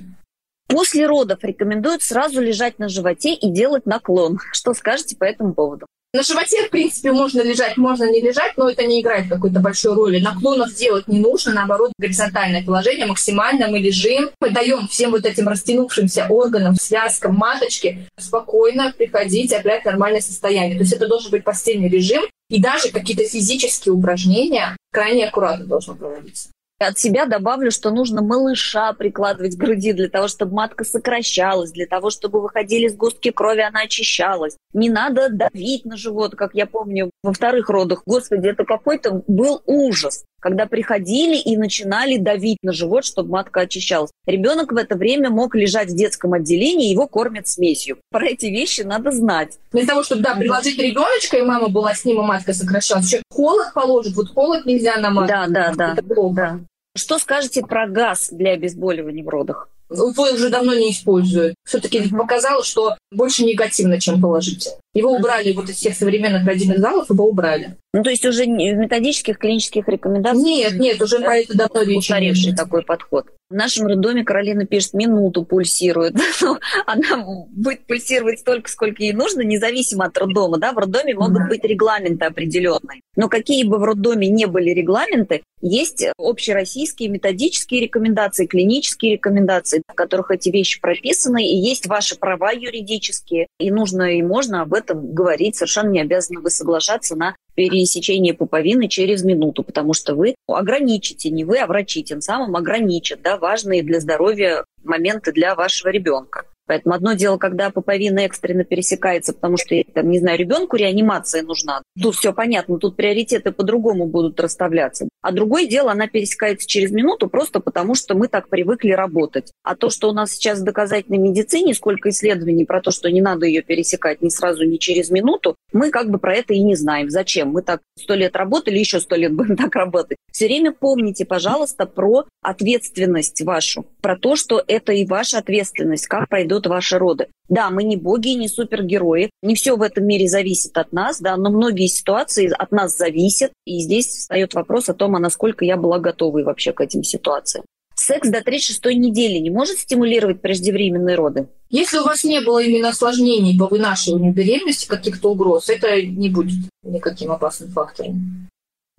После 0.69 1.05
родов 1.05 1.43
рекомендуют 1.43 2.01
сразу 2.01 2.41
лежать 2.41 2.79
на 2.79 2.87
животе 2.87 3.33
и 3.33 3.51
делать 3.51 3.85
наклон. 3.85 4.39
Что 4.53 4.73
скажете 4.73 5.17
по 5.17 5.25
этому 5.25 5.53
поводу? 5.53 5.85
На 6.13 6.23
животе, 6.23 6.67
в 6.67 6.69
принципе, 6.69 7.13
можно 7.13 7.41
лежать, 7.41 7.77
можно 7.77 8.03
не 8.11 8.19
лежать, 8.19 8.57
но 8.57 8.69
это 8.69 8.85
не 8.85 8.99
играет 8.99 9.29
какой-то 9.29 9.61
большой 9.61 9.95
роли. 9.95 10.19
Наклонов 10.19 10.73
делать 10.75 11.07
не 11.07 11.19
нужно, 11.19 11.53
наоборот, 11.53 11.93
горизонтальное 11.97 12.65
положение 12.65 13.05
максимально 13.05 13.69
мы 13.69 13.79
лежим, 13.79 14.29
мы 14.41 14.49
даем 14.49 14.89
всем 14.89 15.11
вот 15.11 15.25
этим 15.25 15.47
растянувшимся 15.47 16.25
органам, 16.27 16.75
связкам, 16.75 17.35
маточке 17.35 18.09
спокойно 18.17 18.93
приходить 18.97 19.53
опять 19.53 19.83
в 19.83 19.85
нормальное 19.85 20.19
состояние. 20.19 20.75
То 20.75 20.83
есть 20.83 20.93
это 20.93 21.07
должен 21.07 21.31
быть 21.31 21.45
постельный 21.45 21.87
режим, 21.87 22.23
и 22.49 22.61
даже 22.61 22.89
какие-то 22.89 23.23
физические 23.23 23.93
упражнения 23.93 24.75
крайне 24.91 25.29
аккуратно 25.29 25.65
должны 25.65 25.95
проводиться. 25.95 26.49
От 26.81 26.97
себя 26.97 27.27
добавлю, 27.27 27.69
что 27.69 27.91
нужно 27.91 28.23
малыша 28.23 28.93
прикладывать 28.93 29.55
к 29.55 29.59
груди 29.59 29.93
для 29.93 30.09
того, 30.09 30.27
чтобы 30.27 30.55
матка 30.55 30.83
сокращалась, 30.83 31.71
для 31.71 31.85
того, 31.85 32.09
чтобы 32.09 32.41
выходили 32.41 32.87
сгустки 32.87 33.29
крови, 33.29 33.61
она 33.61 33.81
очищалась. 33.81 34.57
Не 34.73 34.89
надо 34.89 35.29
давить 35.29 35.85
на 35.85 35.95
живот, 35.95 36.35
как 36.35 36.55
я 36.55 36.65
помню 36.65 37.11
во 37.21 37.33
вторых 37.33 37.69
родах. 37.69 38.01
Господи, 38.07 38.47
это 38.47 38.65
какой-то 38.65 39.23
был 39.27 39.61
ужас 39.67 40.23
когда 40.41 40.65
приходили 40.65 41.37
и 41.37 41.55
начинали 41.55 42.17
давить 42.17 42.57
на 42.63 42.73
живот, 42.73 43.05
чтобы 43.05 43.29
матка 43.29 43.61
очищалась. 43.61 44.11
Ребенок 44.25 44.71
в 44.73 44.75
это 44.75 44.95
время 44.95 45.29
мог 45.29 45.55
лежать 45.55 45.89
в 45.89 45.95
детском 45.95 46.33
отделении, 46.33 46.89
его 46.89 47.07
кормят 47.07 47.47
смесью. 47.47 47.97
Про 48.09 48.29
эти 48.29 48.47
вещи 48.47 48.81
надо 48.81 49.11
знать. 49.11 49.59
Для 49.71 49.85
того, 49.85 50.03
чтобы, 50.03 50.23
да, 50.23 50.35
приложить 50.35 50.79
ребеночка, 50.79 51.37
и 51.37 51.43
мама 51.43 51.69
была 51.69 51.93
с 51.93 52.03
ним, 52.03 52.21
и 52.21 52.25
матка 52.25 52.53
сокращалась. 52.53 53.05
Еще 53.05 53.21
холод 53.31 53.71
положит, 53.73 54.15
вот 54.15 54.33
холод 54.33 54.65
нельзя 54.65 54.97
на 54.97 55.11
матку. 55.11 55.31
Да, 55.31 55.45
да, 55.47 55.73
да. 55.75 55.93
Это 55.93 56.03
да. 56.33 56.59
Что 56.95 57.19
скажете 57.19 57.61
про 57.61 57.87
газ 57.87 58.29
для 58.31 58.51
обезболивания 58.51 59.23
в 59.23 59.29
родах? 59.29 59.69
Его 59.89 60.23
уже 60.33 60.49
давно 60.49 60.73
не 60.73 60.91
используют. 60.91 61.55
Все-таки 61.65 62.09
показалось, 62.09 62.65
что 62.67 62.97
больше 63.11 63.43
негативно, 63.43 63.99
чем 63.99 64.21
положительно. 64.21 64.75
Его 64.93 65.13
убрали 65.13 65.53
вот 65.53 65.69
из 65.69 65.77
всех 65.77 65.95
современных 65.95 66.45
родильных 66.45 66.79
залов, 66.79 67.09
его 67.09 67.25
убрали. 67.25 67.77
Ну, 67.93 68.03
то 68.03 68.09
есть 68.09 68.25
уже 68.25 68.45
методических 68.45 69.37
клинических 69.37 69.87
рекомендациях? 69.87 70.45
Нет, 70.45 70.79
нет, 70.79 71.01
уже 71.01 71.19
про 71.19 71.37
это 71.37 71.57
давно 71.57 71.81
Устаревший 71.97 72.55
такой 72.55 72.83
подход. 72.83 73.27
В 73.49 73.53
нашем 73.53 73.87
роддоме 73.87 74.23
Каролина 74.23 74.65
пишет, 74.65 74.93
минуту 74.93 75.43
пульсирует. 75.43 76.15
Ну, 76.41 76.57
она 76.87 77.23
будет 77.51 77.85
пульсировать 77.85 78.39
столько, 78.39 78.69
сколько 78.69 79.03
ей 79.03 79.13
нужно, 79.13 79.41
независимо 79.41 80.05
от 80.05 80.17
роддома. 80.17 80.57
Да? 80.57 80.71
В 80.71 80.77
роддоме 80.77 81.13
могут 81.13 81.47
быть 81.49 81.63
регламенты 81.63 82.25
определенные. 82.25 83.01
Но 83.15 83.29
какие 83.29 83.63
бы 83.63 83.77
в 83.77 83.83
роддоме 83.83 84.27
не 84.27 84.47
были 84.47 84.71
регламенты, 84.71 85.43
есть 85.61 86.07
общероссийские 86.17 87.09
методические 87.09 87.81
рекомендации, 87.81 88.47
клинические 88.47 89.13
рекомендации, 89.13 89.83
в 89.87 89.93
которых 89.93 90.31
эти 90.31 90.49
вещи 90.49 90.81
прописаны, 90.81 91.45
и 91.45 91.55
есть 91.55 91.85
ваши 91.85 92.17
права 92.17 92.51
юридические, 92.51 93.47
и 93.59 93.69
нужно 93.69 94.17
и 94.17 94.23
можно 94.23 94.63
об 94.63 94.73
этом 94.73 94.80
говорить. 94.89 95.55
Совершенно 95.55 95.89
не 95.89 96.01
обязаны 96.01 96.41
вы 96.41 96.49
соглашаться 96.49 97.15
на 97.15 97.35
пересечение 97.55 98.33
пуповины 98.33 98.87
через 98.87 99.23
минуту, 99.23 99.63
потому 99.63 99.93
что 99.93 100.15
вы 100.15 100.35
ограничите, 100.47 101.29
не 101.29 101.43
вы, 101.43 101.59
а 101.59 101.67
врачи 101.67 102.03
тем 102.03 102.21
самым 102.21 102.55
ограничат 102.55 103.21
да, 103.21 103.37
важные 103.37 103.83
для 103.83 103.99
здоровья 103.99 104.65
моменты 104.83 105.31
для 105.31 105.55
вашего 105.55 105.89
ребенка. 105.89 106.45
Поэтому 106.71 106.95
одно 106.95 107.15
дело, 107.15 107.35
когда 107.35 107.69
пуповина 107.69 108.19
экстренно 108.19 108.63
пересекается, 108.63 109.33
потому 109.33 109.57
что, 109.57 109.75
там, 109.93 110.09
не 110.09 110.19
знаю, 110.19 110.39
ребенку 110.39 110.77
реанимация 110.77 111.43
нужна. 111.43 111.81
Тут 112.01 112.15
все 112.15 112.31
понятно, 112.31 112.77
тут 112.77 112.95
приоритеты 112.95 113.51
по-другому 113.51 114.05
будут 114.05 114.39
расставляться. 114.39 115.09
А 115.21 115.33
другое 115.33 115.65
дело, 115.65 115.91
она 115.91 116.07
пересекается 116.07 116.65
через 116.65 116.91
минуту 116.91 117.27
просто 117.27 117.59
потому, 117.59 117.93
что 117.93 118.15
мы 118.15 118.29
так 118.29 118.47
привыкли 118.47 118.91
работать. 118.91 119.51
А 119.63 119.75
то, 119.75 119.89
что 119.89 120.09
у 120.09 120.13
нас 120.13 120.31
сейчас 120.31 120.59
в 120.59 120.63
доказательной 120.63 121.17
медицине, 121.17 121.73
сколько 121.73 122.07
исследований 122.07 122.63
про 122.63 122.81
то, 122.81 122.91
что 122.91 123.11
не 123.11 123.19
надо 123.19 123.45
ее 123.45 123.63
пересекать 123.63 124.21
ни 124.21 124.29
сразу, 124.29 124.63
ни 124.63 124.77
через 124.77 125.11
минуту, 125.11 125.57
мы 125.73 125.91
как 125.91 126.09
бы 126.09 126.19
про 126.19 126.35
это 126.35 126.53
и 126.53 126.63
не 126.63 126.75
знаем. 126.75 127.09
Зачем? 127.09 127.49
Мы 127.49 127.63
так 127.63 127.81
сто 127.99 128.15
лет 128.15 128.37
работали, 128.37 128.79
еще 128.79 129.01
сто 129.01 129.17
лет 129.17 129.33
будем 129.35 129.57
так 129.57 129.75
работать. 129.75 130.17
Все 130.31 130.45
время 130.45 130.71
помните, 130.71 131.25
пожалуйста, 131.25 131.85
про 131.85 132.23
ответственность 132.41 133.41
вашу, 133.41 133.85
про 133.99 134.17
то, 134.17 134.37
что 134.37 134.63
это 134.65 134.93
и 134.93 135.05
ваша 135.05 135.39
ответственность, 135.39 136.07
как 136.07 136.29
пройдут 136.29 136.60
пройдут 136.61 136.67
ваши 136.67 136.97
роды. 136.97 137.27
Да, 137.49 137.69
мы 137.69 137.83
не 137.83 137.97
боги, 137.97 138.29
не 138.29 138.47
супергерои, 138.47 139.29
не 139.43 139.55
все 139.55 139.75
в 139.75 139.81
этом 139.81 140.05
мире 140.05 140.27
зависит 140.27 140.77
от 140.77 140.93
нас, 140.93 141.19
да, 141.19 141.35
но 141.37 141.49
многие 141.49 141.87
ситуации 141.87 142.51
от 142.57 142.71
нас 142.71 142.97
зависят, 142.97 143.51
и 143.65 143.79
здесь 143.79 144.07
встает 144.07 144.53
вопрос 144.53 144.89
о 144.89 144.93
том, 144.93 145.15
а 145.15 145.19
насколько 145.19 145.65
я 145.65 145.77
была 145.77 145.99
готова 145.99 146.43
вообще 146.43 146.71
к 146.71 146.81
этим 146.81 147.03
ситуациям. 147.03 147.65
Секс 147.93 148.29
до 148.29 148.41
36 148.41 148.85
недели 148.95 149.37
не 149.37 149.49
может 149.49 149.77
стимулировать 149.77 150.41
преждевременные 150.41 151.15
роды? 151.15 151.47
Если 151.69 151.99
у 151.99 152.03
вас 152.03 152.23
не 152.23 152.41
было 152.41 152.63
именно 152.63 152.89
осложнений 152.89 153.59
по 153.59 153.67
вынашиванию 153.67 154.33
беременности, 154.33 154.87
каких-то 154.87 155.31
угроз, 155.31 155.69
это 155.69 156.01
не 156.01 156.29
будет 156.29 156.55
никаким 156.83 157.31
опасным 157.31 157.69
фактором. 157.71 158.49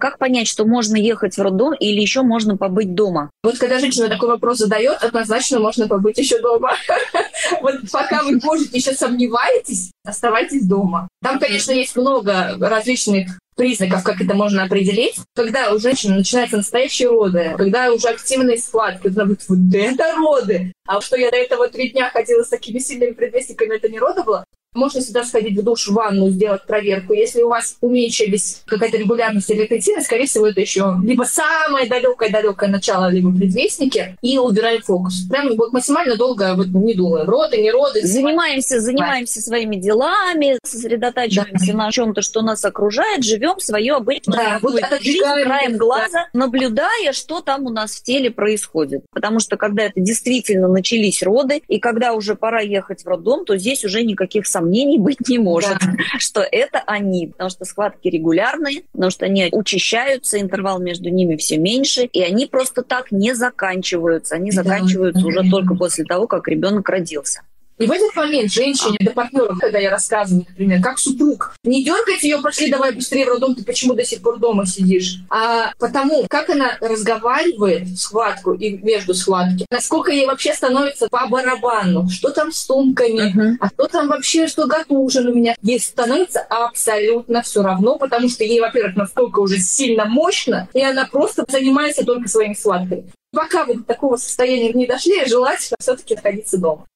Как 0.03 0.19
понять, 0.19 0.49
что 0.49 0.65
можно 0.65 0.97
ехать 0.97 1.37
в 1.37 1.41
роддом 1.41 1.75
или 1.75 2.01
еще 2.01 2.23
можно 2.23 2.57
побыть 2.57 2.93
дома? 2.93 3.31
Вот 3.45 3.57
когда 3.59 3.79
женщина 3.79 4.09
такой 4.09 4.31
вопрос 4.31 4.59
задает, 4.59 4.97
однозначно 5.01 5.61
можно 5.61 5.87
побыть 5.87 6.19
еще 6.19 6.41
дома. 6.41 6.73
Вот 7.61 7.75
пока 7.93 8.25
вы, 8.25 8.41
может, 8.43 8.75
еще 8.75 8.95
сомневаетесь, 8.95 9.93
оставайтесь 10.05 10.67
дома. 10.67 11.07
Там, 11.23 11.39
конечно, 11.39 11.71
есть 11.71 11.95
много 11.95 12.57
различных 12.59 13.39
признаков, 13.55 14.03
как 14.03 14.21
это 14.21 14.35
можно 14.35 14.65
определить. 14.65 15.17
Когда 15.37 15.73
у 15.73 15.79
женщины 15.79 16.17
начинаются 16.17 16.57
настоящие 16.57 17.09
роды, 17.09 17.55
когда 17.57 17.93
уже 17.93 18.09
активные 18.09 18.59
схватки, 18.59 19.07
она 19.07 19.25
говорит, 19.25 19.45
вот 19.49 19.59
это 19.73 20.17
роды. 20.17 20.73
А 20.87 21.01
что 21.01 21.17
я 21.17 21.31
до 21.31 21.37
этого 21.37 21.69
три 21.69 21.91
дня 21.91 22.11
ходила 22.11 22.43
с 22.43 22.49
такими 22.49 22.79
сильными 22.79 23.13
предвестниками, 23.13 23.77
это 23.77 23.89
не 23.89 24.01
роды 24.01 24.25
было. 24.25 24.45
Можно 24.75 25.03
сюда 25.03 25.23
сходить 25.23 25.59
в 25.59 25.63
душ, 25.63 25.89
в 25.89 25.93
ванну, 25.93 26.31
сделать 26.31 26.65
проверку. 26.67 27.13
Если 27.13 27.43
у 27.43 27.49
вас 27.49 27.77
уменьшились 27.83 28.63
какая-то 28.65 28.97
регулярность 28.97 29.51
или 29.51 29.65
интенсивность, 29.65 30.07
скорее 30.07 30.25
всего, 30.25 30.47
это 30.47 30.63
еще 30.63 30.97
либо 31.05 31.25
самое 31.25 31.87
далекое-далекое 31.87 32.71
начало, 32.71 33.11
либо 33.11 33.31
предвестники, 33.31 34.17
и 34.23 34.39
убираем 34.39 34.81
фокус. 34.81 35.27
Прям 35.29 35.55
вот 35.57 35.75
максимально 35.75 36.17
долго 36.17 36.55
вот, 36.55 36.69
не 36.69 36.95
думаем. 36.95 37.29
Роды, 37.29 37.59
не 37.59 37.71
роды. 37.71 38.07
Занимаемся, 38.07 38.81
занимаемся 38.81 39.41
да. 39.41 39.43
своими 39.43 39.77
делами, 39.77 40.59
сосредотачиваемся 40.65 41.73
да. 41.73 41.79
на 41.79 41.93
чем-то, 41.93 42.23
что 42.23 42.41
нас 42.41 42.65
окружает, 42.65 43.25
живем 43.25 43.61
свое 43.61 43.97
обычное 43.97 44.39
да, 44.39 44.59
вот 44.63 44.81
жизнь 45.03 45.21
краем 45.43 45.77
глаза, 45.77 46.09
да. 46.13 46.29
наблюдая, 46.33 47.13
что 47.13 47.43
там 47.43 47.67
у 47.67 47.71
нас 47.71 47.93
в 47.97 48.03
теле 48.03 48.31
происходит. 48.31 49.03
Потому 49.13 49.39
что 49.39 49.59
когда 49.59 49.83
это 49.83 50.01
действительно 50.01 50.69
начались 50.69 51.23
роды, 51.23 51.63
и 51.69 51.79
когда 51.79 52.15
уже 52.15 52.37
пора 52.37 52.61
ехать 52.61 53.05
в 53.05 53.07
роддом, 53.07 53.45
то 53.45 53.59
здесь 53.59 53.85
уже 53.85 54.03
никаких 54.03 54.47
сомнений 54.47 54.62
сомнений 54.63 54.99
быть 54.99 55.29
не 55.29 55.39
может, 55.39 55.79
да. 55.81 55.97
что 56.19 56.41
это 56.41 56.83
они, 56.87 57.29
потому 57.29 57.51
что 57.51 57.65
схватки 57.65 58.09
регулярные, 58.09 58.83
потому 58.93 59.11
что 59.11 59.27
они 59.27 59.49
учащаются, 59.53 60.41
интервал 60.41 60.81
между 60.81 61.09
ними 61.09 61.37
все 61.37 61.59
меньше, 61.59 62.05
и 62.05 62.23
они 62.23 62.47
просто 62.47 62.83
так 62.83 63.11
не 63.11 63.35
заканчиваются. 63.35 64.37
Они 64.37 64.51
да. 64.51 64.63
заканчиваются 64.63 65.27
уже 65.27 65.49
только 65.51 65.75
после 65.75 66.05
того, 66.05 66.27
как 66.27 66.49
ребенок 66.49 66.89
родился. 66.89 67.43
И 67.83 67.87
в 67.87 67.91
этот 67.91 68.15
момент 68.15 68.53
женщине, 68.53 68.97
до 69.01 69.11
партнера, 69.11 69.57
когда 69.59 69.79
я 69.79 69.91
рассказываю, 69.91 70.47
например, 70.49 70.81
как 70.81 71.01
супруг, 71.01 71.57
не 71.65 71.83
дергать 71.83 72.23
ее, 72.23 72.39
пошли 72.41 72.71
давай 72.71 72.93
быстрее 72.93 73.25
в 73.25 73.29
роддом, 73.29 73.57
ты 73.57 73.65
почему 73.65 73.95
до 73.95 74.05
сих 74.05 74.23
пор 74.23 74.39
дома 74.39 74.67
сидишь? 74.67 75.19
А 75.31 75.73
потому, 75.81 76.25
как 76.29 76.49
она 76.51 76.77
разговаривает 76.81 77.89
в 77.89 77.97
схватку 77.97 78.53
и 78.53 78.79
между 78.79 79.15
схватки, 79.15 79.67
насколько 79.69 80.13
ей 80.13 80.27
вообще 80.27 80.55
становится 80.55 81.09
по 81.09 81.27
барабану, 81.27 82.09
что 82.09 82.31
там 82.31 82.53
с 82.53 82.65
тумками, 82.67 83.35
uh-huh. 83.35 83.57
а 83.59 83.69
что 83.69 83.89
там 83.89 84.09
вообще, 84.09 84.47
что 84.47 84.67
готов 84.69 84.99
ужин 84.99 85.27
у 85.27 85.35
меня. 85.35 85.57
Ей 85.63 85.81
становится 85.81 86.41
абсолютно 86.41 87.43
все 87.43 87.63
равно, 87.63 87.99
потому 87.99 88.29
что 88.29 88.45
ей, 88.45 88.61
во-первых, 88.61 88.95
настолько 88.95 89.41
уже 89.41 89.59
сильно 89.59 90.05
мощно, 90.05 90.69
и 90.73 90.83
она 90.83 91.09
просто 91.11 91.45
занимается 91.49 92.05
только 92.05 92.29
своими 92.29 92.55
схватками. 92.55 93.11
Пока 93.33 93.65
вы 93.65 93.77
до 93.77 93.83
такого 93.83 94.17
состояния 94.17 94.73
не 94.73 94.87
дошли, 94.87 95.25
желательно 95.27 95.77
все-таки 95.81 96.15
находиться 96.15 96.59
дома. 96.59 96.87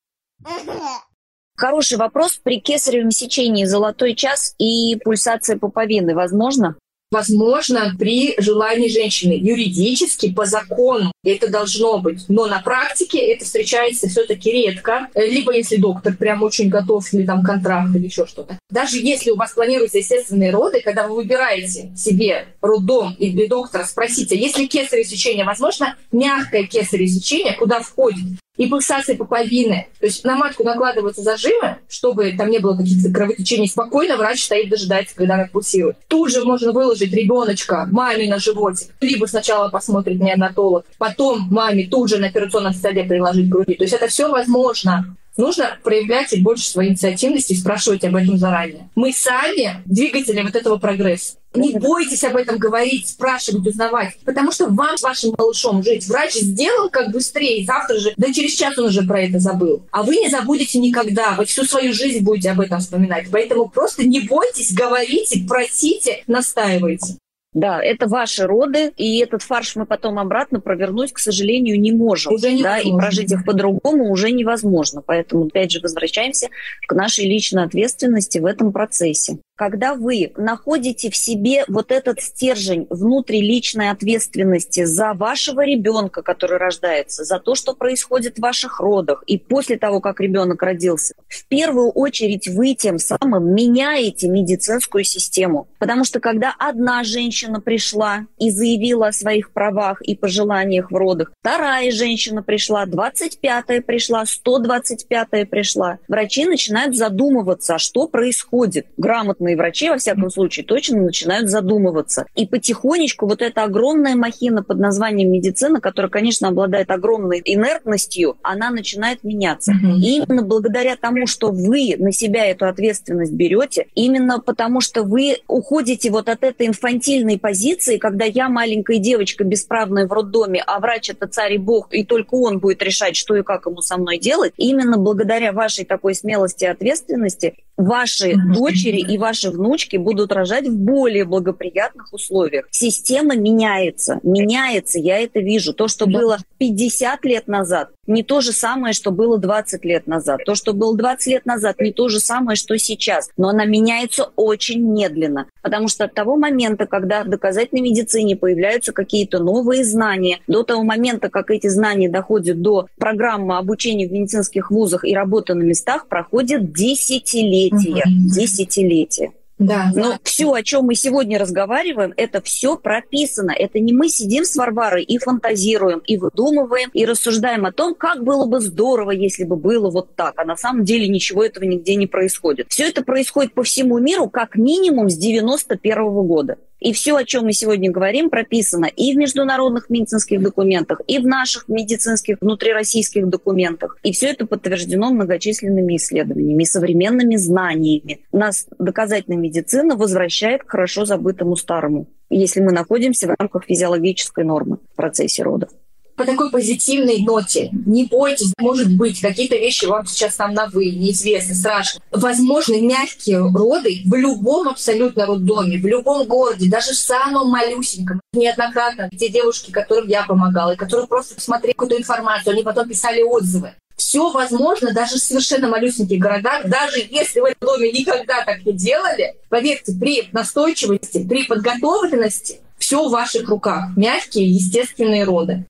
Хороший 1.56 1.96
вопрос. 1.98 2.36
При 2.42 2.60
кесаревом 2.60 3.10
сечении 3.10 3.64
золотой 3.64 4.14
час 4.14 4.54
и 4.58 4.96
пульсация 5.02 5.58
пуповины 5.58 6.14
возможно? 6.14 6.76
Возможно 7.10 7.94
при 7.98 8.34
желании 8.38 8.88
женщины. 8.88 9.32
Юридически, 9.32 10.32
по 10.32 10.44
закону 10.44 11.12
это 11.24 11.48
должно 11.48 11.98
быть. 11.98 12.24
Но 12.28 12.46
на 12.46 12.60
практике 12.60 13.18
это 13.18 13.44
встречается 13.44 14.08
все-таки 14.08 14.50
редко. 14.50 15.08
Либо 15.14 15.54
если 15.54 15.76
доктор 15.76 16.14
прям 16.16 16.42
очень 16.42 16.68
готов, 16.68 17.12
или 17.12 17.24
там 17.24 17.42
контракт, 17.42 17.94
или 17.94 18.06
еще 18.06 18.26
что-то. 18.26 18.58
Даже 18.70 18.98
если 18.98 19.30
у 19.30 19.36
вас 19.36 19.52
планируются 19.52 19.98
естественные 19.98 20.50
роды, 20.50 20.80
когда 20.80 21.06
вы 21.06 21.16
выбираете 21.16 21.92
себе 21.96 22.46
роддом 22.60 23.14
или 23.18 23.46
доктора, 23.46 23.84
спросите, 23.84 24.36
если 24.38 24.66
кесарево 24.66 25.06
сечение 25.06 25.44
возможно, 25.44 25.96
мягкое 26.12 26.64
кесарево 26.64 27.08
сечение, 27.08 27.54
куда 27.54 27.80
входит 27.80 28.24
и 28.56 28.66
пульсация 28.66 29.16
пуповины. 29.16 29.88
То 30.00 30.06
есть 30.06 30.24
на 30.24 30.36
матку 30.36 30.64
накладываются 30.64 31.22
зажимы, 31.22 31.76
чтобы 31.88 32.32
там 32.32 32.50
не 32.50 32.58
было 32.58 32.76
каких-то 32.76 33.12
кровотечений. 33.12 33.68
Спокойно 33.68 34.16
врач 34.16 34.44
стоит, 34.44 34.70
дожидается, 34.70 35.14
когда 35.14 35.34
она 35.34 35.46
пульсирует. 35.46 35.96
Тут 36.08 36.30
же 36.30 36.44
можно 36.44 36.72
выложить 36.72 36.95
ребеночка 37.04 37.88
маме 37.90 38.28
на 38.28 38.38
животик. 38.38 38.94
Либо 39.00 39.26
сначала 39.26 39.68
посмотрит 39.68 40.20
неонатолог, 40.20 40.84
потом 40.98 41.48
маме 41.50 41.86
тут 41.86 42.08
же 42.08 42.18
на 42.18 42.28
операционном 42.28 42.72
столе 42.72 43.04
приложить 43.04 43.48
груди. 43.48 43.74
То 43.74 43.84
есть 43.84 43.94
это 43.94 44.08
все 44.08 44.30
возможно 44.30 45.16
нужно 45.36 45.78
проявлять 45.82 46.30
чуть 46.30 46.42
больше 46.42 46.68
своей 46.68 46.90
инициативности 46.90 47.52
и 47.52 47.56
спрашивать 47.56 48.04
об 48.04 48.16
этом 48.16 48.38
заранее. 48.38 48.88
Мы 48.94 49.12
сами 49.12 49.82
двигатели 49.84 50.42
вот 50.42 50.54
этого 50.54 50.76
прогресса. 50.76 51.34
Не 51.54 51.72
бойтесь 51.78 52.22
об 52.24 52.36
этом 52.36 52.58
говорить, 52.58 53.08
спрашивать, 53.08 53.66
узнавать. 53.66 54.18
Потому 54.24 54.52
что 54.52 54.66
вам 54.66 54.96
с 54.98 55.02
вашим 55.02 55.34
малышом 55.38 55.82
жить. 55.82 56.06
Врач 56.06 56.34
сделал 56.34 56.90
как 56.90 57.10
быстрее, 57.10 57.64
завтра 57.64 57.98
же, 57.98 58.12
да 58.16 58.32
через 58.32 58.52
час 58.52 58.76
он 58.78 58.86
уже 58.86 59.02
про 59.02 59.22
это 59.22 59.38
забыл. 59.38 59.86
А 59.90 60.02
вы 60.02 60.16
не 60.16 60.28
забудете 60.28 60.78
никогда. 60.78 61.32
Вы 61.32 61.46
всю 61.46 61.64
свою 61.64 61.94
жизнь 61.94 62.22
будете 62.22 62.50
об 62.50 62.60
этом 62.60 62.80
вспоминать. 62.80 63.26
Поэтому 63.32 63.68
просто 63.68 64.06
не 64.06 64.20
бойтесь, 64.20 64.74
говорите, 64.74 65.44
просите, 65.48 66.22
настаивайте. 66.26 67.16
Да, 67.56 67.82
это 67.82 68.06
ваши 68.06 68.46
роды, 68.46 68.92
и 68.98 69.18
этот 69.20 69.40
фарш 69.40 69.76
мы 69.76 69.86
потом 69.86 70.18
обратно 70.18 70.60
провернуть, 70.60 71.14
к 71.14 71.18
сожалению, 71.18 71.80
не 71.80 71.90
можем. 71.90 72.34
Уже 72.34 72.52
не 72.52 72.62
да, 72.62 72.78
и 72.78 72.92
прожить 72.92 73.32
их 73.32 73.46
по-другому 73.46 74.10
уже 74.10 74.30
невозможно. 74.30 75.00
Поэтому, 75.00 75.46
опять 75.46 75.70
же, 75.70 75.80
возвращаемся 75.80 76.48
к 76.86 76.94
нашей 76.94 77.24
личной 77.24 77.64
ответственности 77.64 78.40
в 78.40 78.44
этом 78.44 78.72
процессе 78.72 79.38
когда 79.56 79.94
вы 79.94 80.32
находите 80.36 81.10
в 81.10 81.16
себе 81.16 81.64
вот 81.66 81.90
этот 81.90 82.20
стержень 82.20 82.86
внутриличной 82.90 83.90
ответственности 83.90 84.84
за 84.84 85.14
вашего 85.14 85.64
ребенка, 85.64 86.22
который 86.22 86.58
рождается, 86.58 87.24
за 87.24 87.40
то, 87.40 87.54
что 87.54 87.74
происходит 87.74 88.36
в 88.36 88.42
ваших 88.42 88.80
родах, 88.80 89.24
и 89.26 89.38
после 89.38 89.78
того, 89.78 90.00
как 90.00 90.20
ребенок 90.20 90.62
родился, 90.62 91.14
в 91.26 91.46
первую 91.46 91.90
очередь 91.90 92.48
вы 92.48 92.74
тем 92.74 92.98
самым 92.98 93.54
меняете 93.54 94.28
медицинскую 94.28 95.04
систему. 95.04 95.68
Потому 95.78 96.04
что 96.04 96.20
когда 96.20 96.54
одна 96.58 97.02
женщина 97.02 97.60
пришла 97.60 98.26
и 98.38 98.50
заявила 98.50 99.08
о 99.08 99.12
своих 99.12 99.52
правах 99.52 100.02
и 100.02 100.14
пожеланиях 100.14 100.90
в 100.90 100.94
родах, 100.94 101.32
вторая 101.40 101.90
женщина 101.90 102.42
пришла, 102.42 102.84
25-я 102.84 103.80
пришла, 103.80 104.24
125-я 104.24 105.46
пришла, 105.46 105.98
врачи 106.08 106.44
начинают 106.44 106.94
задумываться, 106.94 107.78
что 107.78 108.06
происходит. 108.06 108.86
Грамотно 108.98 109.45
опытные 109.46 109.56
врачи, 109.56 109.90
во 109.90 109.96
всяком 109.96 110.30
случае, 110.30 110.64
точно 110.64 111.00
начинают 111.00 111.48
задумываться. 111.48 112.26
И 112.34 112.46
потихонечку 112.46 113.26
вот 113.26 113.42
эта 113.42 113.64
огромная 113.64 114.16
махина 114.16 114.62
под 114.62 114.78
названием 114.78 115.30
медицина, 115.30 115.80
которая, 115.80 116.10
конечно, 116.10 116.48
обладает 116.48 116.90
огромной 116.90 117.40
инертностью, 117.44 118.36
она 118.42 118.70
начинает 118.70 119.24
меняться. 119.24 119.72
И 119.72 120.16
именно 120.16 120.42
благодаря 120.42 120.96
тому, 120.96 121.26
что 121.26 121.50
вы 121.50 121.94
на 121.98 122.12
себя 122.12 122.46
эту 122.46 122.66
ответственность 122.66 123.32
берете, 123.32 123.86
именно 123.94 124.40
потому 124.40 124.80
что 124.80 125.02
вы 125.02 125.38
уходите 125.46 126.10
вот 126.10 126.28
от 126.28 126.42
этой 126.42 126.66
инфантильной 126.66 127.38
позиции, 127.38 127.98
когда 127.98 128.24
я 128.24 128.48
маленькая 128.48 128.98
девочка 128.98 129.44
бесправная 129.44 130.06
в 130.06 130.12
роддоме, 130.12 130.62
а 130.66 130.80
врач 130.80 131.10
это 131.10 131.26
царь 131.26 131.54
и 131.54 131.58
бог, 131.58 131.88
и 131.92 132.04
только 132.04 132.34
он 132.34 132.58
будет 132.58 132.82
решать, 132.82 133.16
что 133.16 133.36
и 133.36 133.42
как 133.42 133.66
ему 133.66 133.80
со 133.80 133.96
мной 133.96 134.18
делать, 134.18 134.52
именно 134.56 134.98
благодаря 134.98 135.52
вашей 135.52 135.84
такой 135.84 136.14
смелости 136.14 136.64
и 136.64 136.68
ответственности 136.68 137.54
ваши 137.76 138.34
дочери 138.54 138.98
и 138.98 139.18
ваши 139.18 139.50
внучки 139.50 139.96
будут 139.96 140.32
рожать 140.32 140.66
в 140.66 140.76
более 140.76 141.24
благоприятных 141.24 142.12
условиях. 142.12 142.66
Система 142.70 143.36
меняется, 143.36 144.20
меняется, 144.22 144.98
я 144.98 145.18
это 145.18 145.40
вижу. 145.40 145.72
То, 145.74 145.88
что 145.88 146.06
было 146.06 146.38
50 146.58 147.24
лет 147.24 147.48
назад, 147.48 147.90
не 148.06 148.22
то 148.22 148.40
же 148.40 148.52
самое, 148.52 148.94
что 148.94 149.10
было 149.10 149.38
20 149.38 149.84
лет 149.84 150.06
назад. 150.06 150.40
То, 150.44 150.54
что 150.54 150.72
было 150.72 150.96
20 150.96 151.26
лет 151.26 151.46
назад, 151.46 151.80
не 151.80 151.92
то 151.92 152.08
же 152.08 152.20
самое, 152.20 152.56
что 152.56 152.78
сейчас. 152.78 153.30
Но 153.36 153.48
она 153.48 153.64
меняется 153.64 154.30
очень 154.36 154.80
медленно. 154.80 155.46
Потому 155.62 155.88
что 155.88 156.04
от 156.04 156.14
того 156.14 156.36
момента, 156.36 156.86
когда 156.86 157.24
в 157.24 157.28
доказательной 157.28 157.82
медицине 157.82 158.36
появляются 158.36 158.92
какие-то 158.92 159.38
новые 159.38 159.84
знания, 159.84 160.40
до 160.46 160.62
того 160.62 160.82
момента, 160.82 161.28
как 161.28 161.50
эти 161.50 161.66
знания 161.68 162.08
доходят 162.08 162.60
до 162.60 162.86
программы 162.98 163.58
обучения 163.58 164.08
в 164.08 164.12
медицинских 164.12 164.70
вузах 164.70 165.04
и 165.04 165.14
работы 165.14 165.54
на 165.54 165.62
местах, 165.62 166.06
проходят 166.08 166.72
десятилетия. 166.72 168.04
Десятилетия. 168.06 169.32
Да, 169.58 169.90
Но 169.94 170.10
да. 170.10 170.20
все, 170.22 170.52
о 170.52 170.62
чем 170.62 170.84
мы 170.84 170.94
сегодня 170.94 171.38
разговариваем, 171.38 172.12
это 172.16 172.42
все 172.42 172.76
прописано. 172.76 173.52
Это 173.52 173.80
не 173.80 173.94
мы 173.94 174.08
сидим 174.08 174.44
с 174.44 174.54
Варварой 174.54 175.02
и 175.02 175.18
фантазируем, 175.18 176.00
и 176.00 176.18
выдумываем, 176.18 176.90
и 176.92 177.06
рассуждаем 177.06 177.64
о 177.64 177.72
том, 177.72 177.94
как 177.94 178.22
было 178.22 178.44
бы 178.44 178.60
здорово, 178.60 179.12
если 179.12 179.44
бы 179.44 179.56
было 179.56 179.90
вот 179.90 180.14
так. 180.14 180.34
А 180.36 180.44
на 180.44 180.56
самом 180.56 180.84
деле 180.84 181.08
ничего 181.08 181.42
этого 181.42 181.64
нигде 181.64 181.94
не 181.94 182.06
происходит. 182.06 182.66
Все 182.68 182.88
это 182.88 183.02
происходит 183.02 183.54
по 183.54 183.62
всему 183.62 183.98
миру 183.98 184.28
как 184.28 184.56
минимум 184.56 185.08
с 185.08 185.16
91 185.16 186.08
-го 186.08 186.22
года. 186.22 186.58
И 186.86 186.92
все, 186.92 187.16
о 187.16 187.24
чем 187.24 187.46
мы 187.46 187.52
сегодня 187.52 187.90
говорим, 187.90 188.30
прописано 188.30 188.84
и 188.84 189.12
в 189.12 189.16
международных 189.16 189.90
медицинских 189.90 190.40
документах, 190.40 191.00
и 191.08 191.18
в 191.18 191.26
наших 191.26 191.66
медицинских 191.66 192.36
внутрироссийских 192.40 193.28
документах. 193.28 193.98
И 194.04 194.12
все 194.12 194.28
это 194.28 194.46
подтверждено 194.46 195.10
многочисленными 195.10 195.96
исследованиями 195.96 196.62
и 196.62 196.66
современными 196.66 197.34
знаниями. 197.34 198.20
Нас 198.30 198.68
доказательная 198.78 199.36
медицина 199.36 199.96
возвращает 199.96 200.62
к 200.62 200.70
хорошо 200.70 201.04
забытому 201.04 201.56
старому, 201.56 202.06
если 202.30 202.60
мы 202.60 202.70
находимся 202.70 203.26
в 203.26 203.34
рамках 203.36 203.64
физиологической 203.64 204.44
нормы 204.44 204.78
в 204.92 204.94
процессе 204.94 205.42
родов 205.42 205.70
по 206.16 206.24
такой 206.24 206.50
позитивной 206.50 207.20
ноте. 207.20 207.70
Не 207.72 208.04
бойтесь, 208.04 208.52
может 208.58 208.90
быть, 208.96 209.20
какие-то 209.20 209.56
вещи 209.56 209.84
вам 209.84 210.06
сейчас 210.06 210.36
там 210.36 210.54
на 210.54 210.66
вы, 210.66 210.86
неизвестны, 210.86 211.54
страшно. 211.54 212.00
Возможно, 212.10 212.80
мягкие 212.80 213.38
роды 213.38 214.02
в 214.04 214.14
любом 214.14 214.68
абсолютно 214.68 215.26
роддоме, 215.26 215.78
в 215.78 215.86
любом 215.86 216.26
городе, 216.26 216.70
даже 216.70 216.92
в 216.92 216.96
самом 216.96 217.50
малюсеньком. 217.50 218.20
Неоднократно 218.32 219.10
те 219.10 219.28
девушки, 219.28 219.70
которым 219.70 220.08
я 220.08 220.24
помогала, 220.24 220.72
и 220.72 220.76
которые 220.76 221.06
просто 221.06 221.34
посмотрели 221.34 221.72
какую-то 221.72 221.98
информацию, 221.98 222.54
они 222.54 222.62
потом 222.62 222.88
писали 222.88 223.22
отзывы. 223.22 223.74
Все 223.96 224.30
возможно 224.30 224.92
даже 224.92 225.16
в 225.16 225.20
совершенно 225.20 225.68
малюсеньких 225.68 226.18
городах, 226.18 226.66
даже 226.66 226.98
если 227.10 227.40
в 227.40 227.44
этом 227.44 227.66
доме 227.66 227.92
никогда 227.92 228.44
так 228.44 228.64
не 228.64 228.72
делали. 228.72 229.34
Поверьте, 229.48 229.92
при 229.98 230.28
настойчивости, 230.32 231.26
при 231.26 231.44
подготовленности 231.44 232.60
все 232.78 233.08
в 233.08 233.10
ваших 233.10 233.48
руках. 233.48 233.96
Мягкие, 233.96 234.50
естественные 234.50 235.24
роды. 235.24 235.66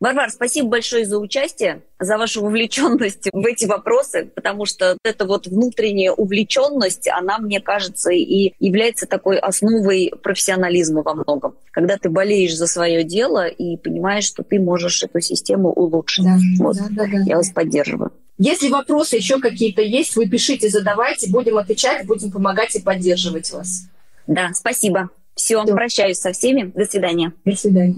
Варвар, 0.00 0.30
спасибо 0.30 0.68
большое 0.68 1.04
за 1.04 1.18
участие, 1.18 1.82
за 1.98 2.16
вашу 2.16 2.42
вовлеченность 2.42 3.28
в 3.30 3.44
эти 3.44 3.66
вопросы, 3.66 4.30
потому 4.34 4.64
что 4.64 4.96
эта 5.04 5.26
вот 5.26 5.46
внутренняя 5.46 6.10
увлеченность, 6.12 7.06
она, 7.08 7.38
мне 7.38 7.60
кажется, 7.60 8.10
и 8.10 8.54
является 8.58 9.06
такой 9.06 9.38
основой 9.38 10.10
профессионализма 10.22 11.02
во 11.02 11.14
многом. 11.14 11.54
Когда 11.70 11.98
ты 11.98 12.08
болеешь 12.08 12.56
за 12.56 12.66
свое 12.66 13.04
дело 13.04 13.46
и 13.46 13.76
понимаешь, 13.76 14.24
что 14.24 14.42
ты 14.42 14.58
можешь 14.58 15.02
эту 15.02 15.20
систему 15.20 15.70
улучшить. 15.70 16.24
Да, 16.24 16.38
вот. 16.58 16.76
да, 16.76 16.86
да, 16.90 17.04
да. 17.04 17.18
Я 17.26 17.36
вас 17.36 17.50
поддерживаю. 17.50 18.10
Если 18.38 18.68
вопросы 18.68 19.16
еще 19.16 19.38
какие-то 19.38 19.82
есть, 19.82 20.16
вы 20.16 20.26
пишите, 20.26 20.70
задавайте, 20.70 21.30
будем 21.30 21.58
отвечать, 21.58 22.06
будем 22.06 22.32
помогать 22.32 22.74
и 22.74 22.80
поддерживать 22.80 23.52
вас. 23.52 23.82
Да, 24.26 24.48
спасибо. 24.54 25.10
Все, 25.34 25.62
Все. 25.62 25.74
прощаюсь 25.74 26.18
со 26.18 26.32
всеми. 26.32 26.72
До 26.74 26.86
свидания. 26.86 27.34
До 27.44 27.54
свидания. 27.54 27.96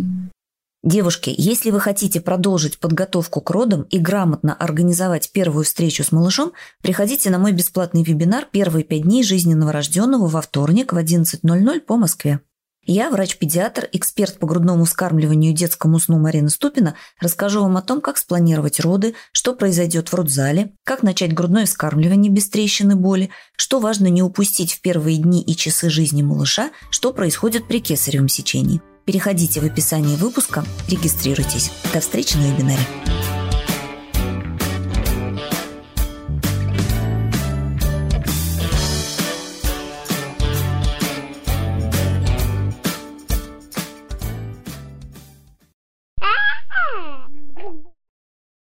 Девушки, 0.82 1.32
если 1.36 1.70
вы 1.70 1.78
хотите 1.78 2.20
продолжить 2.20 2.80
подготовку 2.80 3.40
к 3.40 3.50
родам 3.50 3.82
и 3.82 3.98
грамотно 3.98 4.52
организовать 4.52 5.30
первую 5.30 5.64
встречу 5.64 6.02
с 6.02 6.10
малышом, 6.10 6.52
приходите 6.80 7.30
на 7.30 7.38
мой 7.38 7.52
бесплатный 7.52 8.02
вебинар 8.02 8.48
«Первые 8.50 8.82
пять 8.82 9.02
дней 9.02 9.22
жизни 9.22 9.54
новорожденного» 9.54 10.26
во 10.26 10.40
вторник 10.40 10.92
в 10.92 10.96
11.00 10.96 11.80
по 11.82 11.96
Москве. 11.96 12.40
Я, 12.84 13.10
врач-педиатр, 13.10 13.88
эксперт 13.92 14.40
по 14.40 14.46
грудному 14.48 14.84
вскармливанию 14.84 15.52
и 15.52 15.54
детскому 15.54 16.00
сну 16.00 16.18
Марина 16.18 16.48
Ступина, 16.48 16.96
расскажу 17.20 17.62
вам 17.62 17.76
о 17.76 17.82
том, 17.82 18.00
как 18.00 18.18
спланировать 18.18 18.80
роды, 18.80 19.14
что 19.30 19.54
произойдет 19.54 20.08
в 20.08 20.14
родзале, 20.16 20.72
как 20.82 21.04
начать 21.04 21.32
грудное 21.32 21.66
вскармливание 21.66 22.32
без 22.32 22.48
трещины 22.48 22.96
боли, 22.96 23.30
что 23.56 23.78
важно 23.78 24.08
не 24.08 24.20
упустить 24.20 24.72
в 24.72 24.80
первые 24.80 25.18
дни 25.18 25.42
и 25.42 25.54
часы 25.54 25.90
жизни 25.90 26.22
малыша, 26.22 26.72
что 26.90 27.12
происходит 27.12 27.68
при 27.68 27.78
кесаревом 27.78 28.26
сечении. 28.26 28.82
Переходите 29.04 29.60
в 29.60 29.64
описание 29.64 30.16
выпуска, 30.16 30.64
регистрируйтесь. 30.88 31.72
До 31.92 32.00
встречи 32.00 32.36
на 32.36 32.52
вебинаре. 32.52 33.41